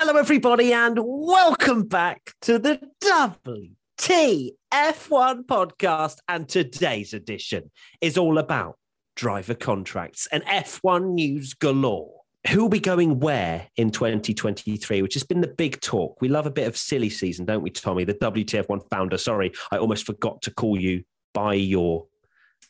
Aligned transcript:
Hello, 0.00 0.16
everybody, 0.16 0.72
and 0.72 0.96
welcome 1.02 1.82
back 1.82 2.32
to 2.42 2.60
the 2.60 2.78
WTF1 3.02 4.54
podcast. 4.70 6.18
And 6.28 6.48
today's 6.48 7.14
edition 7.14 7.72
is 8.00 8.16
all 8.16 8.38
about 8.38 8.78
driver 9.16 9.56
contracts 9.56 10.28
and 10.30 10.44
F1 10.44 11.14
news 11.14 11.54
galore. 11.54 12.20
Who 12.48 12.62
will 12.62 12.68
be 12.68 12.78
going 12.78 13.18
where 13.18 13.66
in 13.74 13.90
2023, 13.90 15.02
which 15.02 15.14
has 15.14 15.24
been 15.24 15.40
the 15.40 15.48
big 15.48 15.80
talk. 15.80 16.22
We 16.22 16.28
love 16.28 16.46
a 16.46 16.52
bit 16.52 16.68
of 16.68 16.76
silly 16.76 17.10
season, 17.10 17.44
don't 17.44 17.62
we, 17.62 17.70
Tommy? 17.70 18.04
The 18.04 18.14
WTF1 18.14 18.88
founder. 18.88 19.18
Sorry, 19.18 19.50
I 19.72 19.78
almost 19.78 20.06
forgot 20.06 20.42
to 20.42 20.52
call 20.52 20.80
you 20.80 21.02
by 21.34 21.54
your 21.54 22.06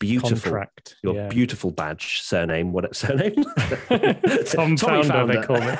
beautiful 0.00 0.38
Contract, 0.38 0.96
your 1.02 1.14
yeah. 1.14 1.28
beautiful 1.28 1.70
badge 1.70 2.20
surname 2.20 2.72
what 2.72 2.94
surname 2.96 3.34
Tom 4.46 4.76
Tommy 4.76 5.02
Founder, 5.02 5.26
they 5.26 5.42
call 5.42 5.58
me. 5.58 5.66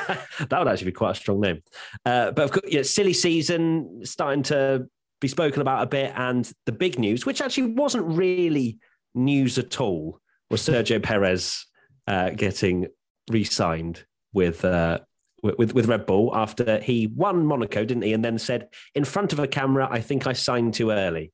that 0.49 0.59
would 0.59 0.69
actually 0.69 0.87
be 0.87 0.93
quite 0.93 1.13
a 1.13 1.15
strong 1.15 1.41
name 1.41 1.63
uh, 2.05 2.33
but 2.33 2.45
of 2.45 2.53
course 2.53 2.65
yeah, 2.69 2.83
silly 2.83 3.13
season 3.13 4.01
starting 4.05 4.43
to 4.43 4.87
be 5.21 5.29
spoken 5.29 5.61
about 5.61 5.83
a 5.83 5.87
bit 5.87 6.13
and 6.17 6.53
the 6.67 6.73
big 6.73 6.99
news 6.99 7.25
which 7.25 7.41
actually 7.41 7.73
wasn't 7.73 8.05
really 8.05 8.79
news 9.15 9.59
at 9.59 9.81
all 9.81 10.21
was 10.51 10.63
Sergio 10.63 11.03
Perez 11.03 11.67
uh, 12.07 12.31
getting 12.31 12.87
re-signed 13.31 14.05
with 14.33 14.65
uh, 14.65 14.99
with, 15.43 15.75
with 15.75 15.87
Red 15.87 16.07
Bull 16.07 16.35
after 16.35 16.81
he 16.81 17.07
won 17.07 17.47
Monaco, 17.47 17.85
didn't 17.85 18.03
he? 18.03 18.13
And 18.13 18.25
then 18.25 18.39
said 18.39 18.69
in 18.95 19.05
front 19.05 19.33
of 19.33 19.39
a 19.39 19.47
camera, 19.47 19.89
"I 19.91 20.01
think 20.01 20.27
I 20.27 20.33
signed 20.33 20.75
too 20.75 20.91
early." 20.91 21.33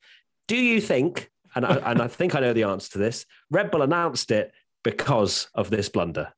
Do 0.49 0.57
you 0.57 0.81
think? 0.81 1.31
And 1.55 1.65
I, 1.65 1.75
and 1.91 2.03
I 2.03 2.09
think 2.09 2.35
I 2.35 2.41
know 2.41 2.53
the 2.53 2.65
answer 2.65 2.93
to 2.93 2.99
this. 2.99 3.27
Red 3.51 3.71
Bull 3.71 3.83
announced 3.83 4.31
it 4.31 4.53
because 4.83 5.49
of 5.55 5.71
this 5.71 5.89
blunder. 5.89 6.33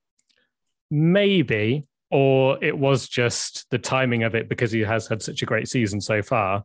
Maybe, 0.90 1.84
or 2.10 2.62
it 2.62 2.78
was 2.78 3.08
just 3.08 3.66
the 3.70 3.78
timing 3.78 4.22
of 4.22 4.34
it 4.34 4.48
because 4.48 4.72
he 4.72 4.80
has 4.80 5.08
had 5.08 5.22
such 5.22 5.42
a 5.42 5.46
great 5.46 5.68
season 5.68 6.00
so 6.00 6.22
far. 6.22 6.64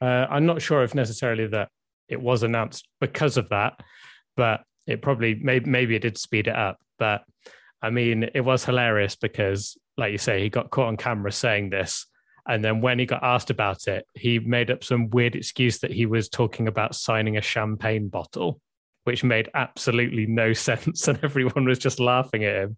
Uh, 0.00 0.26
I'm 0.30 0.46
not 0.46 0.62
sure 0.62 0.82
if 0.82 0.94
necessarily 0.94 1.46
that 1.48 1.68
it 2.08 2.20
was 2.20 2.42
announced 2.42 2.88
because 3.00 3.36
of 3.36 3.48
that, 3.50 3.80
but 4.36 4.62
it 4.86 5.02
probably 5.02 5.34
maybe 5.34 5.68
maybe 5.68 5.94
it 5.94 6.02
did 6.02 6.18
speed 6.18 6.48
it 6.48 6.56
up. 6.56 6.78
But 6.98 7.22
I 7.82 7.90
mean, 7.90 8.30
it 8.34 8.40
was 8.40 8.64
hilarious 8.64 9.16
because, 9.16 9.76
like 9.96 10.12
you 10.12 10.18
say, 10.18 10.42
he 10.42 10.48
got 10.48 10.70
caught 10.70 10.88
on 10.88 10.96
camera 10.96 11.32
saying 11.32 11.70
this, 11.70 12.06
and 12.48 12.64
then 12.64 12.80
when 12.80 12.98
he 12.98 13.06
got 13.06 13.22
asked 13.22 13.50
about 13.50 13.86
it, 13.86 14.06
he 14.14 14.38
made 14.38 14.70
up 14.70 14.84
some 14.84 15.10
weird 15.10 15.36
excuse 15.36 15.78
that 15.80 15.92
he 15.92 16.06
was 16.06 16.28
talking 16.28 16.68
about 16.68 16.94
signing 16.94 17.36
a 17.36 17.42
champagne 17.42 18.08
bottle, 18.08 18.60
which 19.04 19.24
made 19.24 19.50
absolutely 19.54 20.26
no 20.26 20.52
sense, 20.54 21.08
and 21.08 21.18
everyone 21.22 21.64
was 21.64 21.78
just 21.78 22.00
laughing 22.00 22.44
at 22.44 22.56
him. 22.56 22.76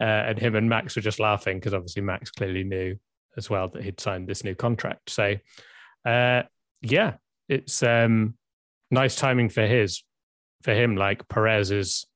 Uh, 0.00 0.04
and 0.04 0.38
him 0.38 0.56
and 0.56 0.68
Max 0.68 0.96
were 0.96 1.02
just 1.02 1.20
laughing 1.20 1.58
because 1.58 1.74
obviously 1.74 2.02
Max 2.02 2.30
clearly 2.30 2.64
knew 2.64 2.96
as 3.36 3.48
well 3.48 3.68
that 3.68 3.84
he'd 3.84 4.00
signed 4.00 4.26
this 4.26 4.42
new 4.42 4.54
contract. 4.54 5.10
So, 5.10 5.36
uh, 6.04 6.42
yeah, 6.80 7.14
it's 7.48 7.82
um, 7.82 8.34
nice 8.90 9.16
timing 9.16 9.48
for 9.48 9.66
his 9.66 10.02
for 10.62 10.72
him. 10.72 10.96
Like 10.96 11.28
Perez 11.28 11.70
is 11.70 12.06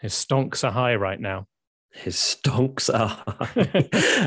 his 0.00 0.14
stonks 0.14 0.64
are 0.64 0.72
high 0.72 0.96
right 0.96 1.20
now. 1.20 1.46
His 1.94 2.16
stonks 2.16 2.88
are. 2.92 3.22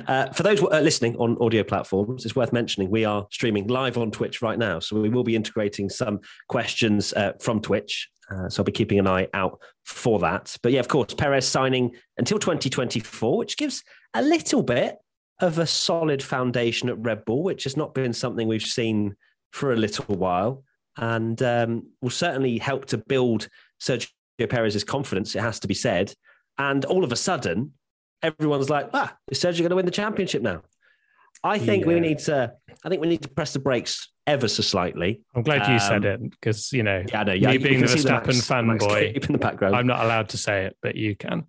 uh, 0.08 0.31
for 0.33 0.44
those 0.44 0.61
uh, 0.61 0.80
listening 0.81 1.16
on 1.17 1.38
audio 1.41 1.63
platforms, 1.63 2.23
it's 2.23 2.35
worth 2.35 2.53
mentioning 2.53 2.91
we 2.91 3.05
are 3.05 3.27
streaming 3.31 3.67
live 3.67 3.97
on 3.97 4.11
Twitch 4.11 4.41
right 4.41 4.58
now. 4.58 4.80
So 4.80 4.99
we 4.99 5.09
will 5.09 5.23
be 5.23 5.35
integrating 5.35 5.89
some 5.89 6.19
questions 6.47 7.11
uh, 7.13 7.33
from 7.39 7.61
Twitch. 7.61 8.09
Uh, 8.31 8.49
so 8.49 8.61
I'll 8.61 8.66
be 8.66 8.71
keeping 8.71 8.99
an 8.99 9.08
eye 9.08 9.27
out 9.33 9.59
for 9.83 10.19
that. 10.19 10.55
But 10.61 10.71
yeah, 10.71 10.80
of 10.80 10.88
course, 10.88 11.13
Perez 11.13 11.47
signing 11.47 11.95
until 12.17 12.39
2024, 12.39 13.38
which 13.38 13.58
gives 13.58 13.83
a 14.13 14.21
little 14.21 14.63
bit 14.63 14.97
of 15.39 15.59
a 15.59 15.67
solid 15.67 16.23
foundation 16.23 16.89
at 16.89 16.99
Red 16.99 17.25
Bull, 17.25 17.43
which 17.43 17.63
has 17.63 17.75
not 17.75 17.93
been 17.93 18.13
something 18.13 18.47
we've 18.47 18.61
seen 18.61 19.16
for 19.52 19.73
a 19.73 19.77
little 19.77 20.16
while. 20.16 20.63
And 20.97 21.41
um, 21.41 21.89
will 22.02 22.09
certainly 22.09 22.58
help 22.58 22.86
to 22.86 22.97
build 22.97 23.49
Sergio 23.81 24.09
Perez's 24.49 24.83
confidence, 24.83 25.36
it 25.36 25.42
has 25.42 25.59
to 25.59 25.67
be 25.67 25.73
said. 25.73 26.14
And 26.58 26.86
all 26.86 27.04
of 27.04 27.11
a 27.11 27.16
sudden, 27.16 27.73
everyone's 28.21 28.70
like, 28.70 28.89
ah, 28.93 29.16
is 29.30 29.39
Sergio 29.39 29.60
going 29.60 29.70
to 29.70 29.76
win 29.76 29.86
the 29.86 29.92
championship 29.92 30.42
now? 30.42 30.61
I 31.43 31.60
think 31.60 31.86
we 31.86 31.99
need 31.99 32.20
to. 32.20 32.54
I 32.83 32.89
think 32.89 33.02
we 33.02 33.08
need 33.08 33.21
to 33.21 33.30
press 33.30 33.54
the 33.54 33.60
brakes 33.60 34.11
ever 34.26 34.48
so 34.48 34.64
slightly. 34.64 35.21
I'm 35.36 35.43
glad 35.43 35.67
you 35.71 35.80
said 35.80 36.05
Um, 36.05 36.11
it 36.11 36.32
because 36.32 36.71
you 36.73 36.83
know 36.83 37.04
Yeah, 37.11 37.23
know. 37.23 37.33
Yeah, 37.33 37.48
me 37.49 37.54
you 37.54 37.60
being 37.60 37.82
the 37.82 37.88
Verstappen 37.88 38.42
fanboy, 38.42 39.26
in 39.26 39.32
the 39.32 39.38
background. 39.38 39.76
I'm 39.76 39.88
not 39.88 40.04
allowed 40.04 40.30
to 40.30 40.38
say 40.38 40.66
it, 40.66 40.77
but 40.82 40.95
you 40.95 41.16
can. 41.16 41.45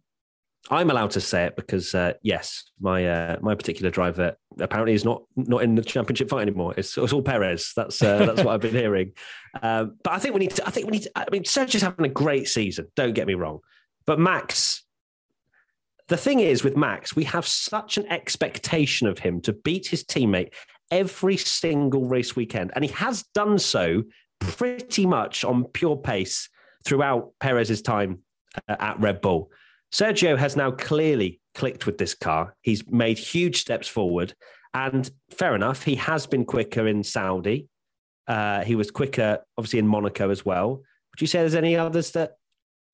I'm 0.68 0.90
allowed 0.90 1.12
to 1.12 1.20
say 1.20 1.44
it 1.44 1.54
because 1.54 1.94
uh, 1.94 2.14
yes, 2.22 2.64
my 2.80 3.06
uh, 3.06 3.36
my 3.40 3.54
particular 3.54 3.90
driver 3.90 4.36
apparently 4.58 4.94
is 4.94 5.04
not 5.04 5.22
not 5.36 5.62
in 5.62 5.76
the 5.76 5.82
championship 5.82 6.28
fight 6.28 6.42
anymore. 6.42 6.74
It's, 6.76 6.98
it's 6.98 7.12
all 7.12 7.22
Perez. 7.22 7.72
That's 7.76 8.02
uh, 8.02 8.26
that's 8.26 8.42
what 8.42 8.48
I've 8.48 8.60
been 8.60 8.74
hearing. 8.74 9.12
Um, 9.62 9.96
but 10.04 10.12
I 10.12 10.18
think 10.18 10.34
we 10.34 10.40
need 10.40 10.50
to. 10.50 10.66
I 10.66 10.70
think 10.70 10.84
we 10.84 10.92
need. 10.92 11.04
To, 11.04 11.12
I 11.16 11.24
mean, 11.32 11.44
Sergio's 11.44 11.80
having 11.80 12.04
a 12.04 12.10
great 12.10 12.46
season. 12.46 12.88
Don't 12.94 13.14
get 13.14 13.26
me 13.26 13.32
wrong, 13.32 13.60
but 14.06 14.18
Max. 14.20 14.82
The 16.08 16.16
thing 16.16 16.40
is 16.40 16.62
with 16.62 16.76
Max, 16.76 17.16
we 17.16 17.24
have 17.24 17.46
such 17.46 17.98
an 17.98 18.06
expectation 18.12 19.08
of 19.08 19.18
him 19.18 19.40
to 19.42 19.52
beat 19.52 19.88
his 19.88 20.04
teammate 20.04 20.52
every 20.90 21.36
single 21.36 22.06
race 22.06 22.36
weekend, 22.36 22.70
and 22.74 22.84
he 22.84 22.92
has 22.92 23.24
done 23.34 23.58
so 23.58 24.04
pretty 24.38 25.04
much 25.04 25.44
on 25.44 25.64
pure 25.64 25.96
pace 25.96 26.48
throughout 26.84 27.32
Perez's 27.40 27.82
time 27.82 28.20
uh, 28.68 28.76
at 28.78 29.00
Red 29.00 29.20
Bull. 29.20 29.50
Sergio 29.92 30.38
has 30.38 30.56
now 30.56 30.70
clearly 30.70 31.40
clicked 31.54 31.86
with 31.86 31.98
this 31.98 32.14
car. 32.14 32.54
He's 32.62 32.88
made 32.88 33.18
huge 33.18 33.60
steps 33.60 33.88
forward. 33.88 34.34
And 34.74 35.10
fair 35.30 35.54
enough, 35.54 35.82
he 35.82 35.96
has 35.96 36.26
been 36.26 36.44
quicker 36.44 36.86
in 36.86 37.02
Saudi. 37.02 37.68
Uh, 38.28 38.62
he 38.62 38.74
was 38.74 38.90
quicker, 38.90 39.38
obviously, 39.56 39.78
in 39.78 39.86
Monaco 39.86 40.30
as 40.30 40.44
well. 40.44 40.82
Would 41.12 41.20
you 41.20 41.26
say 41.26 41.38
there's 41.40 41.54
any 41.54 41.76
others 41.76 42.10
that 42.12 42.35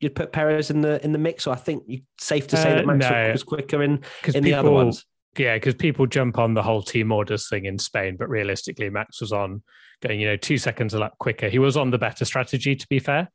you'd 0.02 0.14
put 0.14 0.32
Perez 0.32 0.70
in 0.70 0.80
the 0.80 1.02
in 1.04 1.12
the 1.12 1.18
mix? 1.18 1.46
Or 1.46 1.52
I 1.52 1.56
think 1.56 1.84
you 1.86 2.00
safe 2.18 2.46
to 2.48 2.56
say 2.56 2.72
Uh, 2.72 2.74
that 2.76 2.86
Max 2.86 3.10
no. 3.10 3.32
was 3.32 3.42
quicker 3.42 3.82
in, 3.82 4.02
Because 4.20 4.34
in 4.34 4.44
the 4.44 4.54
other 4.54 4.70
ones. 4.70 5.06
Yeah, 5.38 5.54
because 5.56 5.74
people 5.74 6.06
jump 6.06 6.36
on 6.38 6.52
the 6.52 6.62
whole 6.62 6.82
team 6.82 7.10
orders 7.10 7.48
thing 7.48 7.64
in 7.64 7.78
Spain, 7.78 8.16
but 8.18 8.28
realistically, 8.28 8.90
Max 8.90 9.20
was 9.20 9.32
on 9.32 9.62
going, 10.02 10.20
you 10.20 10.26
know, 10.26 10.36
two 10.36 10.58
seconds 10.58 10.92
a 10.92 10.98
lap 10.98 11.12
quicker. 11.18 11.48
He 11.48 11.58
was 11.58 11.76
on 11.76 11.90
the 11.90 11.96
better 11.96 12.26
strategy, 12.26 12.76
to 12.76 12.86
be 12.88 12.98
fair, 12.98 13.30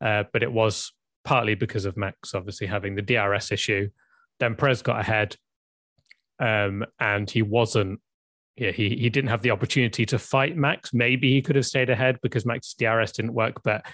uh, 0.00 0.24
but 0.32 0.42
it 0.42 0.50
was 0.50 0.92
partly 1.22 1.54
because 1.54 1.84
of 1.84 1.96
Max 1.96 2.34
obviously 2.34 2.66
having 2.66 2.94
the 2.94 3.02
DRS 3.02 3.52
issue. 3.52 3.90
Then 4.40 4.54
Perez 4.54 4.80
got 4.80 5.00
ahead, 5.00 5.36
um, 6.38 6.84
and 6.98 7.28
he 7.28 7.42
wasn't. 7.42 8.00
Yeah, 8.56 8.70
he 8.70 8.90
he 8.90 9.10
didn't 9.10 9.30
have 9.30 9.42
the 9.42 9.50
opportunity 9.50 10.06
to 10.06 10.18
fight 10.18 10.56
Max. 10.56 10.94
Maybe 10.94 11.30
he 11.32 11.42
could 11.42 11.56
have 11.56 11.66
stayed 11.66 11.90
ahead 11.90 12.20
because 12.22 12.46
Max's 12.46 12.74
DRS 12.74 13.12
didn't 13.12 13.34
work, 13.34 13.62
but 13.64 13.84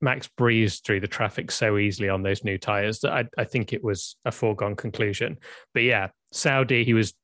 Max 0.00 0.28
breezed 0.28 0.84
through 0.84 1.00
the 1.00 1.06
traffic 1.06 1.50
so 1.50 1.78
easily 1.78 2.08
on 2.08 2.22
those 2.22 2.44
new 2.44 2.58
tires 2.58 3.00
that 3.00 3.12
I, 3.12 3.24
I 3.38 3.44
think 3.44 3.72
it 3.72 3.82
was 3.82 4.16
a 4.24 4.32
foregone 4.32 4.76
conclusion. 4.76 5.38
But 5.72 5.84
yeah, 5.84 6.08
Saudi, 6.32 6.84
he 6.84 6.94
was 6.94 7.14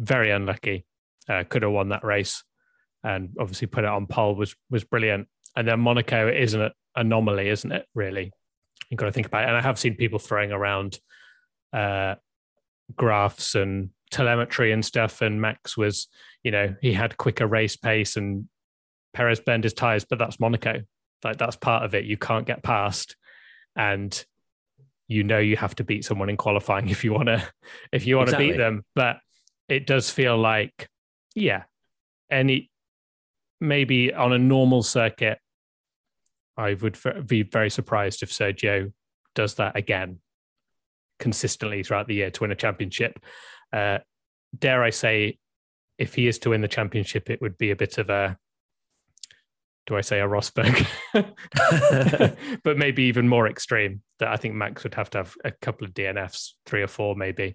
very 0.00 0.30
unlucky. 0.30 0.86
Uh, 1.28 1.44
could 1.48 1.62
have 1.62 1.72
won 1.72 1.90
that 1.90 2.04
race, 2.04 2.42
and 3.02 3.30
obviously 3.38 3.66
put 3.66 3.84
it 3.84 3.90
on 3.90 4.06
pole 4.06 4.34
was 4.34 4.54
was 4.70 4.84
brilliant. 4.84 5.28
And 5.56 5.68
then 5.68 5.80
Monaco 5.80 6.28
is 6.28 6.54
an 6.54 6.70
anomaly, 6.96 7.48
isn't 7.48 7.72
it? 7.72 7.86
Really, 7.94 8.32
you've 8.90 8.98
got 8.98 9.06
to 9.06 9.12
think 9.12 9.26
about 9.26 9.44
it. 9.44 9.48
And 9.48 9.56
I 9.56 9.62
have 9.62 9.78
seen 9.78 9.94
people 9.94 10.18
throwing 10.18 10.52
around 10.52 10.98
uh, 11.72 12.16
graphs 12.96 13.54
and 13.54 13.90
telemetry 14.10 14.72
and 14.72 14.84
stuff. 14.84 15.22
And 15.22 15.40
Max 15.40 15.76
was, 15.76 16.08
you 16.42 16.50
know, 16.50 16.74
he 16.82 16.92
had 16.92 17.16
quicker 17.16 17.46
race 17.46 17.76
pace, 17.76 18.16
and 18.16 18.48
Perez 19.14 19.40
burned 19.40 19.64
his 19.64 19.74
tires, 19.74 20.04
but 20.04 20.18
that's 20.18 20.40
Monaco. 20.40 20.82
Like 21.24 21.38
that's 21.38 21.56
part 21.56 21.84
of 21.84 21.94
it. 21.94 22.04
You 22.04 22.16
can't 22.16 22.46
get 22.46 22.62
past, 22.62 23.16
and 23.74 24.24
you 25.08 25.24
know 25.24 25.38
you 25.38 25.56
have 25.56 25.74
to 25.76 25.84
beat 25.84 26.04
someone 26.04 26.28
in 26.28 26.36
qualifying 26.36 26.88
if 26.90 27.04
you 27.04 27.12
want 27.12 27.26
to 27.26 27.42
if 27.92 28.06
you 28.06 28.16
want 28.16 28.28
to 28.28 28.36
Exactly. 28.36 28.52
beat 28.52 28.58
them. 28.58 28.84
But 28.94 29.16
it 29.68 29.86
does 29.86 30.10
feel 30.10 30.36
like, 30.36 30.88
yeah, 31.34 31.64
any 32.30 32.70
maybe 33.60 34.12
on 34.12 34.32
a 34.32 34.38
normal 34.38 34.82
circuit, 34.82 35.38
I 36.56 36.74
would 36.74 36.98
be 37.26 37.42
very 37.42 37.70
surprised 37.70 38.22
if 38.22 38.30
Sergio 38.30 38.92
does 39.34 39.54
that 39.54 39.76
again 39.76 40.18
consistently 41.18 41.82
throughout 41.82 42.06
the 42.06 42.14
year 42.14 42.30
to 42.30 42.40
win 42.42 42.52
a 42.52 42.56
championship. 42.56 43.18
Uh, 43.72 43.98
dare 44.56 44.82
I 44.82 44.90
say, 44.90 45.38
if 45.98 46.14
he 46.14 46.26
is 46.26 46.38
to 46.40 46.50
win 46.50 46.60
the 46.60 46.68
championship, 46.68 47.30
it 47.30 47.40
would 47.40 47.56
be 47.56 47.70
a 47.70 47.76
bit 47.76 47.98
of 47.98 48.10
a 48.10 48.36
do 49.86 49.96
I 49.96 50.00
say 50.00 50.20
a 50.20 50.26
Rosberg? 50.26 50.86
but 52.64 52.78
maybe 52.78 53.04
even 53.04 53.28
more 53.28 53.48
extreme. 53.48 54.02
That 54.18 54.28
I 54.28 54.36
think 54.36 54.54
Max 54.54 54.84
would 54.84 54.94
have 54.94 55.10
to 55.10 55.18
have 55.18 55.34
a 55.44 55.50
couple 55.50 55.86
of 55.86 55.94
DNFs, 55.94 56.52
three 56.66 56.82
or 56.82 56.86
four 56.86 57.14
maybe. 57.14 57.54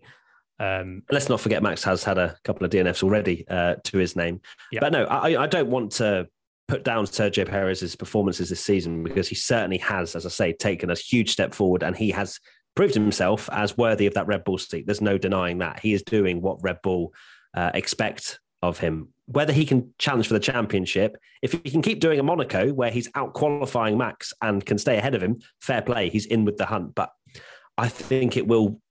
Um, 0.59 1.03
Let's 1.09 1.29
not 1.29 1.39
forget 1.39 1.63
Max 1.63 1.83
has 1.85 2.03
had 2.03 2.17
a 2.17 2.35
couple 2.43 2.65
of 2.65 2.71
DNFs 2.71 3.03
already 3.03 3.47
uh, 3.47 3.75
to 3.85 3.97
his 3.97 4.15
name. 4.15 4.41
Yeah. 4.71 4.81
But 4.81 4.91
no, 4.91 5.05
I, 5.05 5.43
I 5.43 5.47
don't 5.47 5.69
want 5.69 5.93
to 5.93 6.27
put 6.67 6.83
down 6.83 7.05
Sergio 7.05 7.47
Perez's 7.47 7.95
performances 7.95 8.49
this 8.49 8.63
season 8.63 9.03
because 9.03 9.27
he 9.27 9.35
certainly 9.35 9.77
has, 9.77 10.15
as 10.15 10.25
I 10.25 10.29
say, 10.29 10.53
taken 10.53 10.91
a 10.91 10.95
huge 10.95 11.31
step 11.31 11.53
forward 11.53 11.81
and 11.81 11.95
he 11.95 12.11
has 12.11 12.39
proved 12.75 12.93
himself 12.93 13.49
as 13.51 13.77
worthy 13.77 14.05
of 14.05 14.13
that 14.13 14.27
Red 14.27 14.43
Bull 14.43 14.57
seat. 14.57 14.85
There's 14.85 15.01
no 15.01 15.17
denying 15.17 15.57
that 15.59 15.79
he 15.79 15.93
is 15.93 16.03
doing 16.03 16.41
what 16.41 16.61
Red 16.61 16.81
Bull 16.83 17.13
uh, 17.53 17.71
expect 17.73 18.39
of 18.61 18.77
him. 18.77 19.09
Whether 19.31 19.53
he 19.53 19.65
can 19.65 19.93
challenge 19.99 20.27
for 20.27 20.33
the 20.33 20.39
championship, 20.39 21.15
if 21.41 21.51
he 21.51 21.69
can 21.69 21.81
keep 21.81 21.99
doing 21.99 22.19
a 22.19 22.23
Monaco 22.23 22.73
where 22.73 22.91
he's 22.91 23.09
out 23.15 23.33
qualifying 23.33 23.97
Max 23.97 24.33
and 24.41 24.65
can 24.65 24.77
stay 24.77 24.97
ahead 24.97 25.15
of 25.15 25.21
him, 25.21 25.39
fair 25.61 25.81
play. 25.81 26.09
He's 26.09 26.25
in 26.25 26.45
with 26.45 26.57
the 26.57 26.65
hunt. 26.65 26.95
But 26.95 27.11
I 27.77 27.89
think 27.89 28.37
it 28.37 28.47
will 28.47 28.81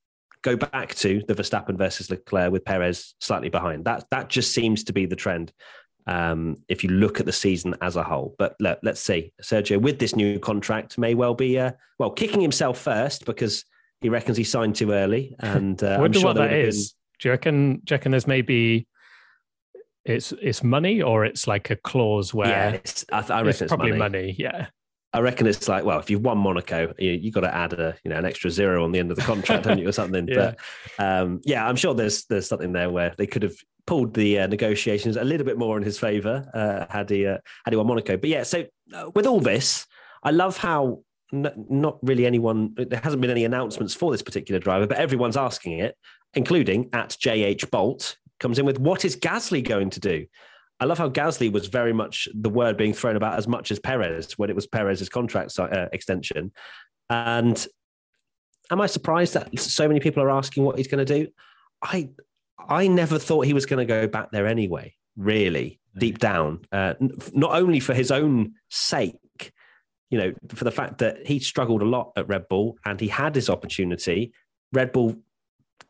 go 0.43 0.57
back 0.57 0.95
to 0.95 1.23
the 1.27 1.35
Verstappen 1.35 1.77
versus 1.77 2.11
Leclerc 2.11 2.53
with 2.53 2.65
Perez 2.65 3.15
slightly 3.21 3.49
behind. 3.49 3.85
That 3.85 4.05
that 4.11 4.29
just 4.29 4.53
seems 4.55 4.85
to 4.85 4.93
be 4.93 5.07
the 5.07 5.17
trend. 5.17 5.53
Um, 6.07 6.57
if 6.69 6.83
you 6.83 6.91
look 6.91 7.21
at 7.21 7.27
the 7.27 7.33
season 7.33 7.75
as 7.83 7.97
a 7.97 8.03
whole, 8.03 8.35
but 8.39 8.57
let, 8.61 8.85
us 8.87 9.01
see, 9.01 9.35
Sergio 9.43 9.79
with 9.79 9.99
this 9.99 10.17
new 10.17 10.39
contract 10.39 10.97
may 10.97 11.15
well 11.15 11.35
be 11.35 11.59
uh, 11.59 11.73
well 11.99 12.11
kicking 12.11 12.41
himself 12.41 12.79
first 12.79 13.27
because 13.27 13.65
he 14.01 14.09
reckons 14.09 14.39
he 14.39 14.45
signed 14.45 14.77
too 14.77 14.93
early, 14.93 15.37
and 15.41 15.83
uh, 15.83 15.99
wonder 16.01 16.19
sure 16.19 16.29
what 16.29 16.37
that 16.37 16.53
is. 16.53 16.93
Been... 16.93 16.99
Do 17.21 17.29
you 17.29 17.33
reckon? 17.33 17.75
Do 17.85 17.93
you 17.93 17.95
reckon 17.97 18.13
there's 18.13 18.27
maybe 18.27 18.87
it's 20.09 20.33
it's 20.41 20.63
money 20.63 21.03
or 21.03 21.25
it's 21.25 21.47
like 21.47 21.71
a 21.71 21.77
clause 21.77 22.33
where 22.33 22.49
yeah, 22.49 22.71
it's, 22.71 23.05
I, 23.13 23.19
I 23.19 23.21
reckon 23.21 23.49
it's, 23.49 23.63
it's 23.63 23.71
probably 23.71 23.93
money. 23.93 23.99
money. 24.01 24.37
Yeah, 24.39 24.67
I 25.13 25.21
reckon 25.21 25.47
it's 25.47 25.69
like, 25.69 25.85
well, 25.85 25.99
if 25.99 26.11
you've 26.11 26.23
won 26.23 26.39
Monaco, 26.39 26.93
you 26.99 27.13
you 27.13 27.31
got 27.31 27.41
to 27.41 27.55
add 27.55 27.73
a 27.73 27.97
you 28.05 28.11
know 28.11 28.19
an 28.19 28.25
extra 28.25 28.51
zero 28.51 28.85
on 28.85 28.93
the 28.93 28.99
end 28.99 29.11
of 29.11 29.17
the 29.17 29.23
contract, 29.23 29.65
haven't 29.65 29.79
you, 29.79 29.89
or 29.89 29.93
something? 29.93 30.29
yeah. 30.29 30.53
But 30.99 31.05
um, 31.05 31.41
yeah, 31.45 31.67
I'm 31.67 31.77
sure 31.77 31.95
there's 31.95 32.25
there's 32.27 32.47
something 32.47 32.73
there 32.73 32.91
where 32.91 33.15
they 33.17 33.27
could 33.27 33.43
have 33.43 33.57
pulled 33.87 34.13
the 34.13 34.41
uh, 34.41 34.47
negotiations 34.47 35.17
a 35.17 35.25
little 35.25 35.47
bit 35.47 35.57
more 35.57 35.79
in 35.79 35.83
his 35.83 35.99
favour 35.99 36.49
uh, 36.53 36.93
had 36.93 37.09
he 37.09 37.27
uh, 37.27 37.39
had 37.65 37.73
he 37.73 37.77
won 37.77 37.87
Monaco. 37.87 38.17
But 38.17 38.29
yeah, 38.29 38.43
so 38.43 38.67
uh, 38.95 39.11
with 39.15 39.27
all 39.27 39.41
this, 39.41 39.87
I 40.23 40.31
love 40.31 40.59
how 40.59 41.01
n- 41.33 41.67
not 41.71 41.99
really 42.03 42.27
anyone 42.27 42.75
there 42.77 43.01
hasn't 43.03 43.23
been 43.23 43.31
any 43.31 43.45
announcements 43.45 43.95
for 43.95 44.13
this 44.13 44.23
particular 44.23 44.59
driver, 44.59 44.87
but 44.87 44.99
everyone's 44.99 45.39
asking 45.39 45.79
it, 45.79 45.97
including 46.35 46.91
at 46.93 47.11
JH 47.11 47.71
Bolt 47.71 48.19
comes 48.41 48.59
in 48.59 48.67
with 48.67 48.79
what 48.79 49.05
is 49.05 49.17
Gasly 49.17 49.67
going 49.67 49.91
to 49.91 50.01
do? 50.01 50.27
I 50.81 50.85
love 50.85 50.99
how 50.99 51.09
Gasly 51.09 51.51
was 51.51 51.67
very 51.67 51.93
much 51.93 52.29
the 52.35 52.51
word 52.51 52.77
being 52.77 52.93
thrown 52.93 53.17
about 53.17 53.39
as 53.39 53.49
much 53.49 53.71
as 53.71 53.81
Perez 53.81 54.39
when 54.39 54.49
it 54.49 54.57
was 54.57 54.67
Perez's 54.67 55.09
contract 55.09 55.59
uh, 55.59 55.87
extension. 55.93 56.53
And 57.11 57.67
am 58.71 58.81
I 58.81 58.87
surprised 58.87 59.35
that 59.35 59.59
so 59.59 59.89
many 59.89 59.99
people 59.99 60.23
are 60.23 60.31
asking 60.31 60.65
what 60.65 60.77
he's 60.77 60.89
going 60.89 61.05
to 61.05 61.25
do? 61.25 61.29
I 61.83 62.11
I 62.69 62.89
never 62.89 63.19
thought 63.19 63.47
he 63.47 63.55
was 63.55 63.67
going 63.67 63.87
to 63.87 63.93
go 63.93 64.07
back 64.07 64.31
there 64.31 64.47
anyway. 64.47 64.95
Really, 65.17 65.81
deep 65.97 66.19
down, 66.19 66.61
uh, 66.71 66.95
not 67.33 67.53
only 67.53 67.81
for 67.81 67.95
his 67.95 68.11
own 68.11 68.55
sake, 68.69 69.53
you 70.11 70.19
know, 70.19 70.33
for 70.55 70.65
the 70.65 70.71
fact 70.71 70.99
that 70.99 71.27
he 71.27 71.39
struggled 71.39 71.83
a 71.83 71.87
lot 71.87 72.13
at 72.17 72.29
Red 72.29 72.49
Bull 72.49 72.77
and 72.85 73.01
he 73.01 73.09
had 73.09 73.35
his 73.35 73.51
opportunity. 73.51 74.33
Red 74.73 74.93
Bull 74.93 75.17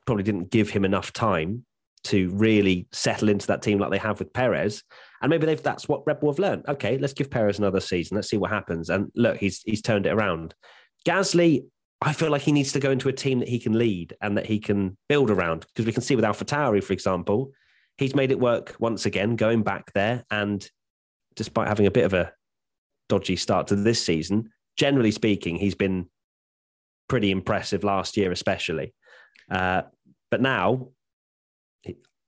probably 0.07 0.25
didn't 0.25 0.51
give 0.51 0.71
him 0.71 0.85
enough 0.85 1.13
time 1.13 1.65
to 2.05 2.31
really 2.31 2.87
settle 2.93 3.29
into 3.29 3.47
that 3.49 3.63
team 3.63 3.79
like 3.79 3.91
they 3.91 3.99
have 3.99 4.19
with 4.19 4.33
Perez. 4.33 4.83
And 5.21 5.31
maybe 5.31 5.47
they've 5.47 5.63
that's 5.63 5.89
what 5.89 6.07
Red 6.07 6.21
Bull 6.21 6.31
have 6.31 6.39
learned. 6.39 6.65
Okay, 6.69 6.99
let's 6.99 7.13
give 7.13 7.31
Perez 7.31 7.59
another 7.59 7.81
season. 7.81 8.15
Let's 8.15 8.29
see 8.29 8.37
what 8.37 8.51
happens. 8.51 8.89
And 8.89 9.11
look, 9.15 9.37
he's 9.37 9.63
he's 9.63 9.83
turned 9.83 10.07
it 10.07 10.13
around. 10.13 10.55
Gasly, 11.07 11.65
I 12.01 12.13
feel 12.13 12.31
like 12.31 12.43
he 12.43 12.53
needs 12.53 12.73
to 12.73 12.81
go 12.81 12.91
into 12.91 13.09
a 13.09 13.13
team 13.13 13.41
that 13.41 13.49
he 13.49 13.59
can 13.59 13.77
lead 13.77 14.15
and 14.21 14.37
that 14.37 14.47
he 14.47 14.59
can 14.61 14.97
build 15.09 15.31
around. 15.31 15.67
Because 15.69 15.87
we 15.87 15.93
can 15.93 16.03
see 16.03 16.15
with 16.15 16.25
AlphaTauri, 16.25 16.83
for 16.83 16.93
example, 16.93 17.51
he's 17.97 18.15
made 18.15 18.31
it 18.31 18.39
work 18.39 18.77
once 18.79 19.07
again, 19.07 19.35
going 19.37 19.63
back 19.63 19.93
there. 19.93 20.25
And 20.31 20.69
despite 21.35 21.69
having 21.69 21.87
a 21.87 21.91
bit 21.91 22.05
of 22.05 22.15
a 22.15 22.33
dodgy 23.09 23.37
start 23.37 23.69
to 23.69 23.77
this 23.77 24.05
season, 24.05 24.51
generally 24.77 25.11
speaking, 25.11 25.57
he's 25.57 25.75
been 25.75 26.09
pretty 27.09 27.31
impressive 27.31 27.83
last 27.83 28.17
year, 28.17 28.31
especially. 28.31 28.95
Uh, 29.51 29.83
but 30.31 30.41
now 30.41 30.91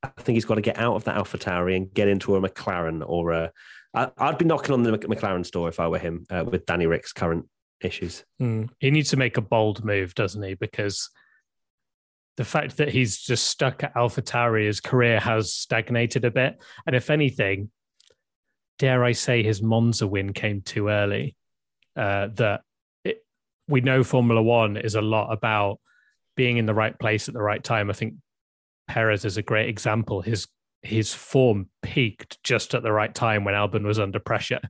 I 0.02 0.08
think 0.18 0.36
he's 0.36 0.44
got 0.44 0.54
to 0.54 0.62
get 0.62 0.78
out 0.78 0.94
of 0.94 1.04
that 1.04 1.16
AlphaTauri 1.16 1.76
and 1.76 1.92
get 1.92 2.08
into 2.08 2.36
a 2.36 2.40
McLaren 2.40 3.02
or 3.06 3.32
a. 3.32 3.52
I, 3.92 4.10
I'd 4.18 4.38
be 4.38 4.44
knocking 4.44 4.72
on 4.72 4.82
the 4.82 4.92
McLaren 4.92 5.44
store 5.44 5.68
if 5.68 5.80
I 5.80 5.88
were 5.88 5.98
him 5.98 6.24
uh, 6.30 6.44
with 6.44 6.64
Danny 6.66 6.86
Ric's 6.86 7.12
current 7.12 7.46
issues. 7.82 8.24
Mm. 8.40 8.70
He 8.78 8.90
needs 8.90 9.10
to 9.10 9.16
make 9.16 9.36
a 9.36 9.42
bold 9.42 9.84
move, 9.84 10.14
doesn't 10.14 10.42
he? 10.42 10.54
Because 10.54 11.10
the 12.36 12.44
fact 12.44 12.78
that 12.78 12.88
he's 12.88 13.18
just 13.18 13.48
stuck 13.48 13.82
at 13.82 13.94
AlphaTauri, 13.94 14.66
his 14.66 14.80
career 14.80 15.20
has 15.20 15.52
stagnated 15.52 16.24
a 16.24 16.30
bit. 16.30 16.62
And 16.86 16.96
if 16.96 17.10
anything, 17.10 17.70
dare 18.78 19.04
I 19.04 19.12
say, 19.12 19.42
his 19.42 19.60
Monza 19.60 20.06
win 20.06 20.32
came 20.32 20.62
too 20.62 20.88
early. 20.88 21.36
Uh, 21.96 22.28
that 22.34 22.62
it, 23.04 23.24
we 23.68 23.80
know 23.80 24.02
Formula 24.02 24.42
One 24.42 24.76
is 24.76 24.94
a 24.94 25.02
lot 25.02 25.32
about 25.32 25.80
being 26.36 26.56
in 26.56 26.66
the 26.66 26.74
right 26.74 26.98
place 26.98 27.28
at 27.28 27.34
the 27.34 27.42
right 27.42 27.62
time. 27.62 27.90
I 27.90 27.92
think 27.92 28.14
Perez 28.90 29.24
is 29.24 29.36
a 29.36 29.42
great 29.42 29.68
example. 29.68 30.20
His 30.20 30.48
his 30.82 31.14
form 31.14 31.68
peaked 31.80 32.42
just 32.42 32.74
at 32.74 32.82
the 32.82 32.90
right 32.90 33.14
time 33.14 33.44
when 33.44 33.54
Albon 33.54 33.84
was 33.84 34.00
under 34.00 34.18
pressure, 34.18 34.60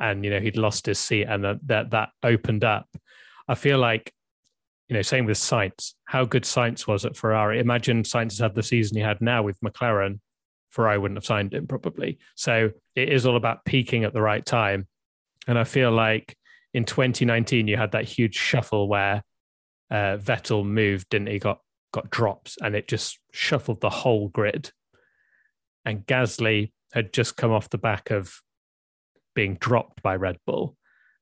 and 0.00 0.24
you 0.24 0.30
know 0.30 0.40
he'd 0.40 0.56
lost 0.56 0.86
his 0.86 0.98
seat, 0.98 1.26
and 1.28 1.44
that 1.44 1.58
that, 1.68 1.90
that 1.90 2.08
opened 2.24 2.64
up. 2.64 2.88
I 3.46 3.54
feel 3.54 3.78
like, 3.78 4.12
you 4.88 4.94
know, 4.94 5.02
same 5.02 5.24
with 5.24 5.36
Sainz. 5.36 5.92
How 6.04 6.24
good 6.24 6.42
Sainz 6.42 6.88
was 6.88 7.04
at 7.04 7.16
Ferrari. 7.16 7.60
Imagine 7.60 8.02
Sainz 8.02 8.40
had 8.40 8.56
the 8.56 8.62
season 8.62 8.96
he 8.96 9.04
had 9.04 9.20
now 9.20 9.44
with 9.44 9.60
McLaren. 9.60 10.18
Ferrari 10.70 10.98
wouldn't 10.98 11.18
have 11.18 11.24
signed 11.24 11.54
him 11.54 11.68
probably. 11.68 12.18
So 12.34 12.70
it 12.96 13.08
is 13.08 13.24
all 13.24 13.36
about 13.36 13.64
peaking 13.64 14.02
at 14.02 14.12
the 14.12 14.22
right 14.22 14.44
time, 14.44 14.88
and 15.46 15.56
I 15.56 15.62
feel 15.62 15.92
like 15.92 16.36
in 16.72 16.84
2019 16.84 17.68
you 17.68 17.76
had 17.76 17.92
that 17.92 18.04
huge 18.04 18.34
shuffle 18.34 18.88
where 18.88 19.22
uh, 19.92 20.16
Vettel 20.16 20.66
moved, 20.66 21.08
didn't 21.10 21.28
he? 21.28 21.38
Got 21.38 21.60
got 21.94 22.10
drops 22.10 22.58
and 22.60 22.74
it 22.74 22.88
just 22.88 23.20
shuffled 23.32 23.80
the 23.80 23.88
whole 23.88 24.28
grid. 24.28 24.72
And 25.84 26.04
Gasly 26.04 26.72
had 26.92 27.12
just 27.12 27.36
come 27.36 27.52
off 27.52 27.70
the 27.70 27.78
back 27.78 28.10
of 28.10 28.34
being 29.34 29.56
dropped 29.60 30.02
by 30.02 30.16
Red 30.16 30.38
Bull. 30.44 30.76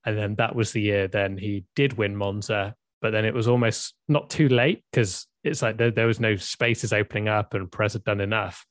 And 0.07 0.17
then 0.17 0.37
that 0.37 0.55
was 0.55 0.73
the 0.73 0.81
year 0.81 1.09
then 1.09 1.37
he 1.37 1.67
did 1.77 1.99
win 1.99 2.17
Monza, 2.17 2.75
but 3.03 3.11
then 3.11 3.27
it 3.27 3.35
was 3.35 3.49
almost 3.49 3.95
not 4.09 4.31
too 4.31 4.49
late 4.49 4.83
because 4.91 5.27
it's 5.45 5.61
like 5.61 5.77
there, 5.77 5.91
there 5.91 6.07
was 6.07 6.21
no 6.21 6.37
spaces 6.37 6.93
opening 6.93 7.29
up 7.29 7.53
and 7.53 7.71
Perez 7.71 7.93
had 7.93 8.05
done 8.05 8.23
enough. 8.23 8.65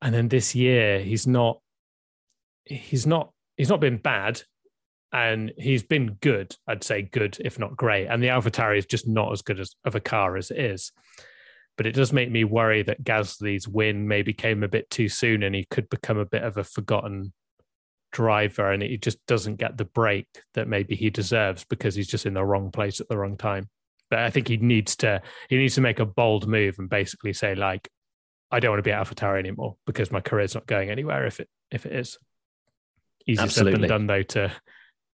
And 0.00 0.14
then 0.14 0.28
this 0.28 0.54
year 0.54 1.00
he's 1.00 1.26
not 1.26 1.60
he's 2.64 3.06
not 3.06 3.32
he's 3.56 3.68
not 3.68 3.80
been 3.80 3.96
bad, 3.96 4.42
and 5.12 5.52
he's 5.56 5.82
been 5.82 6.14
good. 6.20 6.54
I'd 6.66 6.84
say 6.84 7.02
good, 7.02 7.38
if 7.40 7.58
not 7.58 7.76
great. 7.76 8.06
And 8.06 8.22
the 8.22 8.28
AlphaTauri 8.28 8.78
is 8.78 8.86
just 8.86 9.08
not 9.08 9.32
as 9.32 9.42
good 9.42 9.60
as, 9.60 9.74
of 9.84 9.94
a 9.94 10.00
car 10.00 10.36
as 10.36 10.50
it 10.50 10.58
is. 10.58 10.92
But 11.76 11.86
it 11.86 11.94
does 11.94 12.12
make 12.12 12.30
me 12.30 12.44
worry 12.44 12.82
that 12.82 13.04
Gasly's 13.04 13.68
win 13.68 14.08
maybe 14.08 14.32
came 14.32 14.62
a 14.62 14.68
bit 14.68 14.90
too 14.90 15.08
soon, 15.08 15.42
and 15.42 15.54
he 15.54 15.64
could 15.70 15.88
become 15.88 16.18
a 16.18 16.26
bit 16.26 16.42
of 16.42 16.56
a 16.56 16.64
forgotten 16.64 17.32
driver, 18.10 18.72
and 18.72 18.82
he 18.82 18.98
just 18.98 19.24
doesn't 19.26 19.56
get 19.56 19.78
the 19.78 19.84
break 19.84 20.26
that 20.54 20.68
maybe 20.68 20.96
he 20.96 21.08
deserves 21.08 21.64
because 21.64 21.94
he's 21.94 22.08
just 22.08 22.26
in 22.26 22.34
the 22.34 22.44
wrong 22.44 22.70
place 22.70 23.00
at 23.00 23.08
the 23.08 23.16
wrong 23.16 23.36
time. 23.36 23.68
But 24.10 24.20
I 24.20 24.30
think 24.30 24.48
he 24.48 24.56
needs 24.56 24.96
to 24.96 25.22
he 25.48 25.56
needs 25.56 25.76
to 25.76 25.80
make 25.80 26.00
a 26.00 26.06
bold 26.06 26.48
move 26.48 26.76
and 26.78 26.88
basically 26.88 27.32
say 27.32 27.54
like, 27.54 27.88
I 28.50 28.58
don't 28.58 28.72
want 28.72 28.78
to 28.80 28.88
be 28.88 28.92
at 28.92 29.06
AlphaTauri 29.06 29.38
anymore 29.38 29.76
because 29.86 30.10
my 30.10 30.20
career's 30.20 30.54
not 30.54 30.66
going 30.66 30.90
anywhere 30.90 31.26
if 31.26 31.40
it 31.40 31.48
if 31.70 31.86
it 31.86 31.92
is. 31.92 32.18
Easier 33.26 33.48
said 33.48 33.66
than 33.66 33.82
done 33.82 34.06
though 34.06 34.22
to 34.22 34.50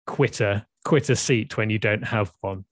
quit 0.07 0.41
a 0.41 1.17
seat 1.17 1.57
when 1.57 1.71
you 1.71 1.79
don't 1.79 2.05
have 2.05 2.33
one. 2.41 2.65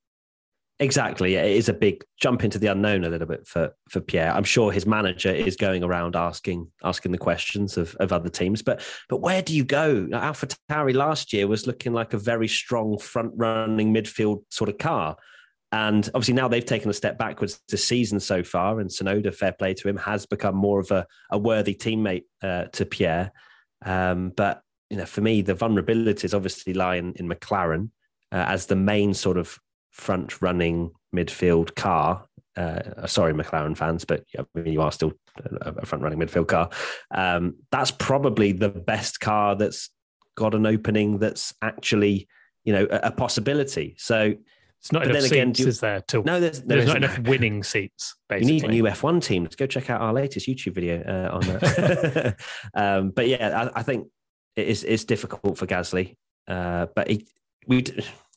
Exactly. 0.80 1.34
It 1.34 1.56
is 1.58 1.68
a 1.68 1.74
big 1.74 2.02
jump 2.18 2.42
into 2.42 2.58
the 2.58 2.68
unknown 2.68 3.04
a 3.04 3.10
little 3.10 3.28
bit 3.28 3.46
for 3.46 3.74
for 3.90 4.00
Pierre. 4.00 4.32
I'm 4.32 4.44
sure 4.44 4.72
his 4.72 4.86
manager 4.86 5.30
is 5.30 5.54
going 5.54 5.84
around 5.84 6.16
asking 6.16 6.68
asking 6.82 7.12
the 7.12 7.18
questions 7.18 7.76
of, 7.76 7.94
of 7.96 8.14
other 8.14 8.30
teams. 8.30 8.62
But 8.62 8.82
but 9.10 9.20
where 9.20 9.42
do 9.42 9.54
you 9.54 9.62
go? 9.62 10.08
Alpha 10.10 10.48
Tauri 10.70 10.94
last 10.94 11.34
year 11.34 11.46
was 11.46 11.66
looking 11.66 11.92
like 11.92 12.14
a 12.14 12.18
very 12.18 12.48
strong 12.48 12.96
front 12.96 13.32
running 13.36 13.92
midfield 13.92 14.44
sort 14.48 14.70
of 14.70 14.78
car. 14.78 15.16
And 15.70 16.08
obviously 16.14 16.34
now 16.34 16.48
they've 16.48 16.64
taken 16.64 16.90
a 16.90 16.94
step 16.94 17.18
backwards 17.18 17.60
this 17.68 17.86
season 17.86 18.18
so 18.18 18.42
far. 18.42 18.80
And 18.80 18.88
Tsunoda, 18.88 19.34
fair 19.34 19.52
play 19.52 19.74
to 19.74 19.88
him, 19.88 19.98
has 19.98 20.24
become 20.24 20.56
more 20.56 20.80
of 20.80 20.90
a, 20.90 21.06
a 21.30 21.36
worthy 21.38 21.74
teammate 21.74 22.24
uh, 22.42 22.64
to 22.72 22.86
Pierre. 22.86 23.32
Um, 23.84 24.32
but 24.34 24.62
you 24.90 24.96
know, 24.96 25.06
for 25.06 25.20
me, 25.20 25.40
the 25.40 25.54
vulnerabilities 25.54 26.34
obviously 26.34 26.74
lie 26.74 26.96
in, 26.96 27.12
in 27.14 27.28
McLaren 27.28 27.90
uh, 28.32 28.44
as 28.48 28.66
the 28.66 28.76
main 28.76 29.14
sort 29.14 29.38
of 29.38 29.58
front 29.90 30.42
running 30.42 30.90
midfield 31.14 31.74
car. 31.76 32.26
Uh, 32.56 33.06
sorry, 33.06 33.32
McLaren 33.32 33.76
fans, 33.76 34.04
but 34.04 34.24
I 34.36 34.44
mean, 34.54 34.72
you 34.72 34.82
are 34.82 34.92
still 34.92 35.12
a 35.60 35.86
front 35.86 36.02
running 36.02 36.18
midfield 36.18 36.48
car. 36.48 36.68
Um, 37.12 37.56
that's 37.70 37.92
probably 37.92 38.52
the 38.52 38.68
best 38.68 39.20
car 39.20 39.54
that's 39.54 39.90
got 40.36 40.54
an 40.54 40.66
opening 40.66 41.18
that's 41.18 41.54
actually, 41.62 42.28
you 42.64 42.72
know, 42.72 42.86
a, 42.90 43.00
a 43.04 43.10
possibility. 43.12 43.94
So 43.98 44.34
it's 44.80 44.92
not 44.92 45.04
enough 45.04 45.24
again, 45.24 45.48
seats, 45.48 45.60
you, 45.60 45.68
is 45.68 45.80
there? 45.80 46.00
To, 46.08 46.22
no, 46.22 46.40
there's, 46.40 46.62
there 46.62 46.78
there's 46.78 46.88
not 46.88 46.96
enough 46.96 47.18
winning 47.20 47.62
seats. 47.62 48.16
Basically. 48.28 48.54
You 48.54 48.60
need 48.60 48.68
a 48.68 48.72
new 48.72 48.84
F1 48.84 49.22
team. 49.22 49.44
Let's 49.44 49.56
go 49.56 49.66
check 49.66 49.90
out 49.90 50.00
our 50.00 50.12
latest 50.12 50.48
YouTube 50.48 50.74
video 50.74 51.02
uh, 51.02 51.34
on 51.34 51.40
that. 51.42 52.36
um, 52.74 53.10
but 53.10 53.28
yeah, 53.28 53.70
I, 53.74 53.80
I, 53.80 53.82
think 53.82 54.08
it 54.56 54.68
is 54.68 54.84
it's 54.84 55.04
difficult 55.04 55.58
for 55.58 55.66
Gasly. 55.66 56.16
Uh, 56.46 56.86
but 56.94 57.08
he, 57.08 57.26
we, 57.66 57.84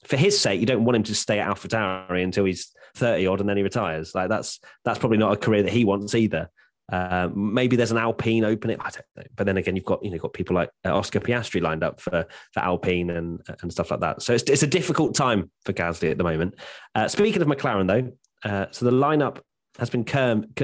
for 0.04 0.18
his 0.18 0.40
sake, 0.40 0.60
you 0.60 0.66
don't 0.66 0.86
want 0.86 0.96
him 0.96 1.04
to 1.04 1.16
stay 1.16 1.40
at 1.40 1.48
AlphaTauri 1.48 2.24
until 2.24 2.46
he's 2.46 2.72
thirty 2.96 3.28
odd 3.28 3.40
and 3.40 3.50
then 3.50 3.58
he 3.58 3.64
retires. 3.64 4.14
Like 4.14 4.30
that's 4.30 4.60
that's 4.86 5.00
probably 5.00 5.18
not 5.18 5.34
a 5.34 5.38
career 5.38 5.64
that 5.64 5.74
he 5.74 5.86
wants 5.86 6.16
either. 6.16 6.50
Uh, 6.92 7.30
maybe 7.34 7.76
there's 7.76 7.92
an 7.92 7.98
Alpine 7.98 8.44
opening. 8.44 8.78
I 8.80 8.90
don't 8.90 9.06
know. 9.16 9.24
But 9.36 9.46
then 9.46 9.58
again, 9.58 9.76
you've 9.76 9.86
got 9.86 10.04
you 10.04 10.12
know 10.12 10.18
got 10.18 10.34
people 10.34 10.56
like 10.56 10.70
uh, 10.86 10.96
Oscar 10.96 11.20
Piastri 11.20 11.62
lined 11.62 11.84
up 11.84 12.00
for 12.00 12.26
for 12.52 12.60
Alpine 12.60 13.10
and 13.10 13.42
and 13.62 13.72
stuff 13.72 13.92
like 13.92 14.02
that. 14.02 14.22
So 14.22 14.34
it's 14.34 14.44
it's 14.44 14.64
a 14.64 14.68
difficult 14.68 15.16
time 15.16 15.50
for 15.66 15.74
Gasly 15.74 16.12
at 16.12 16.18
the 16.18 16.24
moment. 16.24 16.56
Uh, 16.94 17.08
speaking 17.08 17.42
of 17.42 17.48
McLaren, 17.48 17.88
though, 17.88 18.50
uh, 18.50 18.68
so 18.72 18.86
the 18.86 18.92
lineup 18.92 19.40
has 19.80 19.90
been 19.90 20.04
confirmed, 20.04 20.56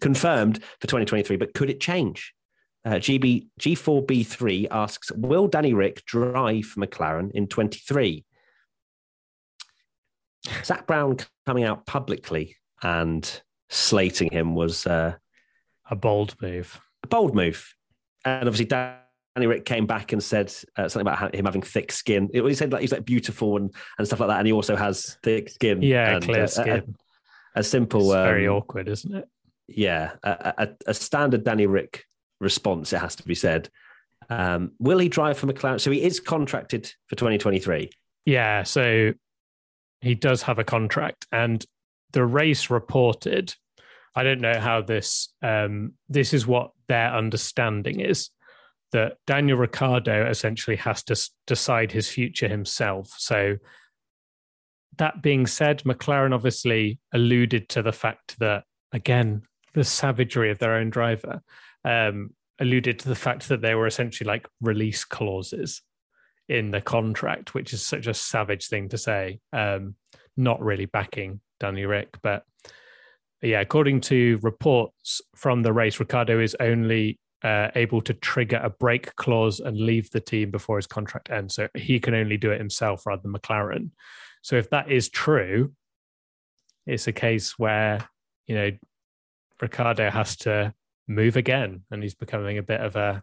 confirmed 0.00 0.62
for 0.80 0.86
2023, 0.86 1.36
but 1.36 1.54
could 1.54 1.70
it 1.70 1.80
change? 1.80 2.34
Uh, 2.86 3.00
GB 3.00 3.48
G4B3 3.58 4.68
asks, 4.70 5.10
will 5.10 5.48
Danny 5.48 5.74
Rick 5.74 6.04
drive 6.04 6.66
for 6.66 6.86
McLaren 6.86 7.32
in 7.32 7.48
23? 7.48 8.24
Zak 10.64 10.86
Brown 10.86 11.16
coming 11.46 11.64
out 11.64 11.84
publicly 11.84 12.54
and 12.84 13.42
slating 13.70 14.30
him 14.30 14.54
was 14.54 14.86
uh, 14.86 15.14
a 15.90 15.96
bold 15.96 16.36
move. 16.40 16.80
A 17.02 17.08
bold 17.08 17.34
move. 17.34 17.74
And 18.24 18.48
obviously, 18.48 18.66
Danny 18.66 19.46
Rick 19.48 19.64
came 19.64 19.86
back 19.86 20.12
and 20.12 20.22
said 20.22 20.54
uh, 20.76 20.88
something 20.88 21.08
about 21.08 21.34
him 21.34 21.44
having 21.44 21.62
thick 21.62 21.90
skin. 21.90 22.30
He 22.32 22.54
said 22.54 22.72
like 22.72 22.82
he's 22.82 22.92
like 22.92 23.04
beautiful 23.04 23.56
and, 23.56 23.74
and 23.98 24.06
stuff 24.06 24.20
like 24.20 24.28
that. 24.28 24.38
And 24.38 24.46
he 24.46 24.52
also 24.52 24.76
has 24.76 25.18
thick 25.24 25.50
skin. 25.50 25.82
Yeah, 25.82 26.16
and, 26.16 26.24
clear 26.24 26.44
uh, 26.44 26.46
skin. 26.46 26.94
A, 27.56 27.60
a 27.60 27.62
simple. 27.64 28.12
Um, 28.12 28.22
very 28.22 28.46
awkward, 28.46 28.88
isn't 28.88 29.12
it? 29.12 29.28
Yeah, 29.68 30.12
a, 30.22 30.54
a, 30.58 30.68
a, 30.86 30.94
standard 30.94 31.42
Danny 31.42 31.66
Rick 31.66 32.04
response. 32.40 32.92
It 32.92 32.98
has 32.98 33.16
to 33.16 33.24
be 33.24 33.34
said. 33.34 33.68
Um, 34.28 34.72
will 34.78 34.98
he 34.98 35.08
drive 35.08 35.38
for 35.38 35.46
McLaren? 35.46 35.80
So 35.80 35.90
he 35.90 36.02
is 36.02 36.20
contracted 36.20 36.92
for 37.06 37.16
2023. 37.16 37.90
Yeah, 38.24 38.64
so 38.64 39.12
he 40.00 40.14
does 40.14 40.42
have 40.42 40.58
a 40.58 40.64
contract, 40.64 41.26
and 41.32 41.64
the 42.12 42.24
race 42.24 42.70
reported. 42.70 43.54
I 44.14 44.22
don't 44.22 44.40
know 44.40 44.58
how 44.58 44.82
this. 44.82 45.32
Um, 45.42 45.92
this 46.08 46.32
is 46.32 46.46
what 46.46 46.72
their 46.88 47.12
understanding 47.14 48.00
is 48.00 48.30
that 48.92 49.18
Daniel 49.26 49.58
Ricciardo 49.58 50.28
essentially 50.28 50.76
has 50.76 51.02
to 51.04 51.30
decide 51.46 51.92
his 51.92 52.08
future 52.08 52.48
himself. 52.48 53.12
So 53.18 53.56
that 54.96 55.22
being 55.22 55.46
said, 55.46 55.82
McLaren 55.84 56.32
obviously 56.32 56.98
alluded 57.12 57.68
to 57.70 57.82
the 57.82 57.92
fact 57.92 58.38
that 58.38 58.64
again 58.92 59.42
the 59.74 59.84
savagery 59.84 60.50
of 60.50 60.58
their 60.58 60.74
own 60.74 60.88
driver 60.90 61.42
um, 61.86 62.30
alluded 62.58 62.98
to 62.98 63.08
the 63.08 63.14
fact 63.14 63.48
that 63.48 63.62
they 63.62 63.74
were 63.74 63.86
essentially 63.86 64.26
like 64.26 64.46
release 64.60 65.04
clauses 65.04 65.82
in 66.48 66.70
the 66.70 66.80
contract, 66.80 67.54
which 67.54 67.72
is 67.72 67.86
such 67.86 68.06
a 68.06 68.14
savage 68.14 68.68
thing 68.68 68.88
to 68.88 68.98
say. 68.98 69.38
Um, 69.52 69.94
not 70.36 70.60
really 70.60 70.86
backing 70.86 71.40
Danny 71.60 71.86
Rick. 71.86 72.18
But 72.22 72.44
yeah, 73.40 73.60
according 73.60 74.00
to 74.02 74.38
reports 74.42 75.20
from 75.34 75.62
the 75.62 75.72
race, 75.72 75.98
Ricciardo 75.98 76.40
is 76.40 76.56
only 76.60 77.18
uh, 77.42 77.68
able 77.74 78.00
to 78.02 78.14
trigger 78.14 78.60
a 78.62 78.70
break 78.70 79.14
clause 79.16 79.60
and 79.60 79.78
leave 79.78 80.10
the 80.10 80.20
team 80.20 80.50
before 80.50 80.76
his 80.76 80.86
contract 80.86 81.30
ends. 81.30 81.54
So 81.54 81.68
he 81.74 82.00
can 82.00 82.14
only 82.14 82.36
do 82.36 82.50
it 82.50 82.58
himself 82.58 83.06
rather 83.06 83.22
than 83.22 83.32
McLaren. 83.32 83.90
So 84.42 84.56
if 84.56 84.70
that 84.70 84.90
is 84.90 85.08
true, 85.08 85.72
it's 86.86 87.06
a 87.06 87.12
case 87.12 87.58
where, 87.58 88.08
you 88.46 88.54
know, 88.54 88.70
Ricciardo 89.60 90.10
has 90.10 90.36
to 90.38 90.74
move 91.08 91.36
again 91.36 91.82
and 91.90 92.02
he's 92.02 92.14
becoming 92.14 92.58
a 92.58 92.62
bit 92.62 92.80
of 92.80 92.96
a 92.96 93.22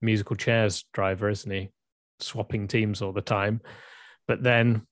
musical 0.00 0.36
chairs 0.36 0.84
driver, 0.92 1.28
isn't 1.28 1.50
he? 1.50 1.70
Swapping 2.20 2.68
teams 2.68 3.02
all 3.02 3.12
the 3.12 3.20
time. 3.20 3.60
But 4.26 4.42
then 4.42 4.82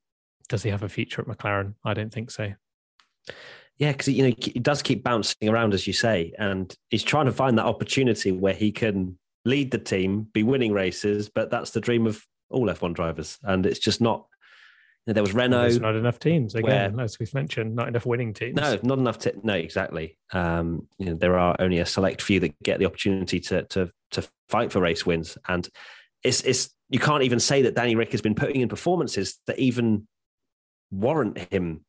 does 0.49 0.63
he 0.63 0.71
have 0.71 0.83
a 0.83 0.89
future 0.89 1.23
at 1.23 1.29
McLaren? 1.29 1.75
I 1.85 1.95
don't 1.95 2.13
think 2.13 2.31
so. 2.31 2.53
Yeah, 3.77 3.93
because 3.93 4.09
you 4.09 4.29
know 4.29 4.35
he 4.39 4.61
does 4.61 4.83
keep 4.83 5.03
bouncing 5.03 5.49
around, 5.49 5.75
as 5.75 5.87
you 5.87 5.93
say, 5.93 6.33
and 6.39 6.73
he's 6.91 7.03
trying 7.03 7.27
to 7.27 7.33
find 7.33 7.59
that 7.59 7.67
opportunity 7.67 8.31
where 8.31 8.55
he 8.55 8.71
can 8.71 9.19
lead 9.45 9.73
the 9.73 9.79
team, 9.79 10.29
be 10.33 10.45
winning 10.45 10.73
races. 10.73 11.29
But 11.29 11.51
that's 11.51 11.71
the 11.71 11.81
dream 11.81 12.07
of 12.07 12.25
all 12.51 12.69
F1 12.69 12.95
drivers, 12.95 13.39
and 13.43 13.67
it's 13.67 13.81
just 13.81 14.01
not. 14.01 14.27
There 15.07 15.23
was 15.23 15.35
Renault. 15.35 15.63
There's 15.63 15.81
not 15.81 15.97
enough 15.97 16.19
teams 16.19 16.55
again, 16.55 16.97
where, 16.97 17.05
as 17.05 17.19
we've 17.19 17.35
mentioned, 17.35 17.75
not 17.75 17.89
enough 17.89 18.07
winning 18.07 18.33
teams. 18.33 18.57
No, 18.57 18.79
not 18.83 18.99
enough. 18.99 19.19
To, 19.21 19.35
no, 19.43 19.53
exactly. 19.53 20.17
Um, 20.33 20.89
you 20.99 21.07
know, 21.07 21.15
there 21.15 21.39
are 21.39 21.55
only 21.59 21.79
a 21.81 21.87
select 21.87 22.23
few 22.23 22.41
that 22.41 22.59
get 22.63 22.79
the 22.79 22.87
opportunity 22.87 23.39
to 23.41 23.65
to 23.65 23.91
to 24.13 24.27
fight 24.49 24.73
for 24.73 24.81
race 24.81 25.05
wins, 25.05 25.37
and 25.47 25.69
it's 26.23 26.41
it's 26.43 26.71
you 26.89 26.99
can't 26.99 27.23
even 27.23 27.39
say 27.39 27.63
that 27.63 27.75
Danny 27.75 27.97
Rick 27.97 28.13
has 28.13 28.23
been 28.23 28.35
putting 28.35 28.63
in 28.63 28.69
performances 28.69 29.39
that 29.47 29.59
even 29.59 30.09
warrant 30.91 31.39
him 31.53 31.85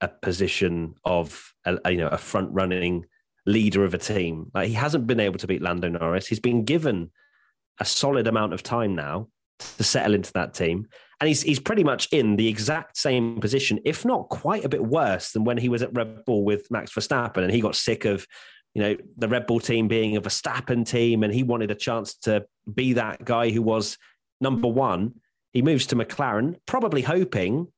a 0.00 0.08
position 0.08 0.94
of 1.04 1.54
a, 1.64 1.78
a, 1.84 1.92
you 1.92 1.98
know 1.98 2.08
a 2.08 2.18
front 2.18 2.50
running 2.52 3.06
leader 3.46 3.84
of 3.84 3.94
a 3.94 3.98
team. 3.98 4.50
Like 4.52 4.66
he 4.66 4.74
hasn't 4.74 5.06
been 5.06 5.20
able 5.20 5.38
to 5.38 5.46
beat 5.46 5.62
Lando 5.62 5.88
Norris. 5.88 6.26
He's 6.26 6.40
been 6.40 6.64
given 6.64 7.12
a 7.78 7.84
solid 7.84 8.26
amount 8.26 8.54
of 8.54 8.64
time 8.64 8.96
now 8.96 9.28
to 9.58 9.84
settle 9.84 10.14
into 10.14 10.32
that 10.34 10.54
team. 10.54 10.86
And 11.20 11.28
he's 11.28 11.42
he's 11.42 11.60
pretty 11.60 11.84
much 11.84 12.08
in 12.12 12.36
the 12.36 12.48
exact 12.48 12.96
same 12.98 13.40
position, 13.40 13.80
if 13.84 14.04
not 14.04 14.28
quite 14.28 14.64
a 14.64 14.68
bit 14.68 14.84
worse 14.84 15.32
than 15.32 15.44
when 15.44 15.56
he 15.56 15.68
was 15.68 15.82
at 15.82 15.94
Red 15.94 16.24
Bull 16.24 16.44
with 16.44 16.70
Max 16.70 16.92
Verstappen 16.92 17.42
and 17.42 17.50
he 17.50 17.60
got 17.60 17.74
sick 17.74 18.04
of, 18.04 18.26
you 18.74 18.82
know, 18.82 18.96
the 19.16 19.28
Red 19.28 19.46
Bull 19.46 19.60
team 19.60 19.88
being 19.88 20.16
a 20.16 20.20
Verstappen 20.20 20.86
team 20.86 21.22
and 21.22 21.32
he 21.32 21.42
wanted 21.42 21.70
a 21.70 21.74
chance 21.74 22.14
to 22.18 22.44
be 22.72 22.92
that 22.94 23.24
guy 23.24 23.50
who 23.50 23.62
was 23.62 23.96
number 24.40 24.68
one. 24.68 25.14
He 25.52 25.62
moves 25.62 25.86
to 25.86 25.96
McLaren, 25.96 26.56
probably 26.66 27.00
hoping 27.00 27.68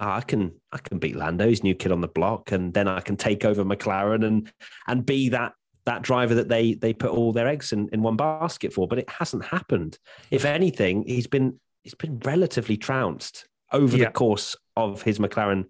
oh, 0.00 0.08
I 0.08 0.20
can 0.20 0.52
I 0.72 0.78
can 0.78 0.98
beat 0.98 1.16
Lando, 1.16 1.48
he's 1.48 1.62
new 1.62 1.74
kid 1.74 1.92
on 1.92 2.00
the 2.00 2.08
block, 2.08 2.52
and 2.52 2.72
then 2.74 2.88
I 2.88 3.00
can 3.00 3.16
take 3.16 3.44
over 3.44 3.64
McLaren 3.64 4.24
and 4.24 4.52
and 4.86 5.04
be 5.04 5.30
that 5.30 5.52
that 5.86 6.02
driver 6.02 6.34
that 6.34 6.48
they 6.48 6.74
they 6.74 6.92
put 6.92 7.10
all 7.10 7.32
their 7.32 7.48
eggs 7.48 7.72
in, 7.72 7.88
in 7.92 8.02
one 8.02 8.16
basket 8.16 8.72
for. 8.72 8.88
But 8.88 8.98
it 8.98 9.08
hasn't 9.08 9.44
happened. 9.44 9.98
If 10.30 10.44
anything, 10.44 11.04
he's 11.06 11.26
been 11.26 11.60
he's 11.82 11.94
been 11.94 12.18
relatively 12.20 12.76
trounced 12.76 13.46
over 13.72 13.96
yeah. 13.96 14.06
the 14.06 14.10
course 14.12 14.56
of 14.76 15.02
his 15.02 15.18
McLaren 15.18 15.66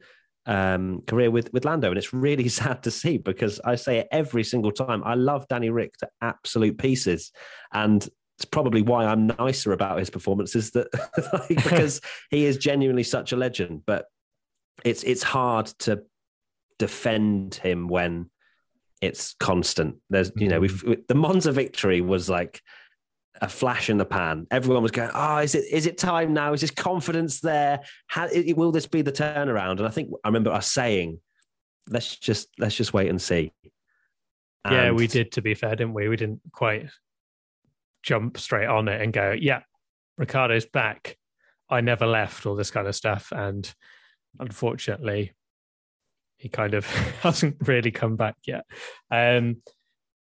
um, 0.46 1.02
career 1.06 1.30
with 1.30 1.52
with 1.52 1.64
Lando, 1.64 1.88
and 1.88 1.98
it's 1.98 2.12
really 2.12 2.48
sad 2.60 2.82
to 2.84 2.90
see 2.90 3.18
because 3.18 3.60
I 3.64 3.74
say 3.76 3.98
it 3.98 4.08
every 4.10 4.44
single 4.44 4.72
time. 4.72 5.02
I 5.04 5.14
love 5.14 5.48
Danny 5.48 5.70
Rick 5.70 5.96
to 5.98 6.08
absolute 6.20 6.78
pieces, 6.78 7.32
and 7.72 8.06
it's 8.38 8.44
probably 8.44 8.82
why 8.82 9.06
I'm 9.06 9.28
nicer 9.38 9.72
about 9.72 9.98
his 9.98 10.10
performances 10.10 10.70
that 10.72 10.88
like, 11.32 11.48
because 11.64 12.00
he 12.30 12.44
is 12.44 12.56
genuinely 12.56 13.04
such 13.04 13.32
a 13.32 13.36
legend. 13.36 13.82
But 13.86 14.06
it's 14.84 15.02
it's 15.02 15.22
hard 15.22 15.66
to 15.80 16.02
defend 16.78 17.54
him 17.54 17.88
when 17.88 18.30
it's 19.04 19.34
constant. 19.38 19.96
There's 20.10 20.32
you 20.36 20.48
know 20.48 20.60
we've 20.60 20.82
mm-hmm. 20.82 21.02
the 21.08 21.14
Monza 21.14 21.52
victory 21.52 22.00
was 22.00 22.28
like 22.28 22.60
a 23.40 23.48
flash 23.48 23.90
in 23.90 23.98
the 23.98 24.04
pan. 24.04 24.46
Everyone 24.50 24.82
was 24.82 24.92
going, 24.92 25.10
"Oh, 25.14 25.38
is 25.38 25.54
it 25.54 25.64
is 25.70 25.86
it 25.86 25.98
time 25.98 26.32
now? 26.32 26.52
Is 26.52 26.60
this 26.60 26.70
confidence 26.70 27.40
there? 27.40 27.80
How, 28.06 28.28
will 28.54 28.72
this 28.72 28.86
be 28.86 29.02
the 29.02 29.12
turnaround?" 29.12 29.72
And 29.72 29.86
I 29.86 29.90
think 29.90 30.10
I 30.24 30.28
remember 30.28 30.50
us 30.50 30.70
saying, 30.70 31.20
"Let's 31.88 32.16
just 32.16 32.48
let's 32.58 32.76
just 32.76 32.94
wait 32.94 33.08
and 33.08 33.20
see." 33.20 33.52
And 34.64 34.74
yeah, 34.74 34.90
we 34.92 35.06
did. 35.06 35.32
To 35.32 35.42
be 35.42 35.54
fair, 35.54 35.76
didn't 35.76 35.94
we? 35.94 36.08
We 36.08 36.16
didn't 36.16 36.40
quite 36.52 36.88
jump 38.02 38.38
straight 38.38 38.66
on 38.66 38.88
it 38.88 39.00
and 39.00 39.12
go, 39.12 39.32
"Yeah, 39.32 39.62
Ricciardo's 40.18 40.66
back. 40.66 41.16
I 41.68 41.80
never 41.80 42.06
left." 42.06 42.46
All 42.46 42.54
this 42.54 42.70
kind 42.70 42.86
of 42.86 42.94
stuff, 42.94 43.32
and 43.32 43.72
unfortunately, 44.38 45.32
he 46.36 46.48
kind 46.48 46.74
of 46.74 46.86
hasn't 47.22 47.56
really 47.60 47.90
come 47.90 48.16
back 48.16 48.36
yet. 48.46 48.64
Um, 49.10 49.62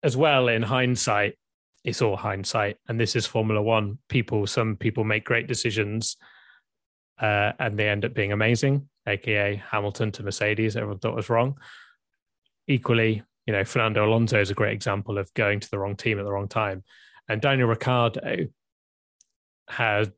as 0.02 0.16
well, 0.16 0.48
in 0.48 0.62
hindsight, 0.62 1.36
it's 1.84 2.02
all 2.02 2.16
hindsight, 2.16 2.76
and 2.88 3.00
this 3.00 3.16
is 3.16 3.26
Formula 3.26 3.62
One. 3.62 3.98
People, 4.08 4.46
some 4.46 4.76
people 4.76 5.04
make 5.04 5.24
great 5.24 5.46
decisions, 5.46 6.16
uh, 7.20 7.52
and 7.58 7.78
they 7.78 7.88
end 7.88 8.04
up 8.04 8.14
being 8.14 8.32
amazing. 8.32 8.88
AKA 9.06 9.62
Hamilton 9.70 10.12
to 10.12 10.22
Mercedes, 10.22 10.76
everyone 10.76 10.98
thought 10.98 11.16
was 11.16 11.30
wrong. 11.30 11.56
Equally, 12.66 13.22
you 13.46 13.52
know, 13.52 13.64
Fernando 13.64 14.04
Alonso 14.04 14.40
is 14.40 14.50
a 14.50 14.54
great 14.54 14.74
example 14.74 15.18
of 15.18 15.32
going 15.34 15.60
to 15.60 15.70
the 15.70 15.78
wrong 15.78 15.96
team 15.96 16.18
at 16.18 16.24
the 16.24 16.32
wrong 16.32 16.48
time, 16.48 16.84
and 17.28 17.40
Daniel 17.40 17.68
Ricciardo 17.68 18.48
had 19.68 20.12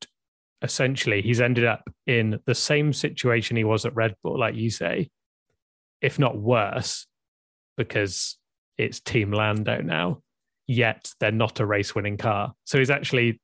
essentially 0.62 1.22
he's 1.22 1.40
ended 1.40 1.64
up 1.64 1.88
in 2.06 2.38
the 2.46 2.54
same 2.54 2.92
situation 2.92 3.56
he 3.56 3.64
was 3.64 3.86
at 3.86 3.94
Red 3.94 4.14
Bull, 4.22 4.38
like 4.38 4.54
you 4.54 4.70
say, 4.70 5.10
if 6.02 6.18
not 6.18 6.38
worse, 6.38 7.06
because 7.76 8.36
it's 8.78 9.00
Team 9.00 9.32
Lando 9.32 9.80
now, 9.80 10.22
yet 10.66 11.12
they're 11.20 11.30
not 11.30 11.60
a 11.60 11.66
race 11.66 11.94
winning 11.94 12.16
car. 12.16 12.54
So 12.64 12.78
he's 12.78 12.90
actually 12.90 13.40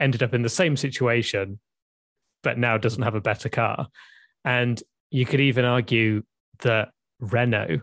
ended 0.00 0.22
up 0.22 0.34
in 0.34 0.42
the 0.42 0.48
same 0.48 0.76
situation, 0.76 1.58
but 2.42 2.58
now 2.58 2.78
doesn't 2.78 3.02
have 3.02 3.14
a 3.14 3.20
better 3.20 3.48
car. 3.48 3.88
And 4.44 4.82
you 5.10 5.26
could 5.26 5.40
even 5.40 5.64
argue 5.64 6.22
that 6.60 6.90
Renault, 7.20 7.80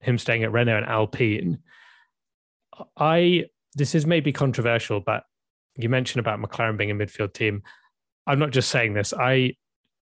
him 0.00 0.18
staying 0.18 0.44
at 0.44 0.52
Renault 0.52 0.78
and 0.78 0.86
Alpine, 0.86 1.58
I 2.96 3.44
this 3.74 3.94
is 3.94 4.06
maybe 4.06 4.32
controversial, 4.32 5.00
but 5.00 5.24
you 5.76 5.88
mentioned 5.88 6.20
about 6.20 6.40
McLaren 6.40 6.78
being 6.78 6.90
a 6.90 6.94
midfield 6.94 7.34
team. 7.34 7.62
I'm 8.26 8.38
not 8.38 8.50
just 8.50 8.70
saying 8.70 8.94
this. 8.94 9.12
I 9.12 9.54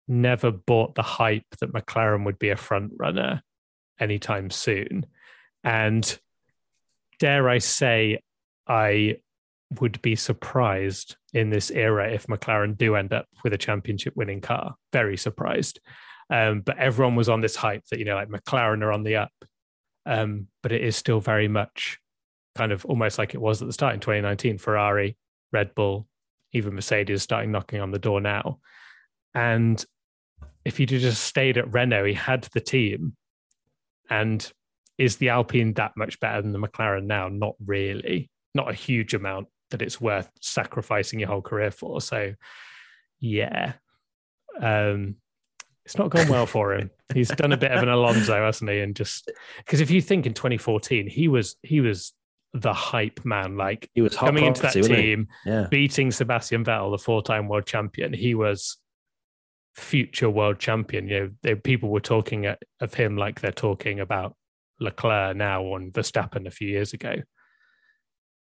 never 0.07 0.51
bought 0.51 0.95
the 0.95 1.03
hype 1.03 1.47
that 1.61 1.73
McLaren 1.73 2.25
would 2.25 2.39
be 2.39 2.51
a 2.51 2.57
front 2.57 2.93
runner 2.99 3.43
anytime 3.99 4.51
soon. 4.51 5.07
And 5.63 6.19
dare 7.19 7.49
I 7.49 7.59
say, 7.59 8.21
I 8.67 9.17
would 9.81 10.01
be 10.03 10.17
surprised 10.17 11.17
in 11.33 11.51
this 11.51 11.71
era 11.71 12.13
if 12.13 12.27
McLaren 12.27 12.77
do 12.77 12.97
end 12.97 13.13
up 13.13 13.27
with 13.43 13.53
a 13.53 13.59
championship 13.59 14.15
winning 14.17 14.41
car. 14.41 14.75
Very 14.93 15.17
surprised. 15.17 15.81
Um, 16.31 16.61
but 16.61 16.79
everyone 16.79 17.17
was 17.17 17.29
on 17.29 17.41
this 17.41 17.57
hype 17.57 17.85
that, 17.91 17.99
you 17.99 18.05
know, 18.05 18.15
like 18.15 18.29
McLaren 18.29 18.83
are 18.83 18.93
on 18.93 19.03
the 19.03 19.17
up. 19.17 19.33
Um, 20.07 20.49
but 20.63 20.73
it 20.73 20.83
is 20.83 20.97
still 20.97 21.21
very 21.21 21.49
much 21.49 21.99
kind 22.55 22.73
of 22.73 22.85
almost 22.85 23.19
like 23.19 23.35
it 23.35 23.41
was 23.41 23.61
at 23.61 23.67
the 23.67 23.73
start 23.73 23.95
in 23.95 24.01
2019 24.01 24.59
Ferrari, 24.59 25.17
Red 25.53 25.75
Bull, 25.75 26.07
even 26.53 26.75
Mercedes 26.75 27.23
starting 27.23 27.51
knocking 27.51 27.81
on 27.81 27.91
the 27.91 27.99
door 27.99 28.21
now. 28.21 28.59
And 29.35 29.85
if 30.65 30.79
he'd 30.79 30.89
just 30.89 31.25
stayed 31.25 31.59
at 31.59 31.73
Renault, 31.73 32.05
he 32.05 32.15
had 32.15 32.45
the 32.55 32.61
team. 32.61 33.17
And 34.11 34.51
is 34.99 35.17
the 35.17 35.31
Alpine 35.31 35.75
that 35.75 35.93
much 35.97 36.21
better 36.21 36.41
than 36.43 36.53
the 36.53 36.59
McLaren 36.59 37.05
now? 37.05 37.29
Not 37.29 37.55
really. 37.65 38.31
Not 38.55 38.71
a 38.71 38.75
huge 38.75 39.15
amount 39.15 39.49
that 39.71 39.83
it's 39.83 40.01
worth 40.01 40.31
sacrificing 40.41 41.19
your 41.19 41.29
whole 41.29 41.43
career 41.43 41.71
for. 41.71 42.01
So, 42.01 42.35
yeah, 43.21 43.75
um, 44.61 45.17
it's 45.85 45.99
not 45.99 46.11
gone 46.11 46.29
well 46.29 46.47
for 46.47 46.75
him. 46.75 46.91
He's 47.15 47.29
done 47.29 47.53
a 47.53 47.57
bit 47.57 47.73
of 47.73 47.83
an 47.83 47.89
Alonso, 47.89 48.43
hasn't 48.45 48.71
he? 48.71 48.81
And 48.81 48.97
just 48.97 49.31
because 49.59 49.81
if 49.81 49.91
you 49.91 50.01
think 50.01 50.27
in 50.27 50.35
2014, 50.35 51.09
he 51.09 51.29
was 51.29 51.57
he 51.63 51.81
was 51.81 52.13
the 52.55 52.73
hype 52.73 53.25
man. 53.25 53.57
Like 53.57 53.91
he 53.95 54.01
was 54.01 54.17
coming 54.17 54.45
into 54.45 54.63
that 54.63 54.73
team, 54.73 55.29
yeah. 55.45 55.67
beating 55.71 56.11
Sebastian 56.11 56.65
Vettel, 56.65 56.93
the 56.93 57.03
four-time 57.03 57.49
world 57.49 57.67
champion. 57.67 58.13
He 58.13 58.35
was 58.35 58.79
future 59.75 60.31
world 60.31 60.59
champion. 60.59 61.09
You 61.09 61.21
know, 61.21 61.31
they, 61.43 61.55
people 61.55 61.91
were 61.91 62.01
talking 62.01 62.47
uh, 62.47 62.57
of 62.81 62.95
him 62.95 63.17
like 63.17 63.41
they're 63.41 63.53
talking 63.53 64.01
about 64.01 64.37
Leclerc 64.81 65.37
now 65.37 65.63
on 65.65 65.91
Verstappen 65.91 66.47
a 66.47 66.51
few 66.51 66.69
years 66.69 66.93
ago. 66.93 67.17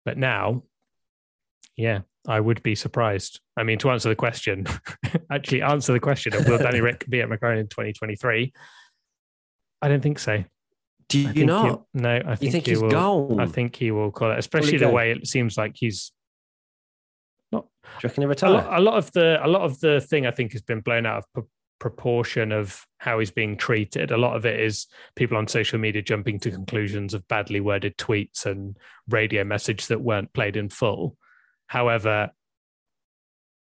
But 0.06 0.18
now, 0.18 0.64
yeah, 1.76 2.02
I 2.28 2.40
would 2.40 2.62
be 2.64 2.76
surprised. 2.76 3.40
I 3.58 3.64
mean, 3.64 3.80
to 3.80 3.90
answer 3.90 4.10
the 4.10 4.16
question, 4.16 4.66
actually 5.32 5.62
answer 5.62 5.94
the 5.94 6.00
question 6.00 6.34
of 6.36 6.48
will 6.48 6.58
Danny 6.58 6.82
Ric 6.82 7.06
be 7.10 7.22
at 7.22 7.30
McLaren 7.30 7.60
in 7.60 7.68
2023? 7.68 8.54
I 9.82 9.88
don't 9.88 10.02
think 10.02 10.20
so. 10.20 10.44
Do 11.10 11.20
you 11.20 11.46
not? 11.46 11.84
He, 11.94 12.02
no, 12.02 12.16
I 12.16 12.36
think, 12.36 12.42
you 12.42 12.52
think 12.52 12.66
he 12.66 12.72
he's 12.72 12.82
will, 12.82 12.90
gone. 12.90 13.40
I 13.40 13.46
think 13.46 13.76
he 13.76 13.92
will 13.92 14.12
call 14.12 14.32
it, 14.32 14.40
especially 14.40 14.78
the 14.78 14.90
way 14.90 15.12
it 15.12 15.28
seems 15.28 15.58
like 15.58 15.74
he's 15.76 16.12
not. 17.54 17.66
Do 17.84 17.90
you 18.04 18.10
reckon 18.10 18.22
he 18.22 18.26
A 18.26 18.30
retire? 18.30 18.52
lot, 18.52 18.80
a 18.80 18.82
lot 18.82 18.98
of 18.98 19.12
the 19.14 19.46
a 19.46 19.48
lot 19.48 19.62
of 19.62 19.80
the 19.80 20.02
thing 20.02 20.26
I 20.26 20.32
think 20.32 20.52
has 20.52 20.62
been 20.62 20.82
blown 20.82 21.06
out 21.06 21.20
of 21.20 21.26
pro- 21.34 21.48
proportion 21.80 22.52
of 22.52 22.86
how 22.98 23.20
he's 23.20 23.32
being 23.32 23.58
treated. 23.58 24.12
A 24.12 24.18
lot 24.18 24.36
of 24.36 24.46
it 24.46 24.60
is 24.60 24.88
people 25.16 25.38
on 25.38 25.48
social 25.48 25.80
media 25.80 26.02
jumping 26.02 26.40
to 26.40 26.52
conclusions 26.52 27.14
of 27.14 27.28
badly 27.28 27.60
worded 27.60 27.98
tweets 27.98 28.46
and 28.46 28.78
radio 29.10 29.44
message 29.44 29.88
that 29.88 30.02
weren't 30.02 30.32
played 30.34 30.56
in 30.56 30.70
full. 30.70 31.18
However, 31.68 32.30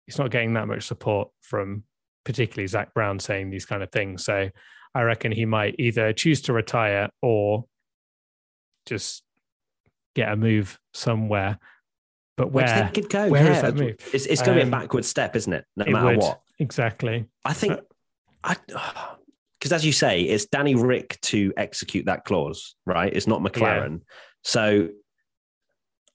he's 0.06 0.18
not 0.18 0.30
getting 0.30 0.54
that 0.54 0.68
much 0.68 0.84
support 0.86 1.28
from 1.42 1.82
particularly 2.24 2.66
Zak 2.66 2.94
Brown 2.94 3.18
saying 3.18 3.50
these 3.50 3.66
kind 3.66 3.82
of 3.82 3.90
things. 3.92 4.24
So 4.24 4.48
I 4.94 5.02
reckon 5.02 5.30
he 5.30 5.44
might 5.44 5.74
either 5.78 6.12
choose 6.12 6.40
to 6.42 6.52
retire 6.52 7.10
or 7.20 7.66
just 8.86 9.22
get 10.14 10.32
a 10.32 10.36
move 10.36 10.78
somewhere. 10.94 11.58
But 12.36 12.52
Where 12.52 12.66
do 12.66 12.70
you 12.72 12.76
where? 12.76 12.84
think 12.84 12.96
he'd 12.96 13.08
go? 13.10 13.28
where 13.28 13.44
yeah, 13.44 13.56
is 13.56 13.62
that 13.62 13.74
move? 13.76 13.96
It's, 14.12 14.26
it's 14.26 14.42
going 14.42 14.56
to 14.58 14.62
Um, 14.64 14.70
be 14.70 14.76
a 14.76 14.78
backward 14.80 15.04
step, 15.04 15.36
isn't 15.36 15.52
it? 15.52 15.64
No 15.76 15.84
It 15.86 15.90
matter 15.92 16.06
would. 16.06 16.18
what. 16.18 16.40
Exactly. 16.58 17.24
I 17.44 17.52
think, 17.54 17.80
I 18.44 18.56
because 19.58 19.72
as 19.72 19.84
you 19.86 19.92
say, 19.92 20.20
it's 20.22 20.46
Danny 20.46 20.74
Rick 20.74 21.18
to 21.22 21.52
execute 21.56 22.06
that 22.06 22.24
clause, 22.24 22.74
right? 22.84 23.10
It's 23.12 23.26
not 23.26 23.40
McLaren. 23.40 24.02
So 24.44 24.88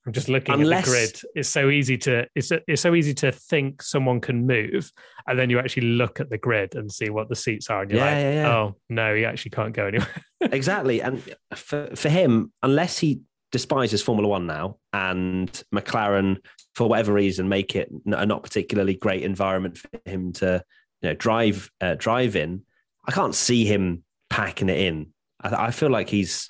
I'm 0.05 0.13
just 0.13 0.29
looking 0.29 0.53
Unless- 0.55 0.79
at 0.79 0.85
the 0.85 0.91
grid. 0.91 1.21
It's 1.35 1.49
so 1.49 1.69
easy 1.69 1.97
to 1.99 2.25
it's 2.35 2.51
it's 2.67 2.81
so 2.81 2.95
easy 2.95 3.13
to 3.15 3.31
think 3.31 3.81
someone 3.83 4.19
can 4.21 4.45
move, 4.47 4.91
and 5.27 5.37
then 5.37 5.49
you 5.49 5.59
actually 5.59 5.87
look 5.89 6.19
at 6.19 6.29
the 6.29 6.37
grid 6.37 6.75
and 6.75 6.91
see 6.91 7.09
what 7.09 7.29
the 7.29 7.35
seats 7.35 7.69
are, 7.69 7.81
and 7.83 7.91
you're 7.91 7.99
Yeah, 7.99 8.05
like, 8.05 8.15
yeah, 8.15 8.33
yeah. 8.33 8.55
oh 8.55 8.75
no, 8.89 9.15
he 9.15 9.25
actually 9.25 9.51
can't 9.51 9.73
go 9.73 9.87
anywhere. 9.87 10.23
exactly, 10.41 11.01
and 11.01 11.21
for 11.55 11.89
for 11.95 12.09
him, 12.09 12.51
unless 12.63 12.97
he 12.99 13.21
despises 13.51 14.01
Formula 14.01 14.27
One 14.27 14.47
now, 14.47 14.77
and 14.93 15.49
McLaren, 15.73 16.37
for 16.75 16.87
whatever 16.87 17.13
reason, 17.13 17.49
make 17.49 17.75
it 17.75 17.91
a 18.05 18.25
not 18.25 18.43
particularly 18.43 18.95
great 18.95 19.23
environment 19.23 19.77
for 19.77 19.89
him 20.05 20.33
to 20.33 20.63
you 21.01 21.09
know 21.09 21.15
drive 21.15 21.69
uh, 21.81 21.95
drive 21.97 22.35
in, 22.35 22.63
I 23.05 23.11
can't 23.11 23.35
see 23.35 23.65
him 23.65 24.03
packing 24.29 24.69
it 24.69 24.79
in. 24.79 25.13
I, 25.41 25.67
I 25.67 25.71
feel 25.71 25.89
like 25.89 26.09
he's 26.09 26.49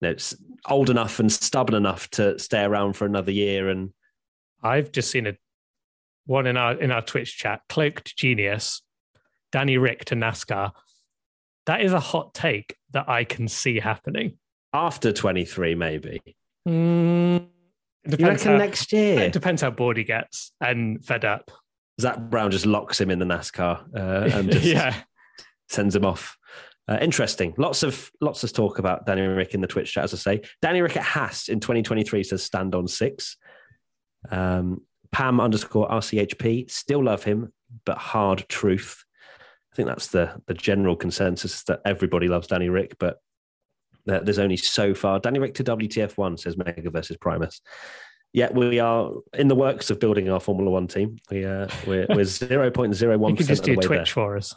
you 0.00 0.08
know, 0.08 0.16
old 0.68 0.90
enough 0.90 1.18
and 1.18 1.32
stubborn 1.32 1.74
enough 1.74 2.10
to 2.10 2.38
stay 2.38 2.62
around 2.62 2.94
for 2.94 3.06
another 3.06 3.32
year 3.32 3.68
and 3.68 3.92
I've 4.62 4.92
just 4.92 5.10
seen 5.10 5.26
a 5.26 5.34
one 6.26 6.46
in 6.46 6.56
our 6.56 6.74
in 6.74 6.90
our 6.90 7.02
Twitch 7.02 7.38
chat, 7.38 7.62
cloaked 7.68 8.16
genius, 8.16 8.82
Danny 9.52 9.78
Rick 9.78 10.06
to 10.06 10.14
NASCAR. 10.14 10.72
That 11.66 11.82
is 11.82 11.92
a 11.92 12.00
hot 12.00 12.34
take 12.34 12.76
that 12.92 13.08
I 13.08 13.24
can 13.24 13.48
see 13.48 13.78
happening. 13.78 14.38
After 14.72 15.12
23 15.12 15.74
maybe. 15.74 16.20
Mm, 16.68 17.46
you 18.06 18.26
reckon 18.26 18.52
how, 18.52 18.56
next 18.56 18.92
year? 18.92 19.20
it 19.20 19.32
depends 19.32 19.62
how 19.62 19.70
bored 19.70 19.96
he 19.96 20.04
gets 20.04 20.52
and 20.60 21.04
fed 21.04 21.24
up. 21.24 21.50
zak 22.00 22.18
brown 22.30 22.50
just 22.50 22.66
locks 22.66 23.00
him 23.00 23.10
in 23.10 23.18
the 23.18 23.24
nascar 23.24 23.82
uh, 23.96 24.36
and 24.36 24.50
just 24.52 24.64
yeah, 24.64 24.94
sends 25.68 25.94
him 25.96 26.04
off. 26.04 26.36
Uh, 26.88 26.98
interesting. 27.02 27.54
Lots 27.58 27.82
of 27.82 28.10
lots 28.20 28.44
of 28.44 28.52
talk 28.52 28.78
about 28.78 29.04
danny 29.04 29.22
rick 29.22 29.52
in 29.54 29.60
the 29.60 29.66
twitch 29.66 29.92
chat 29.92 30.04
as 30.04 30.14
i 30.14 30.16
say. 30.16 30.42
Danny 30.62 30.80
rick 30.80 30.96
at 30.96 31.02
haas 31.02 31.48
in 31.48 31.60
2023 31.60 32.24
says 32.24 32.42
stand 32.42 32.74
on 32.74 32.88
six. 32.88 33.36
Um, 34.30 34.82
pam 35.12 35.40
underscore 35.40 35.88
rchp 35.88 36.70
still 36.70 37.02
love 37.02 37.24
him 37.24 37.52
but 37.84 37.98
hard 37.98 38.46
truth. 38.48 39.04
I 39.72 39.76
think 39.76 39.88
that's 39.88 40.08
the 40.08 40.40
the 40.46 40.54
general 40.54 40.96
consensus 40.96 41.62
that 41.64 41.80
everybody 41.84 42.28
loves 42.28 42.46
danny 42.48 42.68
rick 42.68 42.96
but 42.98 43.18
there- 44.08 44.20
there's 44.20 44.38
only 44.38 44.56
so 44.56 44.94
far 44.94 45.20
danny 45.20 45.38
rick 45.38 45.54
to 45.54 45.62
wtf1 45.64 46.38
says 46.38 46.56
mega 46.56 46.90
versus 46.90 47.16
primus 47.16 47.60
yeah, 48.34 48.52
we 48.52 48.78
are 48.78 49.10
in 49.32 49.48
the 49.48 49.54
works 49.54 49.88
of 49.88 49.98
building 50.00 50.28
our 50.28 50.38
Formula 50.38 50.70
One 50.70 50.86
team. 50.86 51.16
We 51.30 51.46
uh, 51.46 51.66
we're, 51.86 52.06
we're 52.10 52.24
zero 52.26 52.70
point 52.70 52.94
zero 52.94 53.16
one 53.16 53.30
you 53.30 53.38
can 53.38 53.46
just 53.46 53.64
do 53.64 53.74
Twitch 53.74 53.88
there. 53.88 54.04
for 54.04 54.36
us. 54.36 54.54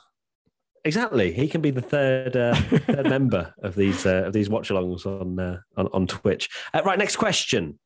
Exactly, 0.83 1.31
he 1.31 1.47
can 1.47 1.61
be 1.61 1.71
the 1.71 1.81
third 1.81 2.35
uh, 2.35 2.53
third 2.53 3.07
member 3.09 3.53
of 3.63 3.75
these 3.75 4.05
uh, 4.05 4.23
of 4.25 4.33
these 4.33 4.49
watch-alongs 4.49 5.05
on 5.05 5.39
uh, 5.39 5.59
on 5.77 5.87
on 5.93 6.05
Twitch. 6.05 6.49
Uh, 6.73 6.81
right, 6.83 6.99
next 6.99 7.15
question. 7.15 7.79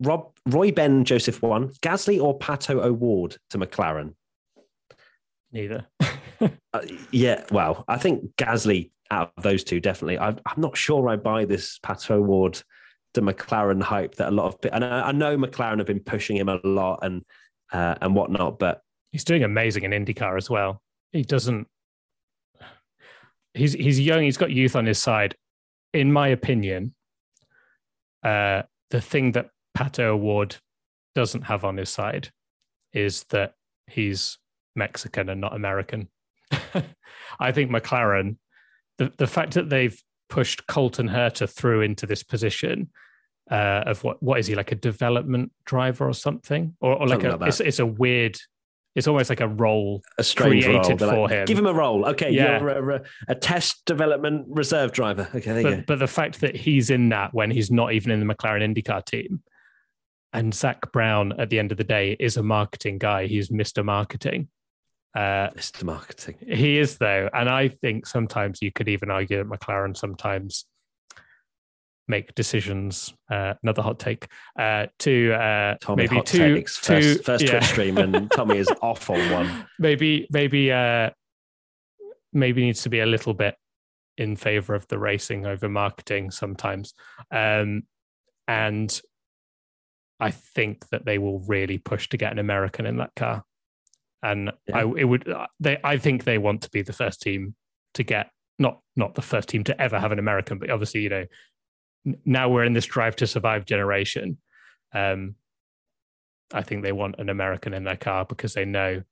Rob 0.00 0.30
Roy 0.44 0.72
Ben 0.72 1.06
Joseph 1.06 1.40
one 1.40 1.70
Gasly 1.80 2.20
or 2.22 2.38
Pato 2.38 2.84
O'Ward 2.84 3.38
to 3.48 3.58
McLaren? 3.58 4.12
Neither. 5.52 5.86
Uh, 6.40 6.82
yeah, 7.10 7.44
well, 7.50 7.84
I 7.88 7.96
think 7.96 8.36
Gasly 8.36 8.90
out 9.10 9.32
of 9.36 9.42
those 9.42 9.64
two 9.64 9.80
definitely. 9.80 10.18
I, 10.18 10.28
I'm 10.28 10.60
not 10.60 10.76
sure 10.76 11.08
I 11.08 11.16
buy 11.16 11.44
this 11.44 11.78
Pato 11.78 12.12
O'Ward 12.12 12.60
to 13.14 13.22
McLaren 13.22 13.82
hype 13.82 14.16
that 14.16 14.28
a 14.28 14.30
lot 14.30 14.46
of 14.46 14.72
and 14.72 14.84
I, 14.84 15.08
I 15.08 15.12
know 15.12 15.36
McLaren 15.36 15.78
have 15.78 15.86
been 15.86 16.00
pushing 16.00 16.36
him 16.36 16.48
a 16.48 16.60
lot 16.64 17.00
and 17.02 17.24
uh, 17.72 17.94
and 18.00 18.14
whatnot, 18.14 18.58
but 18.58 18.82
he's 19.12 19.24
doing 19.24 19.44
amazing 19.44 19.84
in 19.84 19.92
IndyCar 19.92 20.36
as 20.36 20.50
well. 20.50 20.82
He 21.12 21.22
doesn't. 21.22 21.66
He's 23.54 23.72
he's 23.72 24.00
young. 24.00 24.22
He's 24.22 24.36
got 24.36 24.50
youth 24.50 24.76
on 24.76 24.86
his 24.86 24.98
side. 24.98 25.34
In 25.94 26.12
my 26.12 26.28
opinion, 26.28 26.94
uh, 28.22 28.62
the 28.90 29.00
thing 29.00 29.32
that 29.32 29.50
Pato 29.76 30.00
O'Ward 30.00 30.56
doesn't 31.14 31.42
have 31.42 31.64
on 31.64 31.76
his 31.76 31.90
side 31.90 32.30
is 32.92 33.24
that 33.30 33.54
he's 33.86 34.38
Mexican 34.76 35.28
and 35.28 35.40
not 35.40 35.54
American. 35.54 36.08
I 37.40 37.52
think 37.52 37.70
McLaren, 37.70 38.36
the 38.98 39.12
the 39.16 39.26
fact 39.26 39.54
that 39.54 39.70
they've 39.70 40.00
pushed 40.28 40.66
Colton 40.66 41.08
Herta 41.08 41.48
through 41.48 41.80
into 41.82 42.06
this 42.06 42.22
position 42.22 42.90
uh, 43.50 43.84
of 43.86 44.04
what 44.04 44.22
what 44.22 44.38
is 44.38 44.46
he 44.46 44.54
like 44.54 44.72
a 44.72 44.76
development 44.76 45.52
driver 45.64 46.06
or 46.06 46.12
something 46.12 46.76
or, 46.80 46.94
or 46.94 47.06
like 47.06 47.22
Something 47.22 47.30
a 47.30 47.36
like 47.36 47.48
it's 47.48 47.60
it's 47.60 47.78
a 47.78 47.86
weird 47.86 48.38
it's 48.94 49.06
almost 49.06 49.30
like 49.30 49.40
a 49.40 49.48
role 49.48 50.02
a 50.18 50.24
strange 50.24 50.64
created 50.64 51.00
role. 51.00 51.10
For 51.10 51.16
like, 51.22 51.30
him. 51.30 51.44
Give 51.46 51.58
him 51.58 51.66
a 51.66 51.72
role. 51.72 52.04
Okay, 52.06 52.30
Yeah. 52.30 52.58
you're 52.58 52.90
a, 52.90 53.02
a, 53.28 53.34
test 53.34 53.84
development 53.84 54.46
reserve 54.48 54.90
driver. 54.90 55.28
Okay, 55.34 55.52
there 55.52 55.60
you 55.60 55.62
go. 55.62 55.76
but, 55.76 55.86
but 55.86 55.98
the 56.00 56.08
fact 56.08 56.40
that 56.40 56.56
he's 56.56 56.90
in 56.90 57.10
that 57.10 57.32
when 57.32 57.50
he's 57.50 57.70
not 57.70 57.92
even 57.92 58.10
in 58.10 58.18
the 58.18 58.34
McLaren 58.34 58.74
IndyCar 58.74 59.04
team, 59.04 59.42
and 60.32 60.52
Zak 60.52 60.90
Brown 60.92 61.38
at 61.38 61.48
the 61.48 61.58
end 61.58 61.70
of 61.70 61.78
the 61.78 61.84
day 61.84 62.16
is 62.18 62.36
a 62.36 62.42
marketing 62.42 62.98
guy. 62.98 63.26
He's 63.26 63.50
Mr. 63.50 63.84
Marketing. 63.84 64.48
Uh, 65.14 65.50
Mr. 65.50 65.84
Marketing. 65.84 66.36
he 66.46 66.78
is 66.78 66.98
though, 66.98 67.28
and 67.32 67.48
I 67.48 67.68
think 67.68 68.06
sometimes 68.06 68.60
you 68.60 68.70
could 68.70 68.88
even 68.88 69.10
argue 69.10 69.38
that 69.38 69.48
McLaren 69.48 69.96
sometimes 69.96 70.66
make 72.08 72.34
decisions. 72.34 73.12
Uh, 73.30 73.54
another 73.62 73.82
hot 73.82 73.98
take. 73.98 74.26
Uh, 74.58 74.86
to 75.00 75.32
uh, 75.34 75.76
Tommy 75.80 76.04
maybe 76.04 76.16
hot 76.16 76.26
two, 76.26 76.54
takes 76.56 76.80
two, 76.80 77.14
first, 77.14 77.24
first 77.24 77.44
yeah. 77.44 77.50
Twitch 77.50 77.64
stream, 77.64 77.98
and 77.98 78.30
Tommy 78.34 78.58
is 78.58 78.70
off 78.82 79.08
on 79.10 79.30
one. 79.30 79.66
maybe 79.78 80.26
maybe 80.30 80.72
uh, 80.72 81.10
maybe 82.32 82.62
needs 82.62 82.82
to 82.82 82.90
be 82.90 83.00
a 83.00 83.06
little 83.06 83.34
bit 83.34 83.54
in 84.16 84.34
favor 84.34 84.74
of 84.74 84.86
the 84.88 84.98
racing 84.98 85.46
over 85.46 85.68
marketing 85.68 86.30
sometimes. 86.30 86.94
Um, 87.30 87.84
and 88.48 89.00
I 90.18 90.32
think 90.32 90.88
that 90.88 91.04
they 91.04 91.18
will 91.18 91.40
really 91.40 91.78
push 91.78 92.08
to 92.08 92.16
get 92.16 92.32
an 92.32 92.38
American 92.38 92.86
in 92.86 92.96
that 92.96 93.14
car. 93.14 93.44
And 94.22 94.50
Yeah. 94.66 94.78
I 94.78 94.80
it 94.96 95.04
would 95.04 95.32
they 95.60 95.78
I 95.84 95.98
think 95.98 96.24
they 96.24 96.38
want 96.38 96.62
to 96.62 96.70
be 96.70 96.82
the 96.82 96.92
first 96.92 97.22
team 97.22 97.54
to 97.94 98.02
get 98.02 98.30
not 98.58 98.80
not 98.96 99.14
the 99.14 99.22
first 99.22 99.48
team 99.48 99.64
to 99.64 99.80
ever 99.80 99.98
have 99.98 100.12
an 100.12 100.18
American, 100.18 100.58
but 100.58 100.70
obviously 100.70 101.02
you 101.02 101.08
know 101.08 101.24
now 102.24 102.48
we're 102.48 102.64
in 102.64 102.72
this 102.72 102.86
drive 102.86 103.16
to 103.16 103.26
survive 103.26 103.64
generation. 103.64 104.38
Um, 104.94 105.34
I 106.52 106.62
think 106.62 106.82
they 106.82 106.92
want 106.92 107.16
an 107.18 107.28
American 107.28 107.74
in 107.74 107.84
their 107.84 107.96
car 107.96 108.24
because 108.24 108.54
they 108.54 108.64
know 108.64 109.02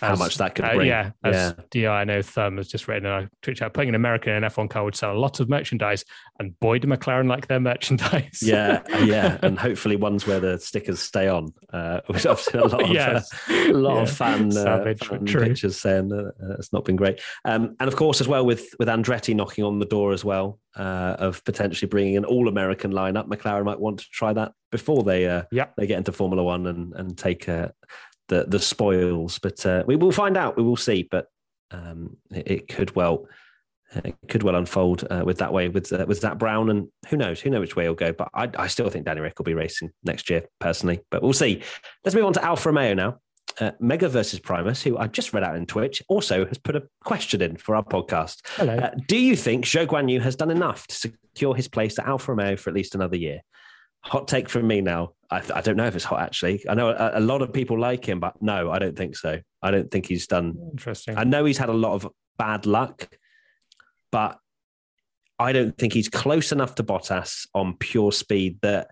How 0.00 0.12
as- 0.12 0.18
much 0.18 0.36
that 0.38 0.54
could 0.54 0.64
uh, 0.64 0.74
bring. 0.76 0.86
yeah, 0.88 1.10
yeah. 1.24 1.30
as 1.30 1.54
DI, 1.70 1.86
I 1.86 2.04
know 2.04 2.22
Thurm 2.22 2.56
has 2.56 2.68
just 2.68 2.86
written 2.86 3.06
in 3.06 3.12
our 3.12 3.30
Twitch 3.42 3.58
chat, 3.58 3.74
putting 3.74 3.88
an 3.88 3.94
American 3.94 4.32
in 4.34 4.44
an 4.44 4.50
F1 4.50 4.70
car 4.70 4.84
would 4.84 4.94
sell 4.94 5.12
a 5.12 5.18
lot 5.18 5.40
of 5.40 5.48
merchandise, 5.48 6.04
and 6.38 6.58
boy, 6.60 6.78
do 6.78 6.86
McLaren 6.88 7.28
like 7.28 7.48
their 7.48 7.58
merchandise. 7.70 8.40
yeah, 8.42 8.82
yeah, 9.04 9.38
and 9.42 9.58
hopefully 9.58 9.96
ones 9.96 10.26
where 10.26 10.40
the 10.40 10.58
stickers 10.58 11.00
stay 11.00 11.26
on, 11.28 11.52
uh, 11.72 12.00
which 12.06 12.26
I've 12.26 12.38
seen 12.40 12.60
a 12.60 12.66
lot 12.66 12.82
of, 12.84 12.90
yes. 12.90 13.28
uh, 13.50 13.52
a 13.52 13.72
lot 13.72 13.98
of 14.02 14.08
Yeah. 14.08 14.14
fan, 14.14 14.46
uh, 14.48 14.50
Savage, 14.52 15.04
fan 15.04 15.24
pictures 15.26 15.76
saying 15.78 16.08
that 16.08 16.32
uh, 16.42 16.54
it's 16.58 16.72
not 16.72 16.84
been 16.84 16.96
great. 16.96 17.20
Um, 17.44 17.74
and 17.80 17.88
of 17.88 17.96
course, 17.96 18.20
as 18.20 18.28
well 18.28 18.46
with 18.46 18.68
with 18.78 18.88
Andretti 18.88 19.34
knocking 19.34 19.64
on 19.64 19.78
the 19.80 19.86
door 19.86 20.12
as 20.12 20.24
well 20.24 20.60
uh, 20.76 21.16
of 21.18 21.42
potentially 21.44 21.88
bringing 21.88 22.16
an 22.16 22.24
all 22.24 22.46
American 22.48 22.92
lineup, 22.92 23.26
McLaren 23.26 23.64
might 23.64 23.80
want 23.80 23.98
to 23.98 24.06
try 24.12 24.32
that 24.32 24.52
before 24.70 25.02
they 25.02 25.26
uh, 25.26 25.42
Yeah. 25.50 25.66
they 25.76 25.86
get 25.86 25.98
into 25.98 26.12
Formula 26.12 26.42
One 26.44 26.66
and 26.66 26.92
and 26.94 27.18
take 27.18 27.48
uh, 27.48 27.68
the 28.28 28.44
the 28.44 28.60
spoils. 28.60 29.38
But 29.38 29.64
uh, 29.66 29.84
we 29.86 29.96
will 29.96 30.12
find 30.12 30.36
out. 30.36 30.56
We 30.56 30.62
will 30.62 30.76
see. 30.76 31.08
But 31.10 31.26
um, 31.70 32.16
it, 32.30 32.50
it 32.50 32.68
could 32.68 32.94
well. 32.94 33.26
It 34.04 34.16
could 34.28 34.42
well 34.42 34.56
unfold 34.56 35.06
uh, 35.10 35.22
with 35.24 35.38
that 35.38 35.50
way 35.50 35.68
with 35.68 35.90
uh, 35.92 36.04
with 36.06 36.20
Zak 36.20 36.36
Brown, 36.36 36.68
and 36.68 36.88
who 37.08 37.16
knows? 37.16 37.40
Who 37.40 37.48
knows 37.48 37.60
which 37.60 37.76
way 37.76 37.84
he'll 37.84 37.94
go? 37.94 38.12
But 38.12 38.28
I, 38.34 38.50
I 38.58 38.66
still 38.66 38.90
think 38.90 39.06
Danny 39.06 39.22
Rick 39.22 39.38
will 39.38 39.44
be 39.44 39.54
racing 39.54 39.90
next 40.04 40.28
year, 40.28 40.44
personally. 40.58 41.00
But 41.10 41.22
we'll 41.22 41.32
see. 41.32 41.62
Let's 42.04 42.14
move 42.14 42.26
on 42.26 42.34
to 42.34 42.44
Alfa 42.44 42.68
Romeo 42.68 42.92
now. 42.92 43.20
Uh, 43.60 43.72
Mega 43.80 44.08
versus 44.08 44.38
Primus, 44.38 44.82
who 44.82 44.98
I 44.98 45.06
just 45.06 45.32
read 45.32 45.42
out 45.42 45.56
in 45.56 45.66
Twitch, 45.66 46.02
also 46.08 46.46
has 46.46 46.58
put 46.58 46.76
a 46.76 46.82
question 47.02 47.40
in 47.40 47.56
for 47.56 47.74
our 47.74 47.82
podcast. 47.82 48.40
Hello. 48.56 48.76
Uh, 48.76 48.90
do 49.08 49.16
you 49.16 49.34
think 49.34 49.64
Zhou 49.64 49.86
Guan 49.86 50.10
Yu 50.10 50.20
has 50.20 50.36
done 50.36 50.50
enough 50.50 50.86
to 50.86 50.94
secure 50.94 51.54
his 51.54 51.66
place 51.66 51.98
at 51.98 52.06
Alfa 52.06 52.32
Romeo 52.32 52.56
for 52.56 52.70
at 52.70 52.74
least 52.74 52.94
another 52.94 53.16
year? 53.16 53.40
Hot 54.08 54.28
take 54.28 54.48
from 54.48 54.66
me 54.66 54.80
now. 54.80 55.12
I, 55.30 55.42
I 55.54 55.60
don't 55.60 55.76
know 55.76 55.86
if 55.86 55.94
it's 55.94 56.04
hot 56.04 56.20
actually. 56.20 56.64
I 56.68 56.74
know 56.74 56.88
a, 56.88 57.12
a 57.14 57.20
lot 57.20 57.42
of 57.42 57.52
people 57.52 57.78
like 57.78 58.08
him, 58.08 58.20
but 58.20 58.40
no, 58.40 58.70
I 58.70 58.78
don't 58.78 58.96
think 58.96 59.16
so. 59.16 59.40
I 59.62 59.70
don't 59.70 59.90
think 59.90 60.06
he's 60.06 60.26
done 60.26 60.56
Interesting. 60.70 61.18
I 61.18 61.24
know 61.24 61.44
he's 61.44 61.58
had 61.58 61.68
a 61.68 61.74
lot 61.74 61.92
of 61.92 62.10
bad 62.38 62.64
luck, 62.66 63.08
but 64.10 64.38
I 65.38 65.52
don't 65.52 65.76
think 65.76 65.92
he's 65.92 66.08
close 66.08 66.50
enough 66.52 66.74
to 66.76 66.82
Bottas 66.82 67.46
on 67.54 67.76
pure 67.76 68.12
speed 68.12 68.58
that 68.62 68.88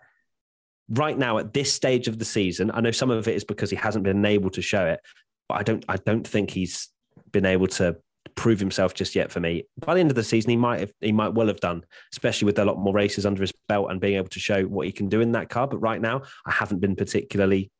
right 0.88 1.16
now 1.16 1.38
at 1.38 1.52
this 1.52 1.72
stage 1.72 2.06
of 2.06 2.18
the 2.18 2.24
season, 2.24 2.70
I 2.72 2.80
know 2.80 2.90
some 2.90 3.10
of 3.10 3.26
it 3.26 3.34
is 3.34 3.44
because 3.44 3.70
he 3.70 3.76
hasn't 3.76 4.04
been 4.04 4.24
able 4.24 4.50
to 4.50 4.62
show 4.62 4.86
it, 4.86 5.00
but 5.48 5.58
I 5.58 5.62
don't 5.62 5.84
I 5.88 5.96
don't 5.96 6.26
think 6.26 6.50
he's 6.50 6.88
been 7.32 7.46
able 7.46 7.66
to 7.68 7.96
prove 8.34 8.58
himself 8.58 8.94
just 8.94 9.14
yet 9.14 9.30
for 9.30 9.40
me. 9.40 9.64
By 9.78 9.94
the 9.94 10.00
end 10.00 10.10
of 10.10 10.16
the 10.16 10.24
season, 10.24 10.50
he 10.50 10.56
might 10.56 10.80
have 10.80 10.92
he 11.00 11.12
might 11.12 11.34
well 11.34 11.46
have 11.46 11.60
done, 11.60 11.84
especially 12.12 12.46
with 12.46 12.58
a 12.58 12.64
lot 12.64 12.78
more 12.78 12.94
races 12.94 13.26
under 13.26 13.42
his 13.42 13.52
belt 13.68 13.90
and 13.90 14.00
being 14.00 14.16
able 14.16 14.28
to 14.28 14.40
show 14.40 14.64
what 14.64 14.86
he 14.86 14.92
can 14.92 15.08
do 15.08 15.20
in 15.20 15.32
that 15.32 15.48
car. 15.48 15.66
But 15.66 15.78
right 15.78 16.00
now, 16.00 16.22
I 16.44 16.52
haven't 16.52 16.80
been 16.80 16.96
particularly 16.96 17.70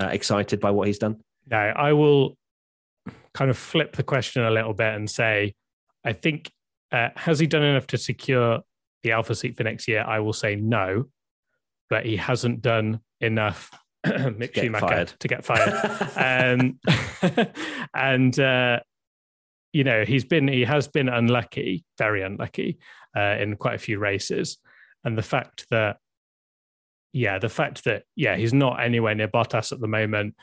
uh, 0.00 0.08
excited 0.08 0.60
by 0.60 0.70
what 0.70 0.86
he's 0.86 0.98
done. 0.98 1.20
No, 1.48 1.56
I 1.56 1.92
will 1.92 2.36
kind 3.34 3.50
of 3.50 3.56
flip 3.58 3.94
the 3.96 4.02
question 4.02 4.42
a 4.42 4.50
little 4.50 4.74
bit 4.74 4.94
and 4.94 5.08
say, 5.08 5.54
I 6.04 6.12
think, 6.12 6.50
uh, 6.92 7.10
has 7.16 7.38
he 7.38 7.46
done 7.46 7.62
enough 7.62 7.86
to 7.88 7.98
secure 7.98 8.60
the 9.02 9.12
alpha 9.12 9.34
seat 9.34 9.56
for 9.56 9.64
next 9.64 9.88
year? 9.88 10.04
I 10.06 10.20
will 10.20 10.32
say 10.32 10.56
no, 10.56 11.04
but 11.90 12.04
he 12.04 12.16
hasn't 12.16 12.62
done 12.62 13.00
enough. 13.20 13.70
Mick 14.06 14.54
get 14.54 14.64
Schumacher 14.64 14.86
fired. 14.86 15.12
to 15.18 15.28
get 15.28 15.44
fired. 15.44 16.60
um, 16.60 16.78
and 17.94 18.38
uh, 18.38 18.80
you 19.76 19.84
know 19.84 20.06
he's 20.06 20.24
been 20.24 20.48
he 20.48 20.64
has 20.64 20.88
been 20.88 21.10
unlucky, 21.10 21.84
very 21.98 22.22
unlucky 22.22 22.78
uh, 23.14 23.36
in 23.38 23.56
quite 23.56 23.74
a 23.74 23.78
few 23.78 23.98
races, 23.98 24.56
and 25.04 25.18
the 25.18 25.22
fact 25.22 25.66
that 25.70 25.98
yeah, 27.12 27.38
the 27.38 27.50
fact 27.50 27.84
that 27.84 28.04
yeah 28.14 28.36
he's 28.36 28.54
not 28.54 28.80
anywhere 28.80 29.14
near 29.14 29.28
Bottas 29.28 29.72
at 29.72 29.80
the 29.80 29.86
moment, 29.86 30.34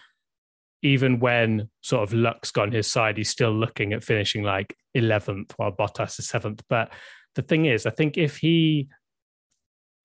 even 0.84 1.20
when 1.20 1.68
sort 1.82 2.04
of 2.04 2.14
luck's 2.14 2.52
gone 2.52 2.72
his 2.72 2.86
side, 2.86 3.18
he's 3.18 3.30
still 3.30 3.52
looking 3.52 3.92
at 3.92 4.04
finishing 4.04 4.44
like 4.44 4.76
eleventh 4.94 5.52
while 5.58 5.72
Bottas 5.72 6.20
is 6.20 6.28
seventh. 6.30 6.62
But 6.70 6.94
the 7.34 7.42
thing 7.42 7.66
is, 7.66 7.88
I 7.88 7.90
think 7.90 8.20
if 8.20 8.38
he 8.38 8.88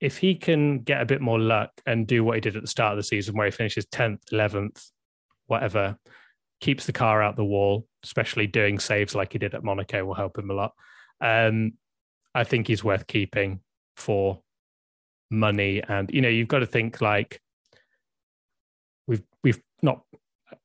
if 0.01 0.17
he 0.17 0.37
can 0.37 0.79
get 0.79 1.03
a 1.03 1.07
bit 1.07 1.21
more 1.21 1.38
luck 1.38 1.73
and 1.85 2.07
do 2.07 2.25
what 2.25 2.37
he 2.37 2.41
did 2.41 2.57
at 2.57 2.62
the 2.62 2.69
start 2.69 2.93
of 2.93 2.97
the 2.97 3.03
season, 3.03 3.37
where 3.37 3.49
he 3.49 3.51
finishes 3.51 3.85
tenth, 3.93 4.23
eleventh, 4.33 4.83
whatever, 5.49 5.99
keeps 6.62 6.87
the 6.87 6.95
car 6.95 7.23
out 7.23 7.37
the 7.37 7.45
wall, 7.45 7.88
especially 8.05 8.47
doing 8.47 8.79
saves 8.79 9.15
like 9.15 9.33
he 9.33 9.39
did 9.39 9.55
at 9.55 9.65
Monaco 9.65 10.05
will 10.05 10.15
help 10.15 10.39
him 10.39 10.51
a 10.51 10.55
lot. 10.55 10.73
Um, 11.21 11.75
I 12.35 12.45
think 12.45 12.67
he's 12.67 12.85
worth 12.85 13.07
keeping 13.07 13.61
for 13.97 14.41
money, 15.31 15.83
and 15.87 16.11
you 16.13 16.21
know 16.21 16.29
you've 16.29 16.49
got 16.49 16.61
to 16.61 16.67
think 16.67 17.01
like 17.01 17.41
we've 19.07 19.23
we've 19.43 19.61
not 19.83 20.03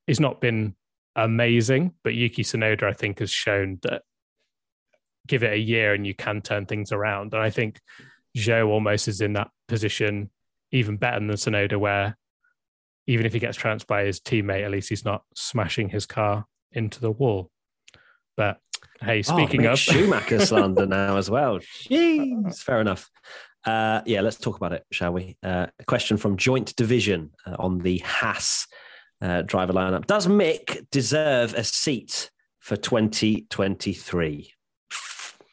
it's 0.07 0.19
not 0.19 0.41
been 0.41 0.75
amazing, 1.15 1.93
but 2.03 2.13
Yuki 2.13 2.43
Tsunoda 2.43 2.83
I 2.83 2.93
think 2.93 3.19
has 3.19 3.31
shown 3.31 3.79
that 3.83 4.03
give 5.27 5.43
it 5.43 5.53
a 5.53 5.57
year 5.57 5.93
and 5.93 6.05
you 6.05 6.13
can 6.13 6.41
turn 6.41 6.65
things 6.65 6.91
around, 6.91 7.33
and 7.33 7.41
I 7.41 7.49
think 7.49 7.79
Zhou 8.37 8.67
almost 8.67 9.07
is 9.07 9.21
in 9.21 9.33
that 9.33 9.49
position 9.67 10.29
even 10.71 10.97
better 10.97 11.19
than 11.19 11.29
Tsunoda, 11.29 11.79
where 11.79 12.17
even 13.07 13.25
if 13.25 13.33
he 13.33 13.39
gets 13.39 13.57
trounced 13.57 13.87
by 13.87 14.05
his 14.05 14.19
teammate, 14.19 14.63
at 14.63 14.71
least 14.71 14.89
he's 14.89 15.05
not 15.05 15.23
smashing 15.35 15.89
his 15.89 16.05
car 16.05 16.45
into 16.73 16.99
the 16.99 17.11
wall. 17.11 17.49
But 18.35 18.59
hey, 19.01 19.21
speaking 19.21 19.65
oh, 19.65 19.73
of 19.73 19.79
Schumacher 19.79 20.45
slander 20.45 20.85
now 20.85 21.17
as 21.17 21.29
well. 21.29 21.59
Jeez, 21.59 22.61
fair 22.61 22.81
enough. 22.81 23.09
Uh, 23.65 24.01
yeah, 24.05 24.21
let's 24.21 24.37
talk 24.37 24.57
about 24.57 24.73
it, 24.73 24.85
shall 24.91 25.13
we? 25.13 25.37
Uh, 25.41 25.67
a 25.79 25.83
question 25.85 26.17
from 26.17 26.35
Joint 26.35 26.75
Division 26.75 27.31
uh, 27.45 27.55
on 27.59 27.79
the 27.79 27.99
Haas 27.99 28.67
uh, 29.21 29.41
driver 29.43 29.73
lineup. 29.73 30.05
Does 30.05 30.27
Mick 30.27 30.85
deserve 30.91 31.53
a 31.53 31.63
seat 31.63 32.29
for 32.59 32.75
2023? 32.75 34.51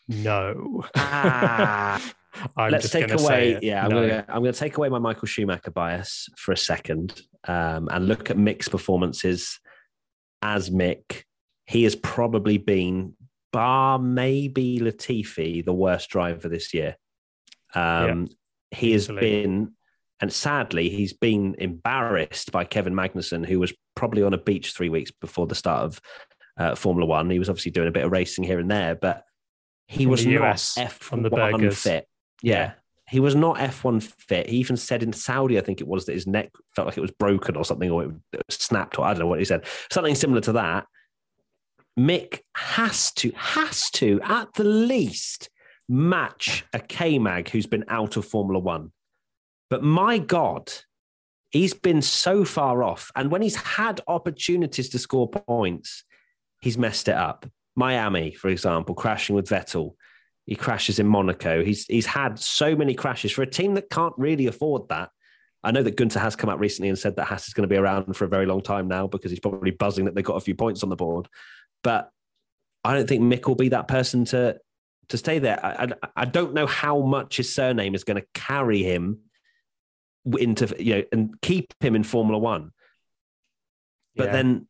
no, 0.09 0.85
Ah, 0.97 2.03
I'm 2.57 2.73
let's 2.73 2.91
just 2.91 2.93
take 2.93 3.13
away. 3.13 3.59
Yeah, 3.63 3.85
I'm 3.85 3.91
No. 3.91 4.25
I'm 4.29 4.43
gonna 4.43 4.53
take 4.53 4.77
away 4.77 4.89
my 4.89 4.99
Michael 4.99 5.27
Schumacher 5.27 5.71
bias 5.71 6.29
for 6.37 6.53
a 6.53 6.57
second 6.57 7.21
um, 7.47 7.89
and 7.93 8.09
look 8.09 8.31
at 8.31 8.37
Mick's 8.37 8.69
performances 8.69 9.61
as 10.43 10.71
Mick. 10.71 11.25
He 11.67 11.85
has 11.85 11.95
probably 11.95 12.59
been, 12.59 13.15
bar 13.53 13.99
maybe 13.99 14.81
Latifi, 14.81 15.65
the 15.65 15.73
worst 15.73 16.11
driver 16.11 16.49
this 16.49 16.75
year. 16.75 16.97
Um, 17.75 18.29
he 18.71 18.93
has 18.93 19.05
easily. 19.05 19.21
been, 19.21 19.73
and 20.21 20.33
sadly, 20.33 20.89
he's 20.89 21.13
been 21.13 21.57
embarrassed 21.59 22.53
by 22.53 22.65
Kevin 22.65 22.95
Magnussen, 22.95 23.47
who 23.47 23.61
was 23.61 23.73
probably 23.95 24.23
on 24.23 24.35
a 24.35 24.39
beach 24.39 24.73
three 24.73 24.89
weeks 24.89 25.11
before 25.11 25.47
the 25.47 25.55
start 25.55 25.85
of 25.85 26.01
uh, 26.57 26.75
Formula 26.75 27.07
One. 27.07 27.31
He 27.31 27.39
was 27.39 27.49
obviously 27.49 27.73
doing 27.73 27.89
a 27.89 27.93
bit 27.93 28.05
of 28.05 28.13
racing 28.13 28.45
here 28.45 28.59
and 28.59 28.71
there, 28.71 28.95
but 28.95 29.25
he 29.89 30.07
was 30.07 30.25
the 30.25 30.35
not 30.35 30.51
US, 30.51 30.75
F1 30.77 31.13
on 31.13 31.23
the 31.23 31.31
burgers. 31.31 31.79
fit. 31.79 32.07
Yeah. 32.43 32.73
He 33.11 33.19
was 33.19 33.35
not 33.35 33.57
F1 33.57 34.03
fit. 34.03 34.49
He 34.49 34.59
even 34.59 34.77
said 34.77 35.03
in 35.03 35.13
Saudi, 35.13 35.59
I 35.59 35.63
think 35.63 35.81
it 35.81 35.89
was, 35.89 36.07
that 36.07 36.15
his 36.15 36.29
neck 36.29 36.53
felt 36.77 36.87
like 36.87 36.97
it 36.97 37.03
was 37.03 37.11
broken 37.11 37.57
or 37.57 37.65
something, 37.65 37.91
or 37.91 38.05
it 38.33 38.45
snapped, 38.49 38.99
or 38.99 39.05
I 39.05 39.13
don't 39.13 39.21
know 39.21 39.27
what 39.27 39.41
he 39.41 39.45
said. 39.45 39.65
Something 39.91 40.15
similar 40.15 40.41
to 40.43 40.53
that. 40.53 40.87
Mick 41.99 42.41
has 42.55 43.11
to, 43.15 43.33
has 43.35 43.91
to, 43.91 44.21
at 44.23 44.55
the 44.55 44.65
least, 44.65 45.51
match 45.89 46.65
a 46.73 46.79
K 46.79 47.19
Mag 47.19 47.51
who's 47.51 47.67
been 47.67 47.85
out 47.89 48.17
of 48.17 48.25
Formula 48.25 48.61
One. 48.61 48.93
But 49.69 49.83
my 49.83 50.19
God, 50.19 50.73
he's 51.51 51.75
been 51.75 52.03
so 52.03 52.45
far 52.45 52.85
off. 52.85 53.11
And 53.17 53.31
when 53.31 53.43
he's 53.43 53.57
had 53.57 54.01
opportunities 54.07 54.89
to 54.91 55.01
score 55.01 55.29
points, 55.29 56.05
he's 56.61 56.79
messed 56.79 57.09
it 57.09 57.17
up. 57.17 57.45
Miami, 57.75 58.33
for 58.33 58.49
example, 58.49 58.95
crashing 58.95 59.35
with 59.35 59.49
Vettel. 59.49 59.95
He 60.47 60.57
crashes 60.57 60.99
in 60.99 61.07
Monaco. 61.07 61.63
He's 61.65 61.87
he's 61.87 62.07
had 62.07 62.39
so 62.39 62.75
many 62.75 62.95
crashes 62.95 63.33
for 63.33 63.43
a 63.43 63.47
team 63.47 63.75
that 63.75 63.91
can't 63.91 64.15
really 64.17 64.47
afford 64.47 64.89
that. 64.89 65.11
I 65.63 65.71
know 65.71 65.83
that 65.83 65.97
Günther 65.97 66.21
has 66.21 66.37
come 66.37 66.49
out 66.51 66.59
recently 66.59 66.89
and 66.89 66.99
said 66.99 67.17
that 67.17 67.27
Haas 67.27 67.47
is 67.47 67.55
going 67.55 67.69
to 67.69 67.73
be 67.73 67.77
around 67.77 68.15
for 68.17 68.25
a 68.25 68.29
very 68.29 68.47
long 68.47 68.63
time 68.63 68.89
now 68.89 69.07
because 69.07 69.31
he's 69.31 69.41
probably 69.41 69.71
buzzing 69.71 70.07
that 70.07 70.15
they 70.15 70.23
got 70.23 70.37
a 70.37 70.41
few 70.41 70.55
points 70.55 70.83
on 70.83 70.89
the 70.89 70.97
board. 70.97 71.29
But 71.83 72.11
I 72.83 72.95
don't 72.95 73.09
think 73.09 73.23
Mick 73.23 73.47
will 73.47 73.55
be 73.55 73.69
that 73.69 73.87
person 73.87 74.25
to 74.27 74.59
to 75.11 75.17
stay 75.19 75.39
there. 75.39 75.65
I, 75.65 75.85
I, 75.85 76.09
I 76.17 76.25
don't 76.25 76.55
know 76.55 76.67
how 76.67 77.01
much 77.01 77.37
his 77.37 77.55
surname 77.55 77.95
is 77.95 78.05
going 78.05 78.21
to 78.21 78.27
carry 78.33 78.83
him 78.83 79.19
into 80.39 80.75
you 80.83 80.97
know 80.97 81.03
and 81.13 81.41
keep 81.43 81.75
him 81.81 81.95
in 81.95 82.03
Formula 82.05 82.39
One. 82.39 82.73
But 84.17 84.27
Yeah. 84.29 84.33
then 84.33 84.67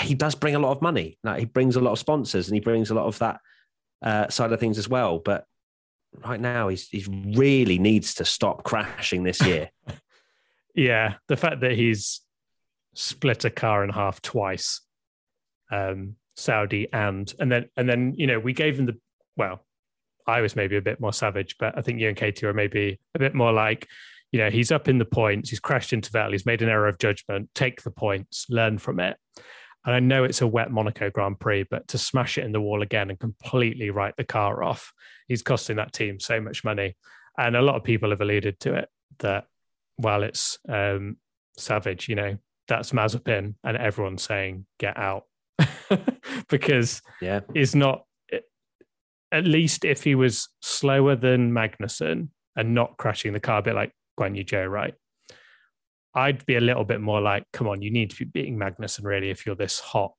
he 0.00 0.14
does 0.14 0.34
bring 0.34 0.54
a 0.54 0.58
lot 0.58 0.72
of 0.72 0.82
money. 0.82 1.18
Like 1.22 1.38
he 1.40 1.44
brings 1.44 1.76
a 1.76 1.80
lot 1.80 1.92
of 1.92 1.98
sponsors 1.98 2.48
and 2.48 2.54
he 2.56 2.60
brings 2.60 2.90
a 2.90 2.94
lot 2.94 3.06
of 3.06 3.18
that 3.20 3.40
uh, 4.02 4.28
side 4.28 4.52
of 4.52 4.60
things 4.60 4.78
as 4.78 4.88
well. 4.88 5.18
But 5.18 5.44
right 6.24 6.40
now, 6.40 6.68
he's 6.68 6.88
he 6.88 7.04
really 7.36 7.78
needs 7.78 8.14
to 8.16 8.24
stop 8.24 8.64
crashing 8.64 9.22
this 9.22 9.44
year. 9.44 9.70
Yeah, 10.74 11.14
the 11.26 11.36
fact 11.36 11.62
that 11.62 11.72
he's 11.72 12.20
split 12.94 13.44
a 13.44 13.50
car 13.50 13.82
in 13.82 13.90
half 13.90 14.22
twice, 14.22 14.80
um, 15.72 16.14
Saudi 16.36 16.86
and 16.92 17.34
and 17.40 17.50
then 17.50 17.68
and 17.76 17.88
then 17.88 18.14
you 18.16 18.28
know 18.28 18.38
we 18.38 18.52
gave 18.52 18.78
him 18.78 18.86
the 18.86 18.96
well, 19.36 19.64
I 20.28 20.42
was 20.42 20.54
maybe 20.54 20.76
a 20.76 20.82
bit 20.82 21.00
more 21.00 21.12
savage, 21.12 21.56
but 21.58 21.76
I 21.76 21.80
think 21.80 22.00
you 22.00 22.08
and 22.08 22.16
Katie 22.16 22.44
were 22.44 22.52
maybe 22.52 23.00
a 23.14 23.18
bit 23.18 23.34
more 23.34 23.50
like, 23.50 23.88
you 24.30 24.38
know, 24.38 24.50
he's 24.50 24.70
up 24.70 24.86
in 24.86 24.98
the 24.98 25.06
points, 25.06 25.48
he's 25.48 25.58
crashed 25.58 25.94
into 25.94 26.10
Vettel, 26.10 26.32
he's 26.32 26.44
made 26.44 26.60
an 26.60 26.68
error 26.68 26.86
of 26.86 26.98
judgment, 26.98 27.48
take 27.54 27.82
the 27.82 27.90
points, 27.90 28.46
learn 28.50 28.76
from 28.76 29.00
it. 29.00 29.16
And 29.88 29.94
I 29.94 30.00
know 30.00 30.24
it's 30.24 30.42
a 30.42 30.46
wet 30.46 30.70
Monaco 30.70 31.08
Grand 31.08 31.40
Prix, 31.40 31.64
but 31.70 31.88
to 31.88 31.96
smash 31.96 32.36
it 32.36 32.44
in 32.44 32.52
the 32.52 32.60
wall 32.60 32.82
again 32.82 33.08
and 33.08 33.18
completely 33.18 33.88
write 33.88 34.18
the 34.18 34.24
car 34.24 34.62
off, 34.62 34.92
he's 35.28 35.40
costing 35.40 35.76
that 35.76 35.94
team 35.94 36.20
so 36.20 36.42
much 36.42 36.62
money. 36.62 36.94
And 37.38 37.56
a 37.56 37.62
lot 37.62 37.76
of 37.76 37.84
people 37.84 38.10
have 38.10 38.20
alluded 38.20 38.60
to 38.60 38.74
it 38.74 38.90
that 39.20 39.46
while 39.96 40.24
it's 40.24 40.58
um, 40.68 41.16
savage, 41.56 42.06
you 42.06 42.16
know, 42.16 42.36
that's 42.68 42.92
Mazepin, 42.92 43.54
and 43.64 43.76
everyone's 43.78 44.22
saying 44.22 44.66
get 44.78 44.98
out 44.98 45.24
because 46.50 47.00
yeah, 47.22 47.40
is 47.54 47.74
not 47.74 48.04
at 49.32 49.46
least 49.46 49.86
if 49.86 50.04
he 50.04 50.14
was 50.14 50.50
slower 50.60 51.16
than 51.16 51.50
Magnussen 51.50 52.28
and 52.56 52.74
not 52.74 52.98
crashing 52.98 53.32
the 53.32 53.40
car 53.40 53.60
a 53.60 53.62
bit 53.62 53.74
like 53.74 53.92
Guan 54.20 54.36
Yu 54.36 54.44
Zhou, 54.44 54.68
right? 54.68 54.92
I'd 56.18 56.44
be 56.46 56.56
a 56.56 56.60
little 56.60 56.84
bit 56.84 57.00
more 57.00 57.20
like, 57.20 57.44
come 57.52 57.68
on, 57.68 57.80
you 57.82 57.90
need 57.90 58.10
to 58.10 58.16
be 58.16 58.24
beating 58.24 58.58
Magnussen 58.58 59.04
really 59.04 59.30
if 59.30 59.46
you're 59.46 59.54
this 59.54 59.78
hot 59.80 60.12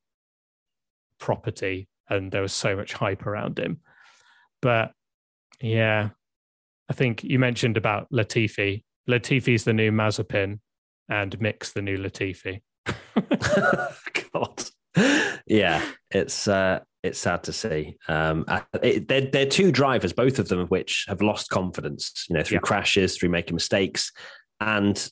property 1.20 1.88
and 2.10 2.32
there 2.32 2.42
was 2.42 2.54
so 2.54 2.76
much 2.76 2.94
hype 2.94 3.26
around 3.26 3.60
him. 3.60 3.82
But 4.62 4.92
yeah, 5.62 6.10
I 6.90 6.94
think 6.94 7.24
you 7.24 7.38
mentioned 7.38 7.78
about 7.78 8.10
Latifi. 8.12 8.84
Latifi's 9.10 9.64
the 9.64 9.74
new 9.74 9.92
Mazepin 9.92 10.60
and 11.10 11.42
Mick's 11.42 11.72
the 11.74 11.82
new 11.82 11.98
Latifi. 11.98 12.62
God, 14.34 14.64
yeah, 15.46 15.84
it's 16.12 16.48
uh, 16.48 16.80
it's 17.04 17.20
sad 17.20 17.44
to 17.44 17.54
see. 17.54 17.98
Um, 18.08 18.46
it, 18.82 19.08
they're 19.08 19.30
they're 19.30 19.46
two 19.46 19.72
drivers, 19.72 20.14
both 20.14 20.40
of 20.40 20.48
them 20.48 20.60
of 20.60 20.70
which 20.72 21.06
have 21.08 21.22
lost 21.22 21.50
confidence. 21.50 22.26
You 22.30 22.36
know, 22.36 22.44
through 22.44 22.56
Yeah. 22.56 22.62
crashes, 22.62 23.18
through 23.18 23.30
making 23.30 23.56
mistakes, 23.56 24.12
and 24.60 25.10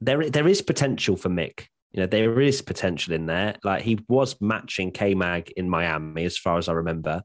there 0.00 0.28
there 0.30 0.48
is 0.48 0.62
potential 0.62 1.16
for 1.16 1.28
Mick. 1.28 1.66
You 1.92 2.00
know, 2.00 2.06
there 2.06 2.40
is 2.40 2.60
potential 2.62 3.14
in 3.14 3.26
there. 3.26 3.56
Like 3.64 3.82
he 3.82 3.98
was 4.08 4.40
matching 4.40 4.92
K 4.92 5.14
Mag 5.14 5.50
in 5.56 5.68
Miami, 5.68 6.24
as 6.24 6.36
far 6.36 6.58
as 6.58 6.68
I 6.68 6.72
remember. 6.72 7.22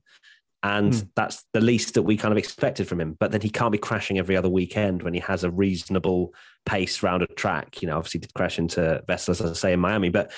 And 0.66 0.94
Hmm. 0.96 1.02
that's 1.16 1.44
the 1.52 1.60
least 1.60 1.96
that 1.96 2.04
we 2.04 2.16
kind 2.16 2.32
of 2.32 2.38
expected 2.38 2.88
from 2.88 3.02
him. 3.02 3.18
But 3.20 3.32
then 3.32 3.42
he 3.42 3.50
can't 3.50 3.74
be 3.74 3.78
crashing 3.78 4.18
every 4.18 4.38
other 4.38 4.48
weekend 4.50 5.04
when 5.04 5.14
he 5.14 5.20
has 5.20 5.44
a 5.44 5.52
reasonable 5.52 6.34
pace 6.66 7.04
round 7.04 7.22
a 7.22 7.28
track. 7.28 7.82
You 7.82 7.90
know, 7.90 7.98
obviously 7.98 8.22
did 8.22 8.34
crash 8.34 8.58
into 8.58 9.04
Vettel, 9.08 9.30
as 9.30 9.42
I 9.42 9.52
say, 9.54 9.74
in 9.74 9.82
Miami. 9.82 10.08
But 10.10 10.32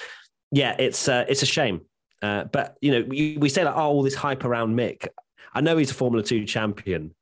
yeah, 0.51 0.75
it's 0.79 1.07
uh, 1.07 1.25
it's 1.29 1.43
a 1.43 1.45
shame. 1.45 1.81
Uh, 2.23 2.45
but 2.45 2.75
you 2.81 2.91
know, 2.91 3.05
we, 3.07 3.37
we 3.39 3.49
say 3.49 3.63
like, 3.63 3.75
oh, 3.75 3.81
all 3.81 4.01
this 4.01 4.15
hype 4.15 4.43
around 4.43 4.75
Mick. 4.75 5.07
I 5.53 5.61
know 5.61 5.77
he's 5.77 5.91
a 5.91 5.93
Formula 5.93 6.23
Two 6.23 6.43
champion, 6.45 7.13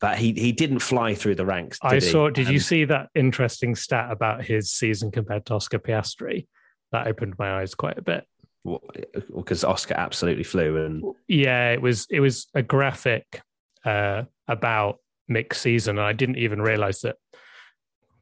but 0.00 0.18
he 0.18 0.32
he 0.32 0.52
didn't 0.52 0.78
fly 0.80 1.14
through 1.14 1.34
the 1.36 1.46
ranks. 1.46 1.78
Did 1.78 1.88
I 1.90 1.94
he? 1.96 2.00
saw. 2.00 2.30
Did 2.30 2.48
you 2.48 2.58
see 2.58 2.84
that 2.86 3.08
interesting 3.14 3.74
stat 3.74 4.10
about 4.10 4.44
his 4.44 4.70
season 4.72 5.10
compared 5.10 5.46
to 5.46 5.54
Oscar 5.54 5.78
Piastri? 5.78 6.46
That 6.92 7.06
opened 7.06 7.34
my 7.38 7.60
eyes 7.60 7.74
quite 7.74 7.98
a 7.98 8.02
bit. 8.02 8.24
because 9.34 9.64
Oscar 9.64 9.94
absolutely 9.94 10.44
flew, 10.44 10.84
and 10.84 11.04
Yeah, 11.28 11.70
it 11.70 11.80
was. 11.82 12.06
It 12.10 12.20
was 12.20 12.46
a 12.54 12.62
graphic 12.62 13.42
uh, 13.84 14.24
about 14.48 14.98
Mick's 15.30 15.60
season, 15.60 15.98
and 15.98 16.06
I 16.06 16.12
didn't 16.12 16.36
even 16.38 16.60
realize 16.60 17.00
that. 17.02 17.16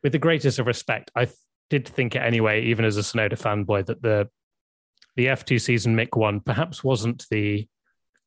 With 0.02 0.12
the 0.12 0.18
greatest 0.20 0.60
of 0.60 0.66
respect, 0.68 1.10
I 1.16 1.26
did 1.70 1.88
think 1.88 2.14
it 2.14 2.20
anyway, 2.20 2.62
even 2.66 2.84
as 2.84 2.96
a 2.96 3.00
Tsunoda 3.00 3.32
fanboy, 3.32 3.86
that 3.86 4.00
the 4.00 4.28
the 5.16 5.26
F2 5.26 5.60
season 5.60 5.96
Mick 5.96 6.16
won 6.16 6.38
perhaps 6.40 6.84
wasn't 6.84 7.26
the 7.32 7.66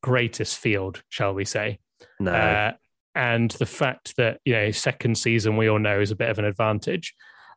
greatest 0.02 0.58
field, 0.58 1.02
shall 1.08 1.32
we 1.32 1.46
say. 1.46 1.78
no, 2.20 2.30
Uh, 2.32 2.72
and 3.14 3.50
the 3.52 3.66
fact 3.66 4.16
that 4.16 4.40
you 4.44 4.52
know 4.54 4.70
second 4.70 5.16
season 5.18 5.56
we 5.56 5.68
all 5.68 5.78
know 5.78 6.00
is 6.00 6.10
a 6.10 6.16
bit 6.16 6.30
of 6.30 6.38
an 6.38 6.44
advantage. 6.44 7.14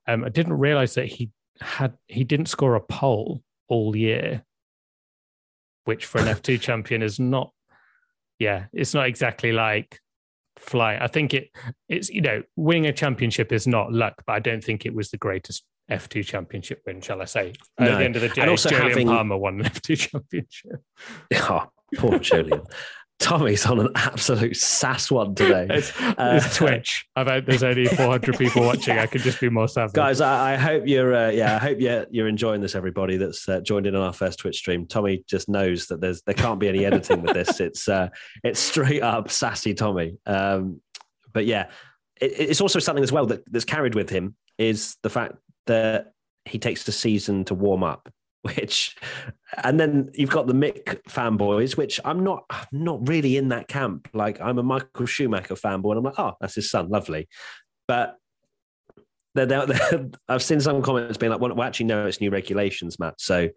Um, 0.07 0.23
I 0.23 0.29
didn't 0.29 0.53
realize 0.53 0.95
that 0.95 1.07
he 1.07 1.31
had 1.61 1.93
he 2.07 2.23
didn't 2.23 2.47
score 2.47 2.75
a 2.75 2.81
pole 2.81 3.41
all 3.67 3.95
year, 3.95 4.43
which 5.85 6.05
for 6.05 6.19
an 6.19 6.27
F2 6.27 6.59
champion 6.67 7.01
is 7.01 7.19
not. 7.19 7.51
Yeah, 8.39 8.65
it's 8.73 8.93
not 8.93 9.07
exactly 9.07 9.51
like 9.51 9.99
fly. 10.57 10.97
I 10.99 11.07
think 11.07 11.33
it 11.33 11.49
it's 11.89 12.09
you 12.09 12.21
know 12.21 12.43
winning 12.55 12.87
a 12.87 12.93
championship 12.93 13.51
is 13.51 13.65
not 13.67 13.93
luck, 13.93 14.15
but 14.27 14.33
I 14.33 14.39
don't 14.39 14.63
think 14.63 14.85
it 14.85 14.93
was 14.93 15.09
the 15.09 15.17
greatest 15.17 15.63
F2 15.89 16.25
championship 16.25 16.81
win, 16.85 16.99
shall 17.01 17.21
I 17.21 17.25
say? 17.25 17.53
No. 17.79 17.87
At 17.87 17.97
the 17.99 18.05
end 18.05 18.15
of 18.15 18.21
the 18.23 18.29
day, 18.29 18.41
And 18.41 18.49
also 18.49 18.69
Jolyon 18.69 18.89
having- 18.89 19.07
Palmer 19.07 19.37
won 19.37 19.59
an 19.61 19.65
F2 19.67 19.97
championship. 20.11 20.81
oh, 21.35 21.67
poor 21.95 22.19
Jolyon. 22.19 22.65
Tommy's 23.19 23.65
on 23.65 23.79
an 23.79 23.89
absolute 23.95 24.55
sass 24.57 25.09
one 25.09 25.33
today. 25.35 25.67
It's, 25.69 25.99
Uh, 26.01 26.39
it's 26.43 26.57
Twitch. 26.57 27.05
I've 27.15 27.27
had, 27.27 27.45
there's 27.45 27.63
only 27.63 27.85
400 27.87 28.37
people 28.37 28.63
watching. 28.63 28.97
I 28.97 29.05
could 29.07 29.21
just 29.21 29.39
be 29.39 29.49
more 29.49 29.67
savage. 29.67 29.93
Guys, 29.93 30.21
I, 30.21 30.53
I 30.53 30.57
hope 30.57 30.83
you're 30.85 31.15
uh, 31.15 31.29
yeah, 31.29 31.55
I 31.55 31.59
hope 31.59 31.79
you're 31.79 32.05
you're 32.11 32.27
enjoying 32.27 32.61
this. 32.61 32.75
Everybody 32.75 33.17
that's 33.17 33.47
uh, 33.47 33.61
joined 33.61 33.87
in 33.87 33.95
on 33.95 34.01
our 34.01 34.13
first 34.13 34.39
Twitch 34.39 34.57
stream. 34.57 34.85
Tommy 34.85 35.23
just 35.27 35.49
knows 35.49 35.87
that 35.87 36.01
there's 36.01 36.21
there 36.23 36.35
can't 36.35 36.59
be 36.59 36.67
any 36.67 36.85
editing 36.85 37.21
with 37.21 37.33
this. 37.33 37.59
It's 37.59 37.87
uh, 37.87 38.09
it's 38.43 38.59
straight 38.59 39.01
up 39.01 39.31
sassy 39.31 39.73
Tommy. 39.73 40.17
Um, 40.25 40.81
but 41.33 41.45
yeah, 41.45 41.69
it, 42.21 42.33
it's 42.37 42.61
also 42.61 42.79
something 42.79 43.03
as 43.03 43.11
well 43.11 43.25
that, 43.27 43.43
that's 43.51 43.65
carried 43.65 43.95
with 43.95 44.09
him 44.09 44.35
is 44.57 44.97
the 45.03 45.09
fact 45.09 45.35
that 45.67 46.13
he 46.45 46.59
takes 46.59 46.83
the 46.83 46.91
season 46.91 47.43
to 47.45 47.55
warm 47.55 47.83
up. 47.83 48.09
Which, 48.45 48.95
and 49.63 49.79
then 49.79 50.11
you've 50.13 50.29
got 50.29 50.45
the 50.45 50.53
Mick 50.53 51.01
fanboys, 51.09 51.75
which 51.75 51.99
I'm 52.05 52.23
not, 52.23 52.43
I'm 52.51 52.67
not 52.71 53.07
really 53.07 53.37
in 53.37 53.49
that 53.49 53.67
camp. 53.67 54.07
Like 54.13 54.39
I'm 54.39 54.59
a 54.59 54.63
Michael 54.63 55.07
Schumacher 55.07 55.55
fanboy, 55.55 55.91
and 55.91 55.97
I'm 55.97 56.03
like, 56.03 56.19
oh, 56.19 56.33
that's 56.39 56.53
his 56.53 56.69
son, 56.69 56.89
lovely. 56.89 57.27
But 57.87 58.17
they're, 59.33 59.45
they're, 59.47 59.65
I've 60.29 60.43
seen 60.43 60.59
some 60.61 60.81
comments 60.83 61.17
being 61.17 61.31
like, 61.31 61.41
well, 61.41 61.55
well, 61.55 61.67
actually, 61.67 61.87
no, 61.87 62.05
it's 62.05 62.21
new 62.21 62.29
regulations, 62.29 62.99
Matt. 62.99 63.19
So 63.19 63.49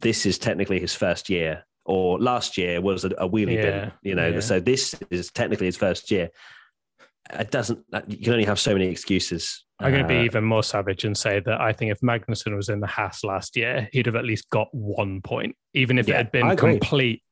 this 0.00 0.24
is 0.24 0.38
technically 0.38 0.78
his 0.78 0.94
first 0.94 1.28
year, 1.28 1.64
or 1.84 2.18
last 2.20 2.56
year 2.56 2.80
was 2.80 3.04
a, 3.04 3.08
a 3.18 3.28
wheelie 3.28 3.54
Yeah, 3.56 3.62
bin, 3.62 3.92
you 4.02 4.14
know. 4.14 4.28
yeah. 4.28 4.40
So 4.40 4.60
this 4.60 4.94
is 5.10 5.30
technically 5.32 5.66
his 5.66 5.76
first 5.76 6.10
year. 6.10 6.30
It 7.32 7.50
doesn't. 7.50 7.80
You 8.06 8.18
can 8.24 8.32
only 8.34 8.44
have 8.44 8.60
so 8.60 8.72
many 8.72 8.86
excuses. 8.86 9.64
I'm 9.80 9.92
going 9.92 10.02
to 10.02 10.08
be 10.08 10.18
Uh, 10.18 10.22
even 10.24 10.44
more 10.44 10.62
savage 10.62 11.04
and 11.04 11.16
say 11.16 11.38
that 11.40 11.60
I 11.60 11.72
think 11.72 11.92
if 11.92 12.00
Magnussen 12.00 12.56
was 12.56 12.68
in 12.68 12.80
the 12.80 12.86
Haas 12.86 13.22
last 13.22 13.56
year, 13.56 13.88
he'd 13.92 14.06
have 14.06 14.16
at 14.16 14.24
least 14.24 14.50
got 14.50 14.68
one 14.72 15.20
point, 15.22 15.54
even 15.74 15.98
if 15.98 16.08
Yeah, 16.08 16.14
it 16.14 16.18
had 16.18 16.32
been 16.32 16.50
agree. 16.50 16.72
complete. 16.72 17.22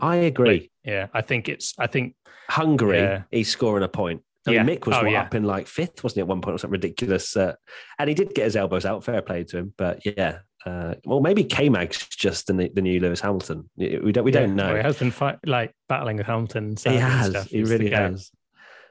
I 0.00 0.16
agree. 0.16 0.70
Yeah, 0.84 1.08
I 1.12 1.22
think 1.22 1.48
it's. 1.48 1.74
I 1.78 1.88
think 1.88 2.14
Hungary, 2.48 2.98
Yeah. 2.98 3.22
he's 3.32 3.48
scoring 3.50 3.82
a 3.82 3.88
point. 3.88 4.22
I 4.46 4.50
mean, 4.50 4.54
Yeah. 4.66 4.74
Mick 4.76 4.86
was 4.86 4.96
Oh, 4.96 5.02
what, 5.02 5.10
yeah. 5.10 5.22
up 5.22 5.34
in 5.34 5.42
like 5.42 5.66
fifth, 5.66 6.02
wasn't 6.04 6.16
he, 6.18 6.20
at 6.20 6.28
one 6.28 6.40
point 6.40 6.54
or 6.54 6.58
something 6.58 6.72
ridiculous? 6.72 7.36
Uh, 7.36 7.54
and 7.98 8.08
he 8.08 8.14
did 8.14 8.32
get 8.34 8.44
his 8.44 8.54
elbows 8.56 8.86
out. 8.86 9.02
Fair 9.04 9.20
play 9.20 9.42
to 9.44 9.58
him. 9.58 9.74
But 9.76 10.06
yeah, 10.06 10.38
uh, 10.64 10.94
well, 11.04 11.20
maybe 11.20 11.42
K 11.44 11.68
Mag's 11.68 12.06
just 12.08 12.46
the, 12.46 12.70
the 12.72 12.80
new 12.80 13.00
Lewis 13.00 13.20
Hamilton. 13.20 13.68
We 13.76 14.12
don't, 14.12 14.24
we 14.24 14.30
don't 14.30 14.54
know. 14.54 14.66
well, 14.68 14.76
he 14.76 14.82
has 14.82 14.98
been 14.98 15.10
fight, 15.10 15.38
like 15.44 15.74
battling 15.88 16.16
with 16.18 16.26
Hamilton. 16.26 16.76
He 16.82 16.94
has. 16.96 17.30
stuff. 17.30 17.48
He 17.48 17.64
really 17.64 17.90
has. 17.90 18.30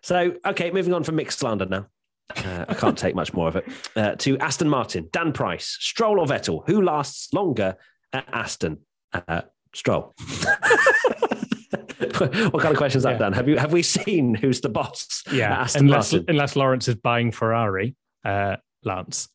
So, 0.03 0.35
okay, 0.45 0.71
moving 0.71 0.93
on 0.93 1.03
from 1.03 1.15
mixed 1.15 1.39
slander 1.39 1.65
now. 1.65 1.87
Uh, 2.35 2.65
I 2.67 2.73
can't 2.73 2.97
take 2.97 3.15
much 3.15 3.33
more 3.33 3.47
of 3.47 3.55
it. 3.55 3.65
Uh, 3.95 4.15
to 4.15 4.37
Aston 4.39 4.69
Martin, 4.69 5.09
Dan 5.11 5.31
Price, 5.31 5.77
Stroll 5.79 6.19
or 6.19 6.25
Vettel, 6.25 6.63
who 6.67 6.81
lasts 6.81 7.33
longer 7.33 7.75
at 8.13 8.27
Aston? 8.31 8.79
Uh, 9.13 9.41
Stroll. 9.73 10.13
what 12.17 12.61
kind 12.61 12.71
of 12.71 12.77
questions 12.77 13.01
is 13.01 13.03
that, 13.03 13.19
Dan? 13.19 13.33
Have 13.33 13.47
you 13.47 13.57
have 13.57 13.71
we 13.71 13.81
seen 13.83 14.33
who's 14.35 14.61
the 14.61 14.69
boss? 14.69 15.23
Yeah, 15.31 15.53
at 15.53 15.59
Aston 15.61 15.85
unless 15.85 16.13
Martin. 16.13 16.25
unless 16.29 16.55
Lawrence 16.55 16.87
is 16.87 16.95
buying 16.95 17.31
Ferrari, 17.31 17.95
uh, 18.25 18.57
Lance. 18.83 19.29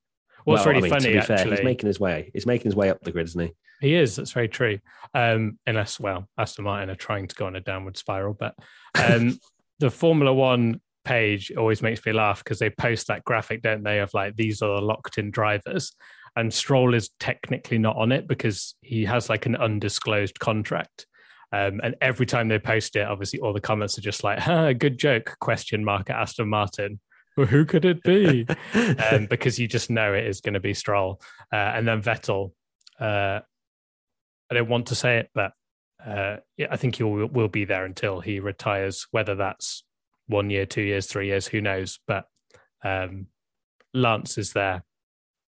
What's 0.45 0.65
Well, 0.65 0.69
I 0.69 0.71
really 0.71 0.83
mean, 0.83 0.91
to 0.91 0.97
funny 1.01 1.15
be 1.15 1.21
fair, 1.21 1.39
actually, 1.39 1.57
he's 1.57 1.65
making 1.65 1.87
his 1.87 2.01
way. 2.01 2.31
He's 2.35 2.47
making 2.47 2.65
his 2.65 2.77
way 2.77 2.91
up 2.91 3.01
the 3.03 3.13
grid, 3.13 3.27
isn't 3.29 3.41
he? 3.41 3.53
He 3.81 3.95
is. 3.95 4.17
That's 4.17 4.33
very 4.33 4.49
true. 4.49 4.79
Um, 5.15 5.59
unless, 5.67 5.99
well, 5.99 6.29
Aston 6.39 6.65
Martin 6.65 6.91
are 6.91 6.95
trying 6.95 7.29
to 7.29 7.35
go 7.35 7.47
on 7.47 7.57
a 7.57 7.61
downward 7.61 7.97
spiral. 7.97 8.35
But 8.35 8.55
um, 8.95 9.39
the 9.79 9.91
Formula 9.91 10.33
One 10.33 10.81
page 11.05 11.53
always 11.57 11.83
makes 11.83 12.05
me 12.05 12.13
laugh 12.13 12.43
because 12.43 12.59
they 12.59 12.71
post 12.71 13.07
that 13.09 13.25
graphic, 13.25 13.63
don't 13.63 13.83
they, 13.83 14.01
of 14.01 14.13
like 14.15 14.37
these 14.37 14.63
are 14.63 14.77
the 14.77 14.81
locked 14.81 15.19
in 15.19 15.31
drivers. 15.31 15.93
And 16.37 16.53
Stroll 16.53 16.95
is 16.95 17.11
technically 17.21 17.79
not 17.79 17.97
on 17.97 18.13
it 18.13 18.27
because 18.27 18.75
he 18.81 19.05
has 19.05 19.29
like 19.29 19.47
an 19.47 19.57
undisclosed 19.57 20.39
contract. 20.39 21.07
Um, 21.53 21.81
and 21.83 21.95
every 22.01 22.25
time 22.25 22.49
they 22.49 22.59
post 22.59 22.97
it, 22.97 23.07
obviously 23.07 23.41
all 23.41 23.53
the 23.53 23.61
comments 23.61 23.99
are 23.99 24.03
just 24.03 24.25
like, 24.25 24.39
huh, 24.39 24.73
good 24.73 24.99
joke, 24.99 25.37
question 25.41 25.85
mark 25.85 26.09
at 26.09 26.17
Aston 26.17 26.49
Martin. 26.49 26.99
Well, 27.37 27.47
who 27.47 27.65
could 27.65 27.85
it 27.85 28.03
be? 28.03 28.47
um, 29.11 29.27
because 29.27 29.59
you 29.59 29.69
just 29.69 29.91
know 29.91 30.15
it 30.15 30.27
is 30.27 30.41
going 30.41 30.55
to 30.55 30.61
be 30.61 30.75
Stroll. 30.75 31.21
Uh, 31.53 31.57
and 31.57 31.87
then 31.87 32.03
Vettel, 32.03 32.53
uh, 32.99 33.41
I 34.51 34.55
don't 34.55 34.69
want 34.69 34.87
to 34.87 34.95
say 34.95 35.19
it, 35.19 35.31
but 35.35 35.53
uh, 36.05 36.37
I 36.71 36.77
think 36.77 36.97
he 36.97 37.03
will, 37.03 37.27
will 37.27 37.49
be 37.49 37.65
there 37.65 37.85
until 37.85 38.21
he 38.21 38.41
retires, 38.41 39.07
whether 39.11 39.35
that's 39.35 39.85
one 40.27 40.51
year, 40.51 40.67
two 40.67 40.83
years, 40.83 41.07
three 41.07 41.29
years, 41.29 41.47
who 41.47 41.61
knows? 41.61 41.99
But 42.07 42.27
um, 42.85 43.27
Lance 43.95 44.39
is 44.39 44.53
there 44.53 44.85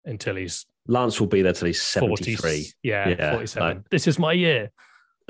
until 0.04 0.36
he's 0.36 0.66
Lance 0.88 1.20
will 1.20 1.28
be 1.28 1.42
there 1.42 1.52
till 1.52 1.66
he's 1.66 1.82
73. 1.82 2.36
40, 2.36 2.72
yeah, 2.82 3.08
yeah, 3.08 3.32
47. 3.32 3.68
Like, 3.68 3.88
this 3.90 4.06
is 4.06 4.18
my 4.18 4.32
year. 4.32 4.70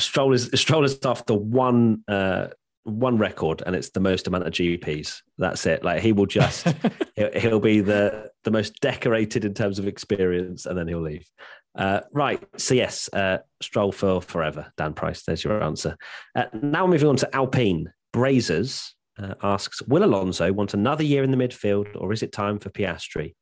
Stroll 0.01 0.33
is 0.33 0.51
Stroll 0.55 0.85
is 0.85 0.99
after 1.05 1.35
one 1.35 2.03
uh, 2.09 2.49
one 2.85 3.19
record, 3.19 3.63
and 3.67 3.77
it's 3.77 3.91
the 3.91 4.01
most 4.01 4.27
amount 4.27 4.47
of 4.47 4.53
GPs. 4.53 5.21
That's 5.39 5.67
it. 5.67 5.85
Like 5.85 6.03
he 6.03 6.13
will 6.13 6.27
just 6.27 6.67
he'll, 7.17 7.33
he'll, 7.33 7.61
be 7.61 7.81
the 7.81 8.31
the 8.45 8.51
most 8.51 8.81
decorated 8.81 9.45
in 9.45 9.53
terms 9.53 9.79
of 9.79 9.87
experience, 9.87 10.65
and 10.65 10.77
then 10.77 10.89
he'll 10.89 11.03
leave. 11.03 11.29
Uh, 11.77 12.01
right. 12.13 12.43
So 12.57 12.75
yes, 12.75 13.11
uh, 13.13 13.39
Stroll 13.61 13.93
for 13.93 14.23
forever. 14.23 14.73
Dan 14.79 14.95
Price. 14.95 15.23
There's 15.23 15.45
your 15.45 15.63
answer. 15.63 15.97
Uh, 16.35 16.47
now 16.55 16.87
moving 16.87 17.09
on 17.09 17.17
to 17.17 17.37
Alpine. 17.37 17.93
Brazers 18.15 18.93
uh, 19.19 19.35
asks, 19.43 19.83
will 19.83 20.05
Alonso 20.05 20.53
want 20.53 20.75
another 20.75 21.05
year 21.05 21.23
in 21.23 21.31
the 21.31 21.37
midfield, 21.37 21.89
or 21.97 22.13
is 22.13 22.23
it 22.23 22.33
time 22.33 22.59
for 22.59 22.71
Piastri? 22.71 23.35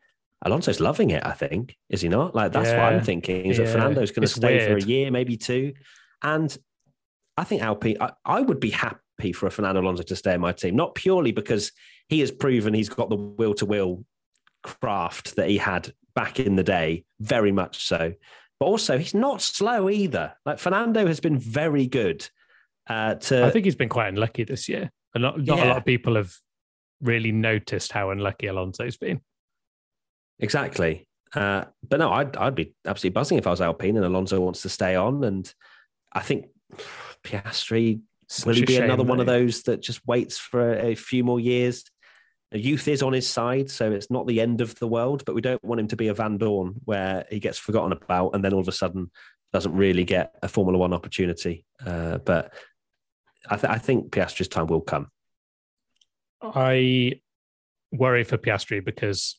Alonso's 0.43 0.81
loving 0.81 1.11
it, 1.11 1.25
I 1.25 1.33
think, 1.33 1.77
is 1.89 2.01
he 2.01 2.09
not? 2.09 2.35
Like 2.35 2.53
that's 2.53 2.71
yeah. 2.71 2.83
what 2.83 2.93
I'm 2.93 3.05
thinking. 3.05 3.47
Is 3.47 3.59
yeah. 3.59 3.65
that 3.65 3.73
Fernando's 3.73 4.11
going 4.11 4.23
to 4.23 4.29
stay 4.29 4.57
weird. 4.57 4.71
for 4.71 4.87
a 4.87 4.89
year, 4.89 5.11
maybe 5.11 5.37
two, 5.37 5.75
and 6.23 6.57
I 7.37 7.45
think 7.45 7.63
Alpine. 7.63 7.99
I, 8.01 8.13
I, 8.25 8.41
would 8.41 8.61
be 8.61 8.71
happy 8.71 9.33
for 9.33 9.47
a 9.47 9.51
Fernando 9.51 9.81
Alonso 9.81 10.03
to 10.03 10.17
stay 10.17 10.35
in 10.35 10.41
my 10.41 10.53
team, 10.53 10.77
not 10.77 10.95
purely 10.95 11.33
because 11.33 11.73
he 12.09 12.21
has 12.21 12.31
proven 12.31 12.75
he's 12.75 12.89
got 12.89 13.11
the 13.11 13.17
will 13.17 13.55
to 13.55 13.67
will 13.67 14.05
craft 14.63 15.37
that 15.37 15.49
he 15.49 15.59
had 15.59 15.93
back 16.15 16.41
in 16.41 16.57
the 16.57 16.63
day, 16.63 17.05
very 17.21 17.53
much 17.53 17.85
so. 17.87 18.15
But 18.59 18.67
also, 18.67 18.99
he's 18.99 19.15
not 19.15 19.41
slow 19.43 19.89
either. 19.89 20.35
Like 20.45 20.59
Fernando 20.59 21.07
has 21.07 21.21
been 21.21 21.39
very 21.39 21.87
good. 21.87 22.29
Uh, 22.89 23.15
to 23.15 23.45
I 23.45 23.51
think 23.51 23.65
he's 23.67 23.77
been 23.77 23.89
quite 23.89 24.09
unlucky 24.09 24.45
this 24.45 24.69
year. 24.69 24.91
And 25.15 25.23
not, 25.23 25.39
not 25.39 25.59
yeah. 25.59 25.65
a 25.65 25.69
lot 25.69 25.77
of 25.79 25.85
people 25.85 26.17
have 26.17 26.35
really 27.01 27.33
noticed 27.33 27.93
how 27.93 28.11
unlucky 28.11 28.47
Alonso's 28.47 28.97
been. 28.97 29.21
Exactly. 30.39 31.07
Uh, 31.35 31.65
but 31.89 32.01
no, 32.01 32.11
I'd, 32.11 32.37
I'd 32.37 32.55
be 32.55 32.75
absolutely 32.87 33.15
buzzing 33.15 33.39
if 33.39 33.47
I 33.47 33.51
was 33.51 33.61
Alpine 33.61 33.97
and 33.97 34.05
Alonso 34.05 34.41
wants 34.41 34.63
to 34.63 34.69
stay 34.69 34.97
on. 34.97 35.25
And 35.25 35.53
I 36.13 36.21
think 36.21 36.47
Piastri, 37.25 38.01
Such 38.29 38.47
will 38.47 38.55
he 38.55 38.65
be 38.65 38.75
shame, 38.75 38.85
another 38.85 39.05
one 39.05 39.21
of 39.21 39.27
those 39.27 39.63
that 39.65 39.81
just 39.81 40.07
waits 40.07 40.39
for 40.39 40.73
a, 40.73 40.93
a 40.93 40.95
few 40.95 41.25
more 41.25 41.41
years? 41.41 41.85
youth 42.53 42.89
is 42.89 43.03
on 43.03 43.13
his 43.13 43.29
side, 43.29 43.71
so 43.71 43.93
it's 43.93 44.11
not 44.11 44.27
the 44.27 44.41
end 44.41 44.61
of 44.61 44.75
the 44.77 44.89
world, 44.89 45.25
but 45.25 45.35
we 45.35 45.41
don't 45.41 45.63
want 45.63 45.81
him 45.81 45.89
to 45.89 45.97
be 45.97 46.09
a 46.09 46.15
Vandoorne 46.15 46.75
where 46.85 47.25
he 47.31 47.39
gets 47.39 47.59
forgotten 47.59 47.93
about 47.93 48.35
and 48.35 48.45
then 48.45 48.53
all 48.53 48.61
of 48.61 48.69
a 48.69 48.73
sudden 48.73 49.11
doesn't 49.53 49.75
really 49.75 50.05
get 50.05 50.35
a 50.43 50.49
Formula 50.49 50.79
One 50.79 50.93
opportunity. 50.93 51.65
Uh, 51.85 52.19
but 52.19 52.53
I, 53.49 53.57
th- 53.57 53.73
I 53.73 53.79
think 53.79 54.11
Piastri's 54.11 54.49
time 54.49 54.67
will 54.67 54.81
come. 54.81 55.09
I 56.43 57.21
worry 57.93 58.25
for 58.25 58.39
Piastri 58.39 58.85
because, 58.85 59.39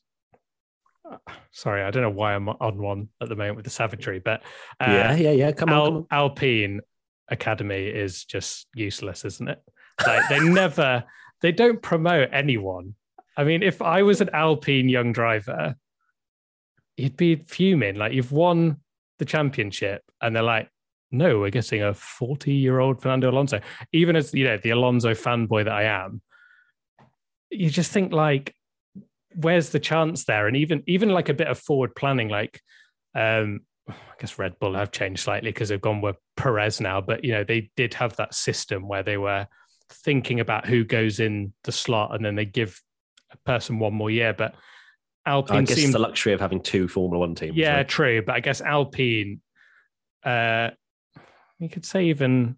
uh, 1.10 1.18
sorry, 1.52 1.84
I 1.84 1.92
don't 1.92 2.04
know 2.04 2.10
why 2.10 2.34
I'm 2.36 2.50
on 2.50 2.82
one 2.82 3.10
at 3.22 3.30
the 3.30 3.36
moment 3.36 3.56
with 3.56 3.66
the 3.66 3.72
savagery, 3.72 4.20
but 4.20 4.42
uh, 4.80 4.88
yeah, 4.88 5.16
yeah, 5.16 5.32
yeah. 5.32 5.52
Come 5.52 5.70
on, 5.70 5.76
Al- 5.76 5.86
come 5.86 5.96
on. 5.96 6.08
Alpine 6.12 6.82
Academy 7.30 7.88
is 7.88 8.26
just 8.26 8.68
useless, 8.76 9.26
isn't 9.26 9.50
it? 9.50 9.62
Like 10.06 10.30
they 10.30 10.40
never, 10.50 11.04
they 11.42 11.52
don't 11.52 11.82
promote 11.82 12.30
anyone 12.32 12.96
I 13.38 13.44
mean, 13.44 13.64
if 13.64 13.82
I 13.82 14.04
was 14.04 14.22
an 14.22 14.30
Alpine 14.34 14.90
young 14.90 15.14
driver, 15.14 15.76
you'd 16.98 17.18
be 17.18 17.38
fuming. 17.38 17.96
Like 17.96 18.14
you've 18.14 18.32
won 18.32 18.78
the 19.20 19.26
championship, 19.26 20.04
and 20.22 20.36
they're 20.36 20.44
like, 20.44 20.70
"No, 21.12 21.40
we're 21.40 21.50
getting 21.50 21.82
a 21.82 21.94
forty-year-old 21.94 23.02
Fernando 23.02 23.30
Alonso." 23.30 23.60
Even 23.92 24.16
as 24.16 24.34
you 24.34 24.46
know, 24.46 24.58
the 24.58 24.72
Alonso 24.72 25.12
fanboy 25.12 25.66
that 25.66 25.74
I 25.74 25.84
am, 25.84 26.22
you 27.50 27.70
just 27.70 27.92
think 27.92 28.14
like, 28.14 28.56
"Where's 29.36 29.70
the 29.70 29.80
chance 29.80 30.26
there?" 30.26 30.48
And 30.48 30.58
even 30.58 30.84
even 30.88 31.10
like 31.10 31.30
a 31.30 31.34
bit 31.34 31.48
of 31.48 31.60
forward 31.60 31.96
planning, 31.96 32.30
like. 32.30 32.62
Um, 33.14 33.62
I 33.90 33.94
guess 34.20 34.40
Red 34.40 34.58
Bull 34.60 34.76
have 34.76 34.92
changed 34.92 35.24
slightly 35.24 35.50
because 35.50 35.70
they've 35.70 35.82
gone 35.82 36.02
with 36.02 36.16
Perez 36.38 36.80
now, 36.80 37.02
but 37.02 37.26
you 37.26 37.34
know 37.34 37.44
they 37.44 37.72
did 37.76 37.94
have 37.96 38.16
that 38.18 38.34
system 38.34 38.88
where 38.88 39.04
they 39.04 39.18
were 39.18 39.48
thinking 39.90 40.40
about 40.40 40.66
who 40.66 40.84
goes 40.84 41.20
in 41.20 41.54
the 41.64 41.72
slot 41.72 42.16
and 42.16 42.24
then 42.24 42.36
they 42.36 42.46
give 42.46 42.82
a 43.32 43.38
person 43.38 43.80
one 43.80 43.94
more 43.94 44.10
year. 44.10 44.34
But 44.34 44.56
Alpine 45.26 45.58
I 45.58 45.62
guess 45.64 45.78
seemed, 45.78 45.94
the 45.94 46.00
luxury 46.00 46.34
of 46.34 46.40
having 46.40 46.62
two 46.62 46.88
Formula 46.88 47.20
One 47.20 47.36
teams. 47.36 47.56
Yeah, 47.56 47.78
right? 47.78 47.88
true. 47.88 48.22
But 48.22 48.36
I 48.36 48.40
guess 48.40 48.62
Alpine, 48.62 49.42
uh, 50.24 50.70
you 51.62 51.70
could 51.70 51.86
say 51.86 52.06
even 52.06 52.58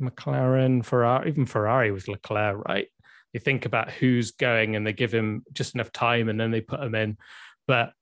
McLaren, 0.00 0.84
Ferrari, 0.84 1.28
even 1.28 1.46
Ferrari 1.46 1.90
with 1.90 2.08
Leclerc, 2.08 2.64
right? 2.66 2.88
They 3.32 3.38
think 3.38 3.66
about 3.66 3.90
who's 3.90 4.30
going 4.32 4.76
and 4.76 4.86
they 4.86 4.92
give 4.92 5.12
him 5.12 5.44
just 5.52 5.74
enough 5.74 5.92
time 5.92 6.28
and 6.28 6.40
then 6.40 6.50
they 6.50 6.60
put 6.60 6.80
him 6.80 6.94
in. 6.94 7.18
But 7.66 7.92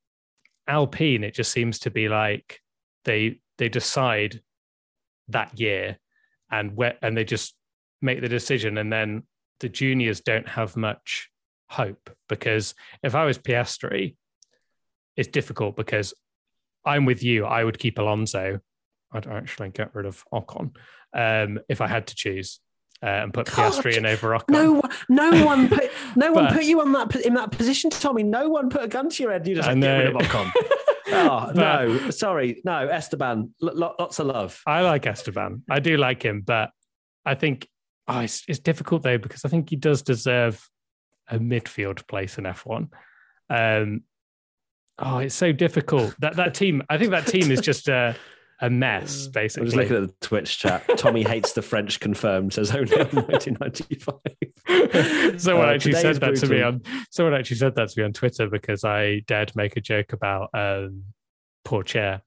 Alpine, 0.68 1.24
it 1.24 1.34
just 1.34 1.52
seems 1.52 1.80
to 1.80 1.90
be 1.90 2.08
like 2.08 2.60
they 3.04 3.40
they 3.58 3.68
decide 3.68 4.40
that 5.28 5.58
year 5.58 5.98
and 6.50 6.76
where, 6.76 6.96
and 7.02 7.16
they 7.16 7.24
just 7.24 7.54
make 8.00 8.20
the 8.20 8.28
decision 8.28 8.78
and 8.78 8.92
then 8.92 9.24
the 9.60 9.68
juniors 9.68 10.20
don't 10.20 10.48
have 10.48 10.76
much 10.76 11.30
hope 11.68 12.10
because 12.28 12.74
if 13.02 13.14
I 13.14 13.24
was 13.24 13.38
Piastri, 13.38 14.16
it's 15.16 15.28
difficult 15.28 15.76
because 15.76 16.14
I'm 16.84 17.04
with 17.04 17.22
you. 17.22 17.46
I 17.46 17.64
would 17.64 17.78
keep 17.78 17.98
Alonso. 17.98 18.60
I'd 19.14 19.26
actually 19.26 19.70
get 19.70 19.94
rid 19.94 20.06
of 20.06 20.24
Ocon 20.32 20.74
um, 21.14 21.60
if 21.68 21.80
I 21.80 21.86
had 21.86 22.08
to 22.08 22.14
choose. 22.14 22.60
Uh, 23.02 23.06
and 23.06 23.34
put 23.34 23.46
God, 23.46 23.72
Piastri 23.72 23.96
in 23.96 24.06
over 24.06 24.30
Ocon. 24.30 24.48
No, 24.48 24.82
no 25.08 25.44
one 25.46 25.68
put 25.68 25.90
no 26.16 26.32
one 26.32 26.52
put 26.52 26.64
you 26.64 26.80
on 26.80 26.92
that 26.92 27.14
in 27.16 27.34
that 27.34 27.50
position, 27.50 27.90
Tommy. 27.90 28.22
No 28.22 28.48
one 28.48 28.70
put 28.70 28.82
a 28.82 28.88
gun 28.88 29.10
to 29.10 29.22
your 29.22 29.32
head. 29.32 29.46
You 29.46 29.56
just 29.56 29.68
like, 29.68 29.80
get 29.80 29.98
rid 29.98 30.16
of 30.16 30.22
Ocon. 30.22 30.50
oh 31.08 31.52
but, 31.54 31.56
no, 31.56 32.10
sorry, 32.10 32.62
no, 32.64 32.88
Esteban. 32.88 33.52
L- 33.62 33.94
lots 33.98 34.20
of 34.20 34.26
love. 34.26 34.60
I 34.66 34.82
like 34.82 35.06
Esteban. 35.06 35.64
I 35.68 35.80
do 35.80 35.98
like 35.98 36.22
him, 36.22 36.42
but 36.46 36.70
I 37.26 37.34
think 37.34 37.68
oh, 38.08 38.20
it's, 38.20 38.42
it's 38.48 38.58
difficult 38.58 39.02
though 39.02 39.18
because 39.18 39.44
I 39.44 39.48
think 39.48 39.70
he 39.70 39.76
does 39.76 40.02
deserve 40.02 40.66
a 41.28 41.38
midfield 41.38 42.06
place 42.06 42.38
in 42.38 42.44
F1. 42.44 42.88
Um, 43.50 44.02
oh, 44.98 45.18
it's 45.18 45.34
so 45.34 45.52
difficult. 45.52 46.14
That 46.20 46.36
that 46.36 46.54
team, 46.54 46.82
I 46.88 46.98
think 46.98 47.10
that 47.10 47.26
team 47.26 47.50
is 47.50 47.60
just 47.60 47.88
a, 47.88 48.16
a 48.64 48.70
mess, 48.70 49.28
basically. 49.28 49.62
I 49.62 49.64
was 49.64 49.76
looking 49.76 49.96
at 49.96 50.08
the 50.08 50.14
Twitch 50.26 50.58
chat. 50.58 50.82
Tommy 50.96 51.22
hates 51.28 51.52
the 51.52 51.62
French 51.62 52.00
confirmed, 52.00 52.54
says 52.54 52.74
only 52.74 52.92
in 53.00 53.08
1995. 53.08 55.40
someone 55.40 55.68
uh, 55.68 55.72
actually 55.72 55.92
said 55.92 56.16
that 56.16 56.34
to 56.36 56.48
me 56.48 56.62
on 56.62 56.82
someone 57.10 57.34
actually 57.34 57.56
said 57.56 57.74
that 57.74 57.90
to 57.90 58.00
me 58.00 58.04
on 58.04 58.12
Twitter 58.12 58.48
because 58.48 58.84
I 58.84 59.20
dared 59.26 59.54
make 59.54 59.76
a 59.76 59.80
joke 59.80 60.14
about 60.14 60.48
um, 60.54 61.04
chair. 61.84 62.22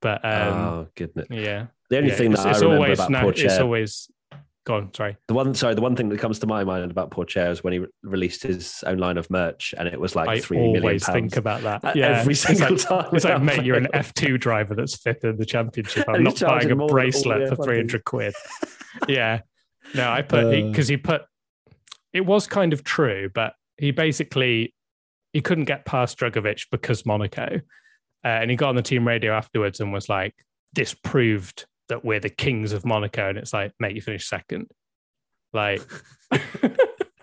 But 0.00 0.24
um, 0.24 0.54
oh 0.54 0.88
goodness. 0.94 1.26
Yeah. 1.30 1.66
The 1.90 1.98
only 1.98 2.10
yeah, 2.10 2.16
thing 2.16 2.30
that 2.30 2.40
I 2.40 2.52
remember 2.52 2.76
always, 2.76 2.98
about 2.98 3.10
no, 3.10 3.28
It's 3.28 3.58
always 3.58 4.10
Go 4.64 4.76
on, 4.76 4.94
sorry. 4.94 5.16
The 5.26 5.34
one, 5.34 5.54
sorry, 5.54 5.74
the 5.74 5.80
one 5.80 5.96
thing 5.96 6.08
that 6.10 6.20
comes 6.20 6.38
to 6.38 6.46
my 6.46 6.62
mind 6.62 6.88
about 6.88 7.10
Pourchaire 7.10 7.50
is 7.50 7.64
when 7.64 7.72
he 7.72 7.78
re- 7.80 7.88
released 8.04 8.44
his 8.44 8.84
own 8.86 8.98
line 8.98 9.18
of 9.18 9.28
merch, 9.28 9.74
and 9.76 9.88
it 9.88 9.98
was 9.98 10.14
like 10.14 10.28
I 10.28 10.40
three 10.40 10.58
million 10.58 10.82
pounds. 10.82 11.08
think 11.08 11.36
about 11.36 11.62
that. 11.62 11.96
Yeah, 11.96 12.20
every 12.20 12.36
single 12.36 12.74
it's 12.74 12.88
like, 12.88 13.06
time. 13.06 13.16
It's 13.16 13.24
like, 13.24 13.42
mate, 13.42 13.64
you're 13.64 13.76
an 13.76 13.88
F 13.92 14.14
two 14.14 14.38
driver 14.38 14.76
that's 14.76 14.96
fifth 14.96 15.24
in 15.24 15.36
the 15.36 15.44
championship. 15.44 16.08
I'm 16.08 16.22
not 16.22 16.38
buying 16.38 16.70
a 16.70 16.76
bracelet 16.76 17.48
for 17.48 17.56
three 17.64 17.78
hundred 17.78 18.04
quid. 18.04 18.34
yeah, 19.08 19.40
no, 19.96 20.08
I 20.08 20.22
put 20.22 20.68
because 20.68 20.88
uh, 20.88 20.92
he, 20.92 20.94
he 20.94 20.96
put. 20.96 21.22
It 22.12 22.24
was 22.24 22.46
kind 22.46 22.72
of 22.72 22.84
true, 22.84 23.30
but 23.34 23.54
he 23.78 23.90
basically 23.90 24.74
he 25.32 25.40
couldn't 25.40 25.64
get 25.64 25.84
past 25.86 26.18
Drugovich 26.18 26.66
because 26.70 27.04
Monaco, 27.04 27.60
uh, 28.24 28.28
and 28.28 28.48
he 28.48 28.56
got 28.56 28.68
on 28.68 28.76
the 28.76 28.82
team 28.82 29.08
radio 29.08 29.32
afterwards 29.32 29.80
and 29.80 29.92
was 29.92 30.08
like, 30.08 30.34
"This 30.72 30.94
proved." 30.94 31.66
That 31.88 32.04
we're 32.04 32.20
the 32.20 32.30
kings 32.30 32.72
of 32.72 32.84
Monaco, 32.84 33.28
and 33.28 33.38
it's 33.38 33.52
like, 33.52 33.72
mate, 33.78 33.94
you 33.94 34.00
finished 34.00 34.28
second. 34.28 34.70
Like, 35.52 35.82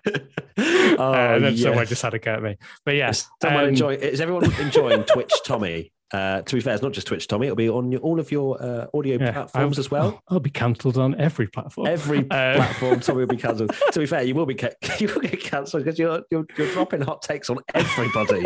oh, 0.58 1.14
uh, 1.14 1.36
and 1.36 1.44
then 1.44 1.54
yes. 1.54 1.64
someone 1.64 1.86
just 1.86 2.02
had 2.02 2.14
a 2.14 2.20
go 2.20 2.34
at 2.34 2.44
me. 2.44 2.58
But 2.86 2.96
yes, 2.96 3.28
yeah, 3.44 3.62
um, 3.62 3.70
enjoy. 3.70 3.94
Is 3.96 4.22
everyone 4.22 4.52
enjoying 4.60 5.04
Twitch, 5.04 5.34
Tommy? 5.46 5.92
Uh, 6.12 6.42
to 6.42 6.56
be 6.56 6.62
fair, 6.62 6.74
it's 6.74 6.82
not 6.82 6.92
just 6.92 7.06
Twitch, 7.06 7.28
Tommy. 7.28 7.46
It'll 7.46 7.56
be 7.56 7.70
on 7.70 7.92
your, 7.92 8.02
all 8.02 8.20
of 8.20 8.32
your 8.32 8.62
uh, 8.62 8.88
audio 8.96 9.20
yeah, 9.20 9.32
platforms 9.32 9.78
I'll, 9.78 9.82
as 9.82 9.92
well. 9.92 10.24
I'll 10.28 10.40
be 10.40 10.50
cancelled 10.50 10.98
on 10.98 11.14
every 11.22 11.46
platform. 11.46 11.88
Every 11.88 12.20
uh, 12.32 12.56
platform, 12.56 13.00
Tommy 13.00 13.20
will 13.20 13.28
be 13.28 13.38
cancelled. 13.38 13.76
to 13.92 14.00
be 14.00 14.08
fair, 14.08 14.24
you 14.24 14.34
will 14.34 14.48
be 14.48 14.58
you 15.00 15.08
will 15.08 15.22
get 15.22 15.40
cancelled 15.40 15.84
because 15.84 16.00
you're, 16.00 16.24
you're, 16.32 16.48
you're 16.58 16.72
dropping 16.72 17.02
hot 17.02 17.22
takes 17.22 17.52
on 17.52 17.60
everybody. 17.76 18.44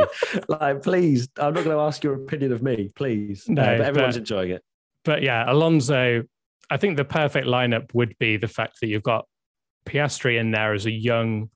like, 0.50 0.84
please, 0.84 1.30
I'm 1.38 1.54
not 1.54 1.64
going 1.64 1.78
to 1.78 1.82
ask 1.84 2.04
your 2.04 2.16
opinion 2.16 2.52
of 2.52 2.62
me, 2.62 2.90
please. 2.96 3.48
No, 3.48 3.62
uh, 3.62 3.78
but 3.78 3.86
everyone's 3.86 4.16
but, 4.16 4.22
enjoying 4.22 4.52
it 4.52 4.64
but 5.04 5.22
yeah, 5.22 5.52
Alonso, 5.52 6.24
I 6.70 6.78
think 6.78 6.98
the 6.98 7.06
perfect 7.06 7.48
lineup 7.48 7.94
would 7.94 8.18
be 8.20 8.38
the 8.38 8.48
fact 8.48 8.80
that 8.82 8.88
you've 8.88 9.04
got 9.04 9.26
Piastri 9.86 10.40
in 10.40 10.52
there 10.52 10.74
as 10.74 10.86
a 10.86 10.92
young, 10.92 11.50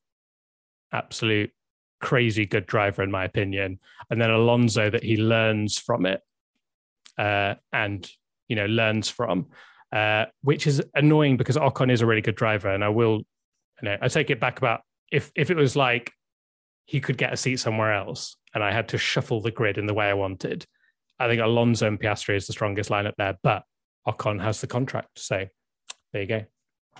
absolute 0.91 1.51
crazy 1.99 2.45
good 2.45 2.65
driver, 2.65 3.03
in 3.03 3.11
my 3.11 3.25
opinion, 3.25 3.79
and 4.09 4.21
then 4.21 4.29
Alonso 4.29 4.89
that 4.89 5.03
he 5.03 5.17
learns 5.17 5.77
from 5.77 6.05
it, 6.05 6.21
uh, 7.17 7.55
and 7.73 8.09
you 8.47 8.55
know 8.55 8.65
learns 8.65 9.09
from, 9.09 9.47
uh, 9.91 10.25
which 10.41 10.67
is 10.67 10.81
annoying 10.93 11.37
because 11.37 11.57
Ocon 11.57 11.91
is 11.91 12.01
a 12.01 12.05
really 12.05 12.21
good 12.21 12.35
driver, 12.35 12.69
and 12.69 12.83
I 12.83 12.89
will, 12.89 13.17
you 13.81 13.83
know, 13.83 13.97
I 14.01 14.07
take 14.07 14.29
it 14.29 14.39
back 14.39 14.57
about 14.57 14.81
if 15.11 15.31
if 15.35 15.49
it 15.49 15.57
was 15.57 15.75
like 15.75 16.11
he 16.85 16.99
could 16.99 17.17
get 17.17 17.33
a 17.33 17.37
seat 17.37 17.57
somewhere 17.57 17.93
else, 17.93 18.35
and 18.53 18.63
I 18.63 18.71
had 18.71 18.89
to 18.89 18.97
shuffle 18.97 19.41
the 19.41 19.51
grid 19.51 19.77
in 19.77 19.85
the 19.85 19.93
way 19.93 20.09
I 20.09 20.13
wanted. 20.13 20.65
I 21.20 21.28
think 21.28 21.41
Alonso 21.41 21.88
and 21.88 21.99
Piastri 21.99 22.36
is 22.36 22.47
the 22.47 22.53
strongest 22.53 22.89
lineup 22.89 23.13
there, 23.18 23.38
but 23.43 23.63
Ocon 24.07 24.41
has 24.41 24.61
the 24.61 24.68
contract, 24.68 25.20
so 25.20 25.45
there 26.13 26.22
you 26.22 26.28
go. 26.28 26.43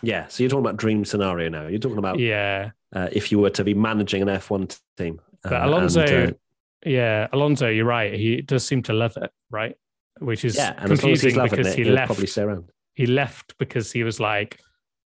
Yeah, 0.02 0.28
so 0.28 0.44
you're 0.44 0.50
talking 0.50 0.66
about 0.66 0.78
dream 0.78 1.06
scenario 1.06 1.50
now. 1.50 1.68
You're 1.68 1.80
talking 1.80 1.98
about 1.98 2.20
yeah, 2.20 2.72
uh, 2.96 3.10
if 3.12 3.32
you 3.32 3.40
were 3.40 3.50
to 3.52 3.64
be 3.64 3.74
managing 3.74 4.22
an 4.22 4.28
F1 4.28 4.80
team. 4.98 5.20
but 5.44 5.54
Uh, 5.54 5.66
Alonso, 5.66 6.02
and, 6.06 6.34
uh, 6.34 6.36
yeah, 6.86 7.28
Alonso, 7.34 7.68
you're 7.70 7.86
right. 7.86 8.14
He 8.14 8.42
does 8.42 8.66
seem 8.66 8.84
to 8.84 8.94
love 8.94 9.18
it, 9.18 9.32
right? 9.50 9.76
Which 10.20 10.46
is 10.46 10.56
yeah, 10.56 10.74
and 10.78 10.92
as 10.92 11.04
long 11.04 11.14
as 11.14 11.22
confusing 11.22 11.44
because 11.44 11.68
it, 11.68 11.76
he 11.78 11.84
left. 11.84 12.08
probably 12.08 12.28
stay 12.28 12.42
around. 12.44 12.70
He 12.94 13.06
left 13.06 13.56
because 13.60 13.92
he 13.92 14.04
was 14.04 14.20
like, 14.20 14.60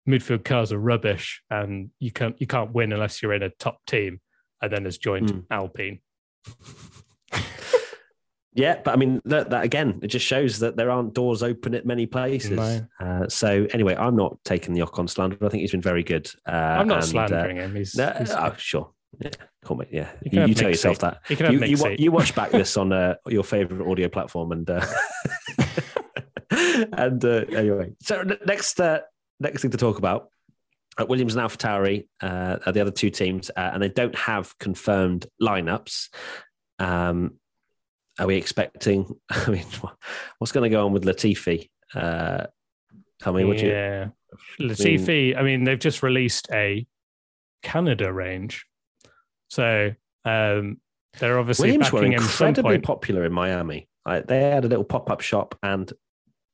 midfield 0.08 0.44
cars 0.46 0.72
are 0.72 0.80
rubbish, 0.80 1.42
and 1.50 1.90
you 2.00 2.12
can't 2.12 2.40
you 2.40 2.48
can't 2.48 2.72
win 2.72 2.92
unless 2.94 3.22
you're 3.22 3.34
in 3.34 3.44
a 3.44 3.50
top 3.50 3.80
team, 3.88 4.20
and 4.62 4.72
then 4.72 4.86
has 4.86 4.98
joined 4.98 5.32
Mm. 5.32 5.46
Alpine. 5.52 6.00
Yeah, 8.54 8.82
but 8.84 8.92
I 8.94 8.98
mean 8.98 9.22
that, 9.26 9.50
that 9.52 9.64
again, 9.64 10.00
it 10.04 10.08
just 10.08 10.26
shows 10.26 10.60
that 10.60 10.76
there 10.76 10.92
aren't 10.92 11.14
doors 11.14 11.42
open 11.42 11.74
at 11.74 11.86
many 11.86 12.06
places. 12.06 12.52
No. 12.52 12.86
Uh, 13.00 13.28
so 13.30 13.66
anyway, 13.74 13.96
I'm 13.96 14.16
not 14.18 14.38
taking 14.44 14.74
the 14.74 14.82
Ocon 14.82 15.10
slander. 15.10 15.38
I 15.46 15.48
think 15.50 15.62
he's 15.62 15.72
been 15.72 15.82
very 15.82 16.04
good. 16.04 16.30
Uh, 16.46 16.52
I'm 16.52 16.88
not 16.88 16.96
and, 16.96 17.04
uh, 17.04 17.28
slandering 17.28 17.58
him. 17.58 17.76
He's, 17.76 17.96
no, 17.96 18.08
he's- 18.18 18.32
oh, 18.32 18.54
sure. 18.58 18.92
Yeah, 19.20 19.30
call 19.66 19.76
me. 19.78 19.86
Yeah, 19.92 20.10
You 20.24 20.42
you, 20.42 20.48
you 20.48 20.54
tell 20.56 20.70
yourself 20.70 21.00
that. 21.00 21.20
he 21.28 21.36
can 21.36 21.46
have 21.48 21.54
You, 21.56 21.66
you, 21.66 21.78
seat. 21.78 22.00
you 22.00 22.12
watch 22.12 22.34
back 22.34 22.52
this 22.60 22.76
on 22.78 22.92
uh, 22.94 23.16
your 23.28 23.44
favorite 23.44 23.90
audio 23.90 24.08
platform, 24.10 24.52
and 24.54 24.70
uh, 24.70 24.86
and 26.50 27.24
uh, 27.24 27.46
anyway. 27.52 27.92
So 28.02 28.24
next, 28.46 28.80
uh, 28.80 29.02
next 29.40 29.62
thing 29.62 29.72
to 29.72 29.78
talk 29.78 29.98
about. 29.98 30.30
Uh, 31.00 31.06
Williams 31.06 31.36
and 31.36 31.48
AlphaTauri 31.48 32.08
uh, 32.22 32.58
are 32.66 32.72
the 32.74 32.82
other 32.82 32.92
two 32.92 33.10
teams, 33.10 33.50
uh, 33.50 33.72
and 33.74 33.82
they 33.82 33.90
don't 33.90 34.16
have 34.16 34.58
confirmed 34.60 35.26
lineups. 35.42 36.10
Um, 36.80 37.36
are 38.22 38.28
we 38.28 38.36
expecting? 38.36 39.20
I 39.30 39.50
mean, 39.50 39.66
what's 40.38 40.52
going 40.52 40.70
to 40.70 40.74
go 40.74 40.86
on 40.86 40.94
with 40.94 41.04
Latifi? 41.04 41.70
Uh, 41.96 42.46
tell 43.20 43.34
me, 43.34 43.44
would 43.44 43.60
you? 43.60 43.70
yeah. 43.70 44.10
Latifi, 44.60 45.36
I 45.36 45.42
mean, 45.42 45.64
they've 45.64 45.80
just 45.80 46.04
released 46.04 46.48
a 46.52 46.86
Canada 47.64 48.14
range. 48.14 48.66
So 49.50 49.94
um, 50.24 50.78
they're 51.20 51.40
obviously 51.40 51.70
Williams 51.70 51.92
were 51.92 52.02
backing 52.02 52.14
him 52.14 52.20
some 52.22 52.48
incredibly 52.50 52.80
popular 52.80 53.26
in 53.26 53.34
Miami. 53.34 53.90
I, 54.06 54.20
they 54.20 54.40
had 54.40 54.66
a 54.66 54.68
little 54.68 54.86
pop 54.86 55.10
up 55.10 55.22
shop, 55.22 55.58
and 55.64 55.92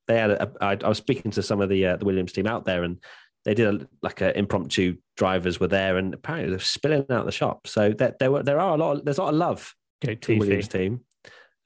they 0.07 0.17
had. 0.17 0.31
A, 0.31 0.51
I, 0.61 0.77
I 0.81 0.87
was 0.87 0.97
speaking 0.97 1.31
to 1.31 1.43
some 1.43 1.61
of 1.61 1.69
the 1.69 1.85
uh, 1.85 1.97
the 1.97 2.05
Williams 2.05 2.31
team 2.31 2.47
out 2.47 2.65
there, 2.65 2.83
and 2.83 2.97
they 3.45 3.53
did 3.53 3.81
a, 3.81 3.87
like 4.01 4.21
a 4.21 4.37
impromptu 4.37 4.97
drivers 5.17 5.59
were 5.59 5.67
there, 5.67 5.97
and 5.97 6.13
apparently 6.13 6.49
they're 6.49 6.59
spilling 6.59 7.05
out 7.09 7.25
the 7.25 7.31
shop. 7.31 7.67
So 7.67 7.91
there, 7.91 8.15
there 8.19 8.31
were 8.31 8.43
there 8.43 8.59
are 8.59 8.73
a 8.73 8.77
lot. 8.77 8.97
Of, 8.97 9.05
there's 9.05 9.17
a 9.17 9.23
lot 9.23 9.33
of 9.33 9.35
love 9.35 9.75
to 10.01 10.37
Williams 10.37 10.67
team. 10.67 11.01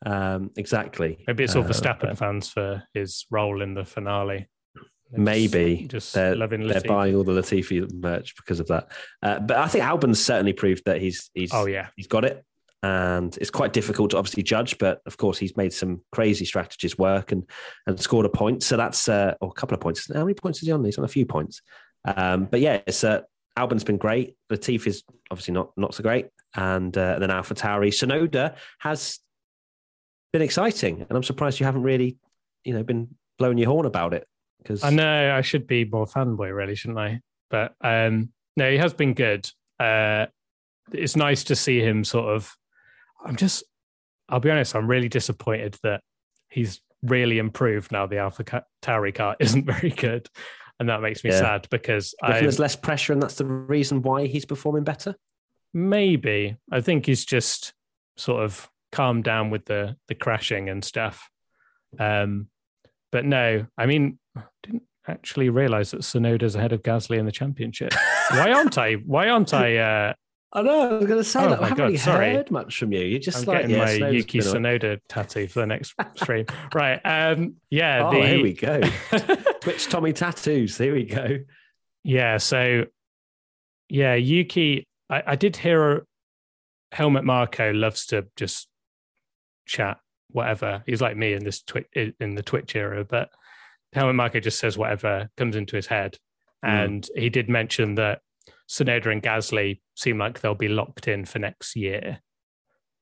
Um, 0.06 0.52
exactly. 0.58 1.24
Maybe 1.28 1.44
it's 1.44 1.56
all 1.56 1.64
Uh, 1.64 1.68
Verstappen 1.68 2.02
but 2.02 2.18
fans 2.18 2.50
for 2.50 2.84
his 2.94 3.26
role 3.30 3.62
in 3.62 3.74
the 3.74 3.86
finale. 3.86 4.48
They're 5.12 5.20
Maybe 5.20 5.82
just, 5.82 5.92
just 5.92 6.14
they're, 6.14 6.36
loving 6.36 6.68
they're 6.68 6.82
buying 6.82 7.16
all 7.16 7.24
the 7.24 7.34
Latifi 7.34 7.92
merch 7.94 8.36
because 8.36 8.60
of 8.60 8.68
that. 8.68 8.92
Uh, 9.22 9.40
but 9.40 9.58
I 9.58 9.68
think 9.68 9.84
Albon's 9.84 10.24
certainly 10.24 10.54
proved 10.54 10.84
that 10.86 11.02
he's 11.02 11.30
he's 11.34 11.54
Oh 11.54 11.66
yeah, 11.66 11.88
he's 11.98 12.08
got 12.08 12.24
it. 12.26 12.44
And 12.84 13.38
it's 13.38 13.52
quite 13.52 13.74
difficult 13.74 14.12
to 14.12 14.18
obviously 14.18 14.42
judge, 14.42 14.78
but 14.80 15.02
of 15.06 15.18
course 15.18 15.38
he's 15.38 15.56
made 15.56 15.74
some 15.74 16.02
crazy 16.12 16.46
strategies 16.46 16.98
work 16.98 17.32
and 17.32 17.48
and 17.86 18.00
scored 18.00 18.26
a 18.26 18.30
point. 18.30 18.64
So 18.64 18.78
that's 18.78 19.08
uh, 19.10 19.36
or 19.42 19.50
a 19.50 19.54
couple 19.54 19.76
of 19.76 19.82
points. 19.82 20.10
How 20.12 20.22
many 20.22 20.34
points 20.34 20.62
is 20.62 20.68
he 20.68 20.72
on? 20.72 20.84
He's 20.84 20.98
on 20.98 21.06
a 21.06 21.10
few 21.10 21.26
points. 21.26 21.62
Um, 22.06 22.46
but 22.46 22.62
yeah, 22.62 22.80
it's 22.88 23.04
uh, 23.04 23.22
Albon's 23.58 23.84
been 23.84 23.98
great. 23.98 24.36
Latif 24.52 24.88
is 24.88 25.04
obviously 25.30 25.54
not 25.54 25.72
not 25.78 25.94
so 25.94 26.04
great, 26.04 26.28
and 26.56 26.98
uh, 26.98 27.20
then 27.20 27.30
Alpha 27.30 27.54
Tauri. 27.54 27.90
Tsunoda 27.90 28.56
has 28.80 29.20
been 30.34 30.42
exciting, 30.42 31.02
and 31.02 31.12
I'm 31.12 31.24
surprised 31.24 31.60
you 31.60 31.66
haven't 31.66 31.84
really, 31.84 32.18
you 32.64 32.74
know, 32.74 32.84
been 32.84 33.16
blowing 33.38 33.58
your 33.58 33.70
horn 33.70 33.86
about 33.86 34.14
it 34.14 34.28
because 34.60 34.84
I 34.84 34.90
know 34.92 35.36
I 35.36 35.42
should 35.42 35.68
be 35.68 35.86
more 35.86 36.06
fanboy, 36.06 36.56
really, 36.56 36.76
shouldn't 36.76 37.00
I? 37.00 37.22
But 37.50 37.74
um, 37.82 38.30
no, 38.56 38.70
he 38.72 38.78
has 38.78 38.94
been 38.94 39.14
good. 39.14 39.50
Uh, 39.80 40.28
it's 40.92 41.16
nice 41.16 41.44
to 41.46 41.56
see 41.56 41.80
him 41.82 42.04
sort 42.04 42.34
of. 42.34 42.56
I'm 43.26 43.36
just, 43.36 43.64
I'll 44.30 44.40
be 44.40 44.50
honest, 44.50 44.76
I'm 44.76 44.88
really 44.88 45.10
disappointed 45.10 45.78
that 45.84 46.02
he's 46.50 46.82
really 47.04 47.38
improved 47.40 47.92
now. 47.92 48.06
The 48.08 48.18
Alpha 48.20 48.64
Tauri 48.82 49.14
car 49.14 49.36
isn't 49.40 49.66
very 49.66 49.90
good, 49.90 50.28
and 50.80 50.88
that 50.90 51.02
makes 51.02 51.24
me 51.24 51.30
Yeah. 51.32 51.40
sad 51.40 51.68
because 51.70 52.16
I 52.24 52.40
there's 52.40 52.58
less 52.60 52.76
pressure, 52.76 53.12
and 53.14 53.22
that's 53.22 53.36
the 53.36 53.46
reason 53.46 54.02
why 54.02 54.28
he's 54.28 54.46
performing 54.46 54.84
better. 54.86 55.16
maybe 55.74 56.58
I 56.72 56.82
think 56.82 57.06
he's 57.06 57.26
just 57.26 57.74
sort 58.18 58.44
of 58.44 58.70
calmed 58.92 59.24
down 59.24 59.50
with 59.50 59.66
the 59.66 59.96
the 60.08 60.16
crashing 60.16 60.70
and 60.70 60.84
stuff. 60.84 61.30
Um, 62.00 62.48
but 63.12 63.26
no, 63.26 63.66
I 63.78 63.86
mean, 63.86 64.20
I 64.36 64.44
didn't 64.64 64.84
actually 65.08 65.50
realize 65.50 65.92
that 65.92 66.02
Tsunoda's 66.02 66.56
ahead 66.56 66.74
of 66.74 66.82
Gasly 66.84 67.18
in 67.18 67.26
the 67.26 67.32
championship. 67.32 67.94
Why 68.32 68.52
aren't 68.54 68.78
I? 68.78 68.94
Why 68.94 69.30
aren't 69.30 69.54
I? 69.54 69.78
Uh, 69.78 70.14
I 70.54 70.62
know. 70.64 70.90
I 70.90 70.94
was 70.94 71.06
going 71.06 71.20
to 71.20 71.24
say 71.24 71.44
Oh 71.44 71.50
that. 71.50 71.60
I 71.60 71.64
haven't 71.64 71.78
God, 71.78 71.84
really 71.86 71.98
sorry. 71.98 72.34
heard 72.34 72.52
much 72.52 72.78
from 72.78 72.92
you. 72.92 73.02
You're 73.02 73.20
just 73.20 73.40
I'm 73.40 73.46
like 73.46 73.62
getting 73.62 73.78
yeah, 73.78 73.86
my 74.00 74.10
Yuki 74.10 74.40
Tsunoda 74.40 75.00
tattoo 75.08 75.48
for 75.48 75.62
the 75.62 75.68
next 75.68 75.94
stream. 76.16 76.46
Right. 76.74 77.00
Um, 77.06 77.56
yeah. 77.70 78.08
Oh, 78.08 78.12
the, 78.12 78.28
here 78.28 78.44
we 78.44 78.54
go. 78.54 78.82
Twitch 79.62 79.88
Tommy 79.88 80.12
tattoos. 80.12 80.78
Here 80.78 80.94
we 80.94 81.06
go. 81.06 81.40
yeah. 82.04 82.38
So, 82.38 82.86
yeah, 83.88 84.16
Yuki. 84.16 84.88
I, 85.10 85.24
I 85.28 85.36
did 85.36 85.56
hear 85.56 86.06
Helmut 86.92 87.24
Marko 87.24 87.72
loves 87.72 88.08
to 88.08 88.28
just 88.36 88.68
chat 89.72 89.98
whatever. 90.30 90.84
He's 90.86 91.02
like 91.02 91.18
me 91.18 91.34
in 91.34 91.44
this 91.44 91.62
twi- 91.62 91.86
in 91.94 92.36
the 92.36 92.44
Twitch 92.44 92.76
era, 92.76 93.04
but 93.04 93.30
Helmut 93.94 94.16
Marko 94.16 94.40
just 94.40 94.60
says 94.60 94.78
whatever 94.78 95.30
comes 95.38 95.56
into 95.56 95.76
his 95.76 95.88
head. 95.88 96.18
Mm. 96.66 96.86
And 96.86 97.08
he 97.16 97.30
did 97.30 97.50
mention 97.50 97.96
that 97.96 98.20
Tsunoda 98.70 99.12
and 99.12 99.22
Gasly 99.22 99.82
seem 99.96 100.18
like 100.18 100.40
they'll 100.40 100.56
be 100.56 100.70
locked 100.70 101.08
in 101.08 101.26
for 101.26 101.40
next 101.40 101.76
year. 101.76 102.20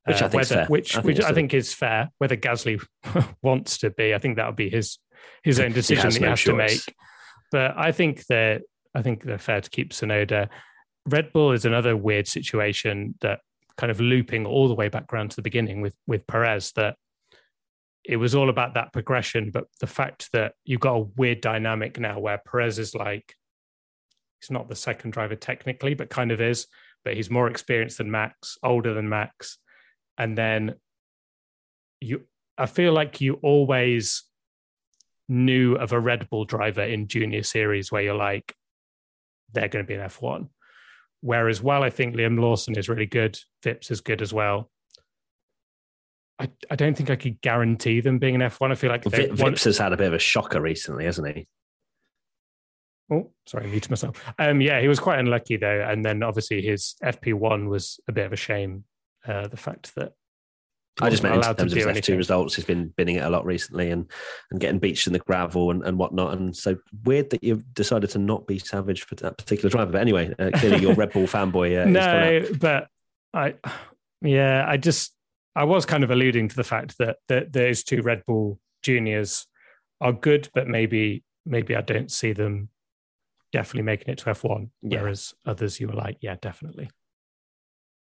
Which 0.05 0.21
I 0.21 0.25
Uh, 0.25 0.29
think's 0.29 0.49
whether, 0.49 0.61
fair. 0.61 0.67
Which, 0.67 0.91
I 0.95 1.01
think 1.01 1.05
which 1.05 1.21
I 1.25 1.31
think 1.33 1.53
is 1.53 1.73
fair. 1.73 2.09
Whether 2.17 2.37
Gasly 2.37 2.83
wants 3.43 3.77
to 3.79 3.89
be, 3.91 4.13
I 4.13 4.17
think 4.17 4.37
that'll 4.37 4.53
be 4.53 4.69
his 4.69 4.97
his 5.43 5.59
own 5.59 5.73
decision 5.73 6.05
has 6.05 6.13
that 6.15 6.19
he 6.19 6.25
no 6.25 6.29
has 6.31 6.43
to 6.43 6.53
make. 6.55 6.95
But 7.51 7.77
I 7.77 7.91
think 7.91 8.25
that 8.27 8.61
I 8.95 9.01
think 9.01 9.23
they're 9.23 9.37
fair 9.37 9.61
to 9.61 9.69
keep 9.69 9.91
Tsunoda. 9.91 10.49
Red 11.05 11.31
Bull 11.31 11.51
is 11.51 11.65
another 11.65 11.95
weird 11.95 12.27
situation 12.27 13.15
that 13.21 13.39
kind 13.79 13.91
of 13.91 14.01
looping 14.01 14.45
all 14.45 14.67
the 14.67 14.75
way 14.75 14.89
back 14.89 15.13
around 15.13 15.29
to 15.29 15.37
the 15.37 15.41
beginning 15.41 15.79
with 15.79 15.95
with 16.05 16.27
Perez 16.27 16.73
that 16.73 16.97
it 18.03 18.17
was 18.17 18.35
all 18.35 18.49
about 18.49 18.73
that 18.73 18.91
progression, 18.91 19.51
but 19.51 19.65
the 19.79 19.87
fact 19.87 20.29
that 20.33 20.53
you've 20.65 20.81
got 20.81 20.95
a 20.95 21.07
weird 21.15 21.39
dynamic 21.39 21.97
now 21.97 22.19
where 22.19 22.41
Perez 22.45 22.77
is 22.77 22.93
like 22.93 23.33
he's 24.41 24.51
not 24.51 24.67
the 24.67 24.75
second 24.75 25.11
driver 25.11 25.35
technically, 25.35 25.93
but 25.93 26.09
kind 26.09 26.31
of 26.31 26.41
is, 26.41 26.67
but 27.05 27.13
he's 27.13 27.29
more 27.29 27.49
experienced 27.49 27.99
than 27.99 28.11
Max, 28.11 28.57
older 28.63 28.93
than 28.93 29.07
Max, 29.07 29.57
and 30.17 30.37
then 30.37 30.75
you 32.01 32.23
I 32.57 32.65
feel 32.65 32.91
like 32.91 33.21
you 33.21 33.35
always 33.35 34.25
knew 35.29 35.75
of 35.75 35.93
a 35.93 35.99
Red 35.99 36.29
Bull 36.29 36.43
driver 36.43 36.83
in 36.83 37.07
junior 37.07 37.43
series 37.43 37.93
where 37.93 38.01
you're 38.01 38.13
like, 38.13 38.53
they're 39.53 39.69
going 39.69 39.85
to 39.85 39.87
be 39.87 39.93
an 39.93 40.09
F1. 40.09 40.49
Whereas 41.21 41.61
while 41.61 41.83
I 41.83 41.89
think 41.89 42.15
Liam 42.15 42.39
Lawson 42.39 42.77
is 42.77 42.87
really 42.89 43.05
good, 43.05 43.37
Vips 43.63 43.91
is 43.91 44.01
good 44.01 44.21
as 44.21 44.33
well. 44.33 44.69
I, 46.39 46.49
I 46.71 46.75
don't 46.77 46.95
think 46.95 47.09
I 47.09 47.17
could 47.17 47.41
guarantee 47.41 47.99
them 47.99 48.17
being 48.19 48.35
an 48.35 48.41
F1. 48.41 48.71
I 48.71 48.75
feel 48.75 48.89
like 48.89 49.03
they 49.03 49.27
Vi- 49.27 49.43
want- 49.43 49.55
Vips 49.55 49.65
has 49.65 49.77
had 49.77 49.91
a 49.91 49.97
bit 49.97 50.07
of 50.07 50.13
a 50.13 50.19
shocker 50.19 50.61
recently, 50.61 51.03
hasn't 51.05 51.35
he? 51.35 51.47
Oh, 53.11 53.31
sorry, 53.47 53.65
I 53.65 53.69
muted 53.69 53.89
myself. 53.89 54.23
Um, 54.37 54.61
yeah, 54.61 54.79
he 54.79 54.87
was 54.87 54.99
quite 54.99 55.19
unlucky 55.19 55.57
though, 55.57 55.81
and 55.89 56.05
then 56.05 56.21
obviously 56.23 56.61
his 56.61 56.95
FP 57.03 57.33
one 57.33 57.67
was 57.67 57.99
a 58.07 58.11
bit 58.11 58.25
of 58.25 58.33
a 58.33 58.37
shame. 58.37 58.83
Uh, 59.27 59.47
the 59.47 59.57
fact 59.57 59.93
that 59.95 60.13
I 61.01 61.09
just 61.09 61.23
meant 61.23 61.35
in 61.35 61.41
terms 61.41 61.71
of 61.71 61.77
his 61.77 61.85
F2 61.85 62.17
results, 62.17 62.55
he's 62.55 62.65
been 62.65 62.89
binning 62.97 63.15
it 63.15 63.23
a 63.23 63.29
lot 63.29 63.45
recently 63.45 63.91
and 63.91 64.09
and 64.51 64.59
getting 64.59 64.79
beached 64.79 65.07
in 65.07 65.13
the 65.13 65.19
gravel 65.19 65.71
and, 65.71 65.83
and 65.83 65.97
whatnot. 65.97 66.33
And 66.33 66.55
so 66.55 66.77
weird 67.03 67.29
that 67.31 67.43
you've 67.43 67.73
decided 67.73 68.09
to 68.11 68.19
not 68.19 68.47
be 68.47 68.59
savage 68.59 69.03
for 69.03 69.15
that 69.15 69.37
particular 69.37 69.69
driver. 69.69 69.91
But 69.91 70.01
anyway, 70.01 70.33
uh, 70.39 70.51
clearly 70.55 70.81
your 70.81 70.93
Red 70.93 71.11
Bull 71.11 71.27
fanboy. 71.27 71.81
Uh, 71.81 71.85
no, 71.89 72.57
but 72.59 72.87
I, 73.33 73.55
yeah, 74.21 74.65
I 74.67 74.77
just 74.77 75.13
I 75.55 75.63
was 75.63 75.85
kind 75.85 76.03
of 76.03 76.11
alluding 76.11 76.49
to 76.49 76.55
the 76.55 76.63
fact 76.63 76.97
that 76.99 77.17
that 77.27 77.53
those 77.53 77.83
two 77.83 78.01
Red 78.01 78.23
Bull 78.25 78.59
juniors 78.83 79.47
are 80.01 80.13
good, 80.13 80.49
but 80.53 80.67
maybe 80.67 81.23
maybe 81.45 81.75
I 81.75 81.81
don't 81.81 82.11
see 82.11 82.33
them 82.33 82.69
definitely 83.51 83.83
making 83.83 84.09
it 84.09 84.19
to 84.19 84.25
F1. 84.25 84.69
Yeah. 84.81 85.01
Whereas 85.01 85.33
others, 85.45 85.79
you 85.79 85.87
were 85.87 85.95
like, 85.95 86.17
yeah, 86.21 86.35
definitely. 86.41 86.89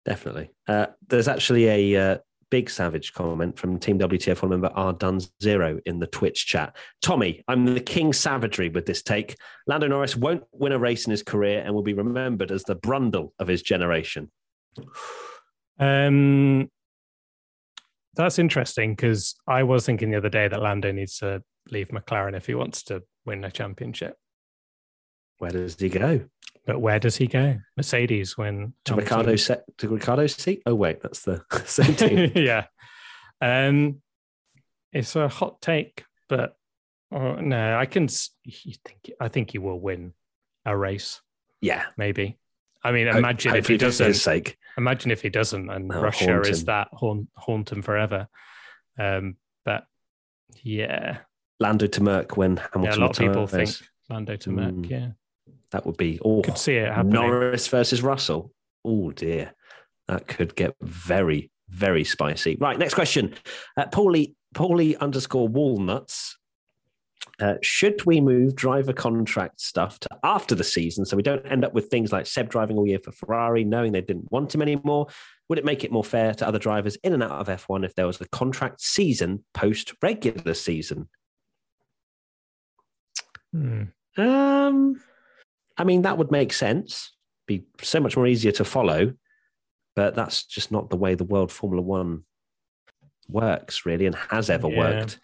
Definitely. 0.05 0.51
Uh, 0.67 0.87
there's 1.09 1.29
actually 1.29 1.67
a 1.95 2.13
uh, 2.13 2.19
big 2.51 2.71
savage 2.71 3.13
comment 3.13 3.59
from 3.59 3.79
Team 3.79 3.99
WTF1 3.99 4.49
member 4.49 4.71
R 4.75 4.93
Dun 4.93 5.21
Zero 5.43 5.79
in 5.87 5.99
the 5.99 6.07
Twitch 6.07 6.47
chat. 6.47 6.77
Tommy, 7.03 7.43
I'm 7.49 7.65
the 7.65 7.81
king 7.81 8.13
savagery 8.13 8.69
with 8.69 8.87
this 8.87 9.03
take. 9.03 9.37
Lando 9.67 9.89
Norris 9.89 10.17
won't 10.17 10.45
win 10.53 10.73
a 10.73 10.79
race 10.79 11.07
in 11.07 11.11
his 11.11 11.23
career 11.23 11.63
and 11.65 11.75
will 11.75 11.83
be 11.83 11.95
remembered 11.95 12.51
as 12.51 12.65
the 12.65 12.77
Brundle 12.77 13.31
of 13.39 13.49
his 13.49 13.63
generation. 13.63 14.31
Um, 15.79 16.71
that's 18.15 18.39
interesting 18.39 18.93
because 18.95 19.35
I 19.47 19.63
was 19.63 19.85
thinking 19.85 20.11
the 20.11 20.17
other 20.17 20.31
day 20.31 20.49
that 20.49 20.63
Lando 20.63 20.93
needs 20.93 21.19
to 21.19 21.43
leave 21.71 21.89
McLaren 21.89 22.37
if 22.37 22.47
he 22.47 22.55
wants 22.55 22.83
to 22.85 23.03
win 23.25 23.45
a 23.45 23.51
championship. 23.51 24.17
Where 25.39 25.51
does 25.51 25.77
he 25.79 25.89
go? 25.89 26.25
But 26.67 26.81
where 26.81 26.99
does 26.99 27.17
he 27.17 27.27
go? 27.29 27.59
Mercedes 27.77 28.37
when 28.37 28.73
To 28.85 28.93
Hamilton- 28.93 28.97
Ricciardo's 28.99 29.45
set 29.45 29.65
to 29.79 29.89
Ricciardo's 29.89 30.35
seat? 30.35 30.63
Oh 30.67 30.75
wait, 30.75 31.01
that's 31.01 31.23
the 31.23 31.43
same 31.65 31.95
team. 31.95 32.33
yeah. 32.35 32.67
Um, 33.41 34.03
it's 34.93 35.15
a 35.17 35.29
hot 35.29 35.61
take, 35.63 36.05
but 36.29 36.57
uh, 37.15 37.37
no, 37.41 37.77
I 37.79 37.87
can. 37.87 38.09
You 38.45 38.75
think? 38.85 39.13
I 39.21 39.29
think 39.29 39.53
he 39.53 39.59
will 39.59 39.79
win 39.81 40.13
a 40.65 40.77
race. 40.77 41.21
yeah. 41.61 41.85
Maybe. 41.97 42.39
I 42.83 42.93
mean, 42.93 43.07
Ho- 43.09 43.19
imagine 43.19 43.55
if 43.57 43.67
he 43.69 43.77
doesn't. 43.77 44.15
sake. 44.15 44.57
Imagine 44.79 45.11
if 45.11 45.23
he 45.23 45.29
doesn't, 45.29 45.71
and 45.71 45.91
Oh, 45.93 46.01
Russia 46.01 46.33
haunt 46.35 46.47
is 46.49 46.65
that 46.67 46.89
haunt, 46.93 47.29
haunt 47.37 47.71
him 47.73 47.83
forever. 47.83 48.29
Um, 48.99 49.37
but 49.65 49.85
yeah, 50.63 51.19
Lando 51.61 51.87
to 51.87 52.03
Merc 52.03 52.37
when 52.37 52.57
Hamilton 52.59 52.83
yeah, 52.85 52.95
a 52.97 53.01
lot 53.01 53.11
of 53.11 53.17
people 53.19 53.47
think. 53.47 53.71
Lando 54.11 54.37
to 54.37 54.51
Merc. 54.51 54.75
Mm. 54.75 54.91
Yeah, 54.91 55.09
that 55.73 55.87
would 55.87 55.97
be 55.97 56.19
awful. 56.21 56.43
could 56.43 56.59
see 56.59 56.77
it 56.77 56.93
happening. 56.93 57.15
Norris 57.15 57.69
versus 57.69 58.03
Russell. 58.03 58.53
Oh 58.85 59.11
dear, 59.11 59.53
that 60.09 60.29
could 60.29 60.55
get 60.55 60.75
very, 60.81 61.51
very 61.69 62.05
spicy. 62.05 62.57
Right, 62.61 62.79
next 62.79 62.95
question. 62.95 63.35
Uh, 63.77 63.87
Paulie, 63.87 64.35
Paulie 64.55 64.99
underscore 64.99 65.49
Walnuts. 65.49 66.39
Uh, 67.39 67.55
should 67.63 68.05
we 68.07 68.21
move 68.21 68.55
driver 68.55 68.95
contract 68.95 69.61
stuff 69.61 69.99
to 70.01 70.09
after 70.25 70.55
the 70.55 70.65
season 70.65 71.05
so 71.05 71.17
we 71.17 71.23
don't 71.23 71.45
end 71.45 71.67
up 71.67 71.75
with 71.75 71.89
things 71.89 72.11
like 72.11 72.27
Seb 72.27 72.49
driving 72.49 72.79
all 72.79 72.87
year 72.87 72.99
for 72.99 73.13
Ferrari, 73.13 73.63
knowing 73.63 73.93
they 73.93 74.01
didn't 74.01 74.31
want 74.31 74.55
him 74.55 74.63
anymore? 74.63 75.09
Would 75.49 75.59
it 75.59 75.65
make 75.65 75.85
it 75.85 75.93
more 75.93 76.05
fair 76.05 76.33
to 76.35 76.47
other 76.49 76.59
drivers 76.59 76.97
in 77.05 77.13
and 77.13 77.23
out 77.23 77.33
of 77.33 77.49
F1 77.49 77.85
if 77.85 77.95
there 77.95 78.07
was 78.07 78.21
a 78.21 78.29
contract 78.29 78.81
season 78.81 79.45
post 79.53 79.93
regular 80.03 80.55
season? 80.55 81.09
Hmm. 83.53 83.83
Um, 84.17 85.01
I 85.79 85.85
mean, 85.85 86.03
that 86.03 86.19
would 86.19 86.31
make 86.31 86.53
sense. 86.53 87.13
Be 87.47 87.65
so 87.83 88.01
much 88.01 88.17
more 88.17 88.27
easier 88.27 88.53
to 88.53 88.65
follow, 88.65 89.13
but 89.95 90.15
that's 90.15 90.45
just 90.45 90.73
not 90.73 90.91
the 90.91 90.97
way 90.97 91.15
the 91.15 91.25
world 91.25 91.53
Formula 91.53 91.83
One 91.83 92.25
works, 93.29 93.87
really, 93.87 94.07
and 94.07 94.15
has 94.15 94.51
ever 94.51 94.69
Yeah. 94.69 94.79
worked. 94.79 95.21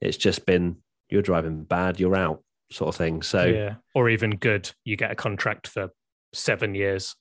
It's 0.00 0.16
just 0.16 0.44
been 0.46 0.76
you're 1.08 1.22
driving 1.22 1.64
bad, 1.64 2.00
you're 2.00 2.16
out, 2.16 2.42
sort 2.70 2.88
of 2.88 2.96
thing. 2.96 3.22
So 3.22 3.44
yeah, 3.44 3.74
or 3.94 4.08
even 4.08 4.36
good. 4.36 4.70
You 4.84 4.96
get 4.96 5.10
a 5.10 5.14
contract 5.14 5.68
for 5.68 5.90
seven 6.32 6.74
years. 6.74 7.14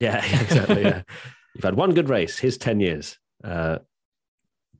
Yeah, 0.00 0.24
exactly. 0.42 0.82
yeah, 0.82 1.02
you've 1.54 1.64
had 1.64 1.74
one 1.74 1.92
good 1.94 2.08
race. 2.08 2.38
Here's 2.38 2.56
ten 2.58 2.80
years. 2.80 3.18
Uh, 3.44 3.78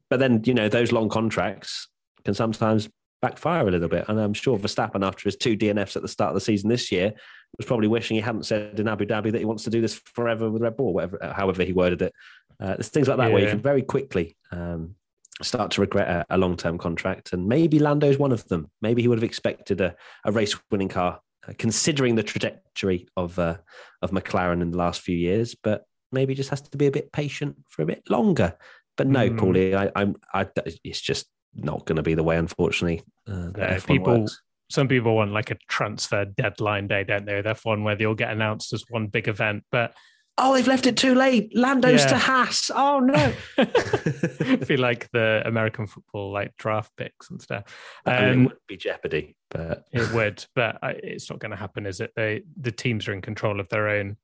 but 0.09 0.21
then 0.21 0.43
you 0.45 0.55
know 0.55 0.69
those 0.69 0.93
long 0.93 1.09
contracts 1.09 1.89
can 2.25 2.35
sometimes 2.35 2.89
backfire 3.23 3.67
a 3.67 3.71
little 3.71 3.89
bit. 3.89 4.05
And 4.09 4.21
I'm 4.21 4.35
sure 4.35 4.59
Verstappen, 4.59 5.07
after 5.07 5.25
his 5.25 5.37
two 5.37 5.57
DNFs 5.57 5.97
at 5.97 6.03
the 6.03 6.09
start 6.09 6.31
of 6.31 6.35
the 6.35 6.41
season 6.41 6.69
this 6.69 6.93
year, 6.93 7.15
was 7.57 7.67
probably 7.67 7.89
wishing 7.89 8.17
he 8.17 8.21
hadn't 8.21 8.45
said 8.47 8.79
in 8.79 8.89
Abu 8.89 9.07
Dhabi 9.07 9.33
that 9.33 9.39
he 9.39 9.45
wants 9.45 9.65
to 9.65 9.71
do 9.71 9.81
this 9.81 9.95
forever 9.95 10.51
with 10.51 10.63
Red 10.63 10.77
Bull, 10.77 10.93
whatever, 10.93 11.19
however 11.35 11.65
he 11.65 11.73
worded 11.73 12.03
it. 12.03 12.13
Uh, 12.61 12.75
there's 12.75 12.89
things 12.89 13.09
like 13.09 13.19
that 13.19 13.33
where 13.33 13.43
you 13.43 13.49
can 13.49 13.61
very 13.61 13.83
quickly 13.83 14.37
um, 14.51 14.95
start 15.43 15.71
to 15.73 15.81
regret 15.81 16.09
a, 16.09 16.27
a 16.31 16.39
long-term 16.39 16.79
contract, 16.79 17.33
and 17.33 17.47
maybe 17.47 17.79
Lando's 17.79 18.19
one 18.19 18.33
of 18.33 18.47
them. 18.49 18.71
Maybe 18.81 19.03
he 19.03 19.09
would 19.09 19.19
have 19.19 19.25
expected 19.25 19.81
a, 19.81 19.95
a 20.25 20.33
race-winning 20.33 20.89
car, 20.89 21.21
uh, 21.47 21.53
considering 21.59 22.15
the 22.15 22.23
trajectory 22.23 23.09
of 23.17 23.39
uh, 23.39 23.57
of 24.03 24.11
McLaren 24.11 24.63
in 24.63 24.71
the 24.71 24.79
last 24.79 25.03
few 25.03 25.17
years, 25.17 25.55
but 25.55 25.85
maybe 26.13 26.35
just 26.35 26.51
has 26.51 26.63
to 26.63 26.79
be 26.79 26.87
a 26.87 26.91
bit 26.91 27.13
patient 27.13 27.57
for 27.69 27.83
a 27.83 27.87
bit 27.87 28.03
longer. 28.09 28.57
But 28.97 29.09
no, 29.09 29.29
Mm. 29.29 29.39
Paulie, 29.39 29.75
I, 29.75 29.91
I'm, 29.95 30.17
I, 30.33 30.47
it's 30.83 31.01
just 31.01 31.27
not 31.57 31.85
going 31.87 31.97
to 31.97 32.03
be 32.03 32.15
the 32.15 32.23
way, 32.23 32.37
unfortunately. 32.37 33.03
Uh, 33.29 33.51
Yeah, 33.57 33.79
people- 33.81 34.21
works. 34.23 34.41
Some 34.69 34.89
people 34.89 35.15
want 35.15 35.31
like 35.31 35.53
a 35.53 35.57
transfer 35.69 36.25
deadline 36.25 36.89
day, 36.89 37.05
don't 37.05 37.25
they? 37.25 37.41
That's 37.41 37.65
one 37.65 37.85
where 37.85 37.95
they 37.95 38.05
all 38.05 38.15
get 38.17 38.33
announced 38.33 38.73
as 38.73 38.85
one 38.89 39.07
big 39.07 39.29
event, 39.29 39.65
but 39.71 39.95
Oh, 40.39 40.53
they've 40.53 40.67
left 40.69 40.87
it 40.87 40.99
too 40.99 41.15
late. 41.15 41.57
Lando's 41.57 42.03
Yeah. 42.03 42.09
to 42.09 42.19
Haas. 42.19 42.71
Oh 42.75 42.99
no. 43.01 43.33
feel 44.67 44.81
like 44.81 45.09
the 45.13 45.41
American 45.47 45.87
football 45.87 46.31
like 46.33 46.55
draft 46.59 46.91
picks 46.97 47.31
and 47.31 47.41
stuff. 47.41 47.63
I 48.05 48.21
mean, 48.21 48.29
Um, 48.33 48.41
it 48.43 48.49
would 48.49 48.57
be 48.67 48.77
jeopardy, 48.77 49.37
but 49.51 49.85
It 49.93 50.11
would, 50.15 50.45
but 50.55 50.79
I- 50.83 51.01
it's 51.03 51.31
not 51.31 51.39
going 51.39 51.53
to 51.53 51.57
happen, 51.57 51.87
is 51.87 52.01
it? 52.01 52.11
They 52.17 52.43
the 52.61 52.73
teams 52.73 53.07
are 53.09 53.13
in 53.15 53.23
control 53.23 53.61
of 53.61 53.69
their 53.69 53.89
own 53.89 54.17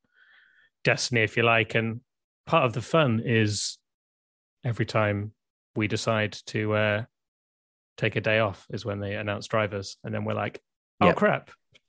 destiny, 0.84 1.22
if 1.22 1.36
you 1.36 1.44
like, 1.44 1.74
and 1.76 2.00
part 2.46 2.64
of 2.64 2.72
the 2.72 2.82
fun 2.82 3.22
is 3.24 3.78
every 4.64 4.86
time 4.86 5.32
we 5.76 5.86
decide 5.88 6.32
to 6.46 6.74
uh, 6.74 7.04
take 7.96 8.16
a 8.16 8.20
day 8.20 8.38
off 8.38 8.66
is 8.70 8.84
when 8.84 9.00
they 9.00 9.14
announce 9.14 9.46
drivers, 9.46 9.96
and 10.04 10.14
then 10.14 10.24
we're 10.24 10.34
like, 10.34 10.60
"Oh 11.00 11.06
Yep. 11.06 11.16
crap!" 11.16 11.50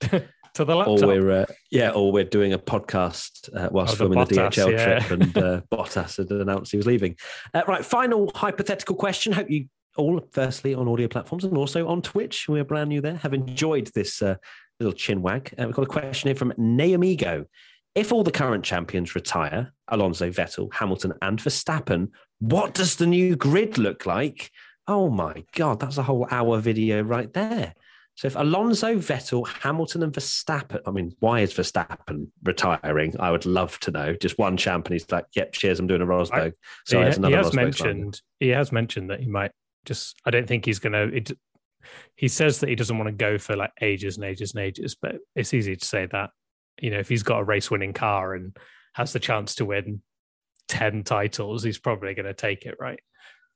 to 0.54 0.64
the 0.64 0.74
or 0.74 1.06
we're 1.06 1.30
uh, 1.30 1.46
yeah, 1.70 1.90
or 1.90 2.12
we're 2.12 2.24
doing 2.24 2.52
a 2.52 2.58
podcast 2.58 3.48
uh, 3.56 3.68
whilst 3.72 3.94
Oh, 4.00 4.08
the 4.08 4.14
filming 4.14 4.28
the 4.28 4.34
Bottas, 4.34 4.50
DHL 4.52 4.70
yeah. 4.72 4.98
trip, 4.98 5.10
and 5.10 5.38
uh, 5.38 5.60
Bottas 5.70 6.16
had 6.16 6.30
announced 6.30 6.70
he 6.70 6.76
was 6.76 6.86
leaving. 6.86 7.16
Uh, 7.52 7.62
right, 7.66 7.84
final 7.84 8.30
hypothetical 8.34 8.94
question. 8.94 9.32
Hope 9.32 9.50
you 9.50 9.66
all, 9.96 10.20
firstly, 10.32 10.74
on 10.74 10.88
audio 10.88 11.08
platforms 11.08 11.44
and 11.44 11.56
also 11.56 11.86
on 11.88 12.02
Twitch, 12.02 12.48
we're 12.48 12.64
brand 12.64 12.88
new 12.88 13.00
there, 13.00 13.16
have 13.16 13.34
enjoyed 13.34 13.90
this 13.94 14.22
uh, 14.22 14.36
little 14.80 14.92
chin 14.92 15.22
wag. 15.22 15.52
Uh, 15.58 15.66
we've 15.66 15.74
got 15.74 15.82
a 15.82 15.86
question 15.86 16.28
here 16.28 16.34
from 16.36 16.52
Naomigo. 16.58 17.46
If 17.94 18.12
all 18.12 18.24
the 18.24 18.32
current 18.32 18.64
champions 18.64 19.14
retire, 19.14 19.72
Alonso, 19.88 20.28
Vettel, 20.30 20.72
Hamilton, 20.74 21.14
and 21.22 21.38
Verstappen, 21.38 22.08
what 22.40 22.74
does 22.74 22.96
the 22.96 23.06
new 23.06 23.36
grid 23.36 23.78
look 23.78 24.04
like? 24.04 24.50
Oh 24.86 25.08
my 25.08 25.44
God, 25.52 25.80
that's 25.80 25.98
a 25.98 26.02
whole 26.02 26.26
hour 26.30 26.58
video 26.58 27.02
right 27.02 27.32
there. 27.32 27.74
So 28.16 28.28
if 28.28 28.36
Alonso, 28.36 28.94
Vettel, 28.96 29.48
Hamilton, 29.48 30.04
and 30.04 30.12
Verstappen, 30.12 30.80
I 30.86 30.92
mean, 30.92 31.16
why 31.18 31.40
is 31.40 31.52
Verstappen 31.52 32.28
retiring? 32.44 33.14
I 33.18 33.32
would 33.32 33.44
love 33.44 33.78
to 33.80 33.90
know. 33.90 34.14
Just 34.14 34.38
one 34.38 34.56
champ, 34.56 34.86
and 34.86 34.92
he's 34.92 35.10
like, 35.10 35.24
"Yep, 35.34 35.52
cheers, 35.52 35.80
I'm 35.80 35.88
doing 35.88 36.02
a 36.02 36.06
Rosberg." 36.06 36.52
So 36.84 36.98
he, 36.98 37.04
he 37.04 37.04
has 37.04 37.18
Rosberg 37.18 37.54
mentioned 37.54 38.20
he 38.38 38.48
has 38.50 38.70
mentioned 38.70 39.10
that 39.10 39.20
he 39.20 39.26
might 39.26 39.50
just. 39.84 40.16
I 40.24 40.30
don't 40.30 40.46
think 40.46 40.64
he's 40.64 40.78
going 40.78 40.92
to. 40.92 41.36
He 42.14 42.28
says 42.28 42.60
that 42.60 42.68
he 42.68 42.76
doesn't 42.76 42.96
want 42.96 43.08
to 43.08 43.12
go 43.12 43.36
for 43.36 43.56
like 43.56 43.72
ages 43.80 44.16
and 44.16 44.24
ages 44.24 44.54
and 44.54 44.62
ages, 44.62 44.94
but 44.94 45.16
it's 45.34 45.52
easy 45.52 45.74
to 45.74 45.84
say 45.84 46.06
that. 46.12 46.30
You 46.80 46.90
know, 46.90 46.98
if 46.98 47.08
he's 47.08 47.22
got 47.22 47.40
a 47.40 47.44
race-winning 47.44 47.94
car 47.94 48.34
and 48.34 48.56
has 48.94 49.12
the 49.12 49.20
chance 49.20 49.56
to 49.56 49.64
win 49.64 50.02
ten 50.68 51.02
titles, 51.02 51.64
he's 51.64 51.78
probably 51.78 52.14
going 52.14 52.26
to 52.26 52.34
take 52.34 52.64
it, 52.64 52.76
right? 52.78 53.00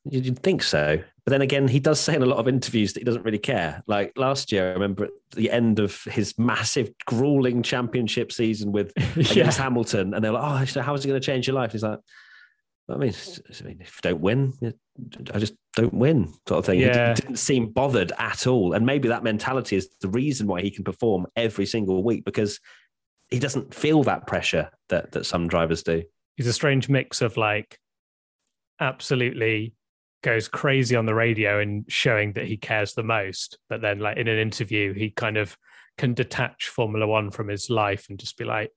You'd 0.05 0.39
think 0.39 0.63
so, 0.63 0.99
but 1.25 1.31
then 1.31 1.43
again, 1.43 1.69
he 1.69 1.81
does 1.81 2.01
say 2.01 2.15
in 2.15 2.23
a 2.23 2.27
lot 2.27 2.39
of 2.39 2.49
interviews 2.49 2.93
that 2.95 3.01
he 3.01 3.05
doesn't 3.05 3.25
really 3.25 3.39
care. 3.39 3.83
Like 3.87 4.13
last 4.17 4.51
year, 4.53 4.71
I 4.71 4.73
remember 4.73 5.05
at 5.05 5.11
the 5.35 5.51
end 5.51 5.79
of 5.81 6.03
his 6.05 6.39
massive, 6.39 6.91
grueling 7.07 7.63
championship 7.63 8.33
season 8.33 8.73
with 8.73 8.93
against 9.17 9.59
Hamilton, 9.59 10.15
and 10.15 10.25
they're 10.25 10.33
like, 10.33 10.63
"Oh, 10.63 10.65
so 10.65 10.81
how 10.81 10.95
is 10.95 11.05
it 11.05 11.09
going 11.09 11.21
to 11.21 11.25
change 11.27 11.47
your 11.47 11.57
life?" 11.57 11.73
He's 11.73 11.83
like, 11.83 11.99
"I 12.89 12.97
mean, 12.97 13.13
I 13.13 13.65
mean, 13.65 13.79
if 13.81 13.97
you 14.03 14.11
don't 14.11 14.21
win, 14.21 14.55
I 15.35 15.39
just 15.39 15.55
don't 15.77 15.93
win," 15.93 16.33
sort 16.49 16.61
of 16.61 16.65
thing. 16.65 16.79
He 16.79 16.87
Yeah. 16.87 17.13
didn't, 17.13 17.17
didn't 17.27 17.37
seem 17.39 17.71
bothered 17.71 18.13
at 18.19 18.47
all, 18.47 18.73
and 18.73 18.87
maybe 18.87 19.09
that 19.09 19.23
mentality 19.25 19.77
is 19.77 19.91
the 20.01 20.09
reason 20.09 20.47
why 20.47 20.63
he 20.63 20.71
can 20.71 20.85
perform 20.85 21.27
every 21.37 21.67
single 21.67 22.03
week 22.03 22.25
because 22.25 22.61
he 23.31 23.39
doesn't 23.39 23.75
feel 23.75 24.03
that 24.05 24.27
pressure 24.27 24.71
that 24.89 25.13
that 25.13 25.27
some 25.27 25.49
drivers 25.49 25.83
do. 25.83 26.03
he's 26.39 26.47
a 26.47 26.53
strange 26.53 26.89
mix 26.89 27.21
of 27.21 27.37
like 27.37 27.79
absolutely 28.81 29.75
goes 30.23 30.49
crazy 30.49 30.97
on 30.97 31.07
the 31.07 31.15
radio 31.15 31.61
and 31.61 31.85
showing 31.89 32.33
that 32.33 32.47
he 32.47 32.57
cares 32.57 32.95
the 32.95 33.03
most 33.03 33.59
but 33.69 33.81
then 33.81 34.01
like 34.01 34.17
in 34.17 34.27
an 34.27 34.39
interview 34.39 34.93
he 34.93 35.11
kind 35.11 35.37
of 35.37 35.57
can 35.97 36.13
detach 36.13 36.69
formula 36.69 37.07
1 37.07 37.31
from 37.31 37.49
his 37.49 37.71
life 37.71 38.07
and 38.09 38.19
just 38.19 38.37
be 38.37 38.45
like 38.45 38.71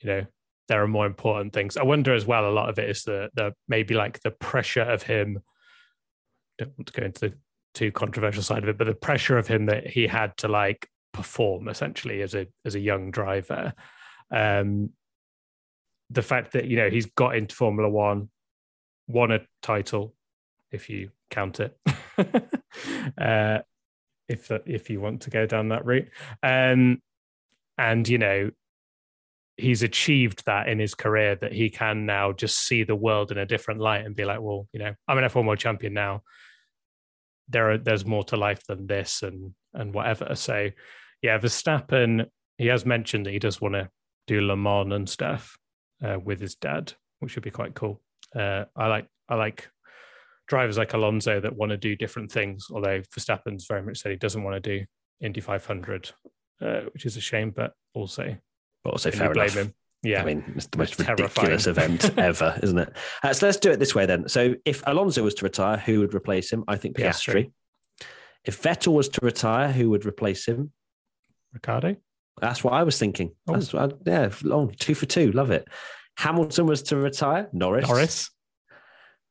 you 0.00 0.08
know 0.08 0.26
there 0.68 0.82
are 0.82 0.88
more 0.88 1.06
important 1.06 1.52
things. 1.52 1.76
I 1.76 1.82
wonder 1.82 2.14
as 2.14 2.24
well 2.26 2.48
a 2.48 2.50
lot 2.50 2.68
of 2.68 2.78
it 2.78 2.88
is 2.88 3.02
the 3.02 3.30
the 3.34 3.52
maybe 3.68 3.94
like 3.94 4.20
the 4.20 4.30
pressure 4.30 4.82
of 4.82 5.02
him 5.02 5.40
don't 6.58 6.72
want 6.78 6.86
to 6.86 7.00
go 7.00 7.06
into 7.06 7.28
the 7.28 7.34
too 7.74 7.90
controversial 7.90 8.42
side 8.42 8.62
of 8.62 8.68
it 8.68 8.78
but 8.78 8.86
the 8.86 8.94
pressure 8.94 9.38
of 9.38 9.46
him 9.46 9.66
that 9.66 9.86
he 9.86 10.06
had 10.06 10.36
to 10.36 10.48
like 10.48 10.88
perform 11.12 11.68
essentially 11.68 12.22
as 12.22 12.34
a 12.34 12.46
as 12.64 12.74
a 12.74 12.80
young 12.80 13.10
driver. 13.10 13.72
Um 14.30 14.90
the 16.10 16.22
fact 16.22 16.52
that 16.52 16.66
you 16.66 16.76
know 16.76 16.90
he's 16.90 17.06
got 17.06 17.36
into 17.36 17.54
Formula 17.54 17.88
One, 17.90 18.30
won 19.08 19.30
a 19.30 19.40
title, 19.62 20.14
if 20.72 20.88
you 20.88 21.10
count 21.30 21.60
it, 21.60 21.76
uh, 23.18 23.58
if 24.28 24.50
if 24.66 24.90
you 24.90 25.00
want 25.00 25.22
to 25.22 25.30
go 25.30 25.46
down 25.46 25.68
that 25.68 25.84
route. 25.84 26.08
Um, 26.42 27.00
and 27.78 28.06
you 28.08 28.18
know, 28.18 28.50
he's 29.56 29.82
achieved 29.82 30.44
that 30.46 30.68
in 30.68 30.78
his 30.78 30.94
career 30.94 31.36
that 31.36 31.52
he 31.52 31.70
can 31.70 32.06
now 32.06 32.32
just 32.32 32.66
see 32.66 32.84
the 32.84 32.96
world 32.96 33.30
in 33.30 33.38
a 33.38 33.46
different 33.46 33.80
light 33.80 34.04
and 34.04 34.16
be 34.16 34.24
like, 34.24 34.40
well, 34.40 34.68
you 34.72 34.80
know, 34.80 34.94
I'm 35.06 35.18
an 35.18 35.24
F1 35.24 35.46
world 35.46 35.58
champion 35.58 35.94
now. 35.94 36.22
There 37.48 37.72
are 37.72 37.78
there's 37.78 38.06
more 38.06 38.24
to 38.24 38.36
life 38.36 38.64
than 38.66 38.86
this 38.86 39.22
and 39.22 39.54
and 39.74 39.94
whatever. 39.94 40.34
So 40.34 40.70
yeah, 41.22 41.38
Verstappen, 41.38 42.26
he 42.58 42.66
has 42.66 42.86
mentioned 42.86 43.26
that 43.26 43.32
he 43.32 43.38
does 43.38 43.60
want 43.60 43.74
to 43.74 43.88
do 44.26 44.40
Le 44.40 44.56
Mans 44.56 44.92
and 44.92 45.08
stuff 45.08 45.56
uh, 46.04 46.18
with 46.22 46.40
his 46.40 46.54
dad, 46.54 46.92
which 47.20 47.34
would 47.34 47.44
be 47.44 47.50
quite 47.50 47.74
cool. 47.74 48.00
Uh, 48.34 48.64
I 48.76 48.86
like 48.86 49.06
I 49.28 49.34
like 49.34 49.68
drivers 50.52 50.76
like 50.76 50.92
Alonso 50.92 51.40
that 51.40 51.56
want 51.56 51.70
to 51.70 51.78
do 51.78 51.96
different 51.96 52.30
things. 52.30 52.66
Although 52.70 53.00
Verstappen's 53.16 53.64
very 53.64 53.80
much 53.80 53.96
said 53.96 54.10
he 54.10 54.18
doesn't 54.18 54.42
want 54.42 54.62
to 54.62 54.78
do 54.78 54.84
Indy 55.22 55.40
500, 55.40 56.10
uh, 56.60 56.80
which 56.92 57.06
is 57.06 57.16
a 57.16 57.22
shame. 57.22 57.52
But 57.56 57.72
also, 57.94 58.36
but 58.84 58.90
also 58.90 59.10
fair 59.10 59.32
enough. 59.32 59.54
Him? 59.54 59.72
Yeah, 60.02 60.20
I 60.20 60.26
mean 60.26 60.44
it's 60.54 60.66
the 60.66 60.76
most 60.76 61.00
it's 61.00 61.08
ridiculous 61.08 61.66
event 61.66 62.10
ever, 62.18 62.58
isn't 62.62 62.78
it? 62.78 62.94
Uh, 63.22 63.32
so 63.32 63.46
let's 63.46 63.56
do 63.56 63.70
it 63.70 63.78
this 63.78 63.94
way 63.94 64.04
then. 64.04 64.28
So 64.28 64.54
if 64.66 64.82
Alonso 64.86 65.22
was 65.22 65.32
to 65.36 65.44
retire, 65.44 65.78
who 65.78 66.00
would 66.00 66.12
replace 66.12 66.52
him? 66.52 66.64
I 66.68 66.76
think 66.76 66.98
Piastri. 66.98 67.46
Piastri. 67.46 67.52
If 68.44 68.60
Vettel 68.60 68.92
was 68.92 69.08
to 69.10 69.24
retire, 69.24 69.72
who 69.72 69.88
would 69.88 70.04
replace 70.04 70.46
him? 70.46 70.70
Ricciardo. 71.54 71.96
That's 72.42 72.62
what 72.62 72.74
I 72.74 72.82
was 72.82 72.98
thinking. 72.98 73.34
Oh. 73.48 73.54
That's 73.54 73.72
what 73.72 73.90
I, 73.90 73.96
yeah, 74.04 74.30
long 74.42 74.74
two 74.78 74.94
for 74.94 75.06
two. 75.06 75.32
Love 75.32 75.50
it. 75.50 75.66
Hamilton 76.18 76.66
was 76.66 76.82
to 76.84 76.96
retire. 76.96 77.48
Norris. 77.54 77.88
Norris. 77.88 78.30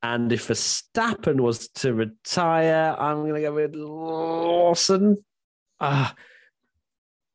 And 0.04 0.32
if 0.32 0.48
Verstappen 0.48 1.42
was 1.42 1.68
to 1.70 1.94
retire, 1.94 2.96
I'm 2.98 3.22
going 3.22 3.36
to 3.36 3.42
go 3.42 3.54
with 3.54 3.76
Lawson. 3.76 5.18
Ah, 5.80 6.12
uh, 6.12 6.16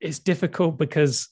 it's 0.01 0.19
difficult 0.19 0.77
because 0.77 1.29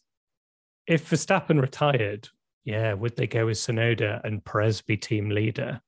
if 0.86 1.10
Verstappen 1.10 1.60
retired, 1.60 2.28
yeah, 2.64 2.94
would 2.94 3.16
they 3.16 3.26
go 3.26 3.46
with 3.46 3.58
Tsunoda 3.58 4.20
and 4.24 4.44
Perez 4.44 4.80
be 4.82 4.96
team 4.96 5.30
leader? 5.30 5.80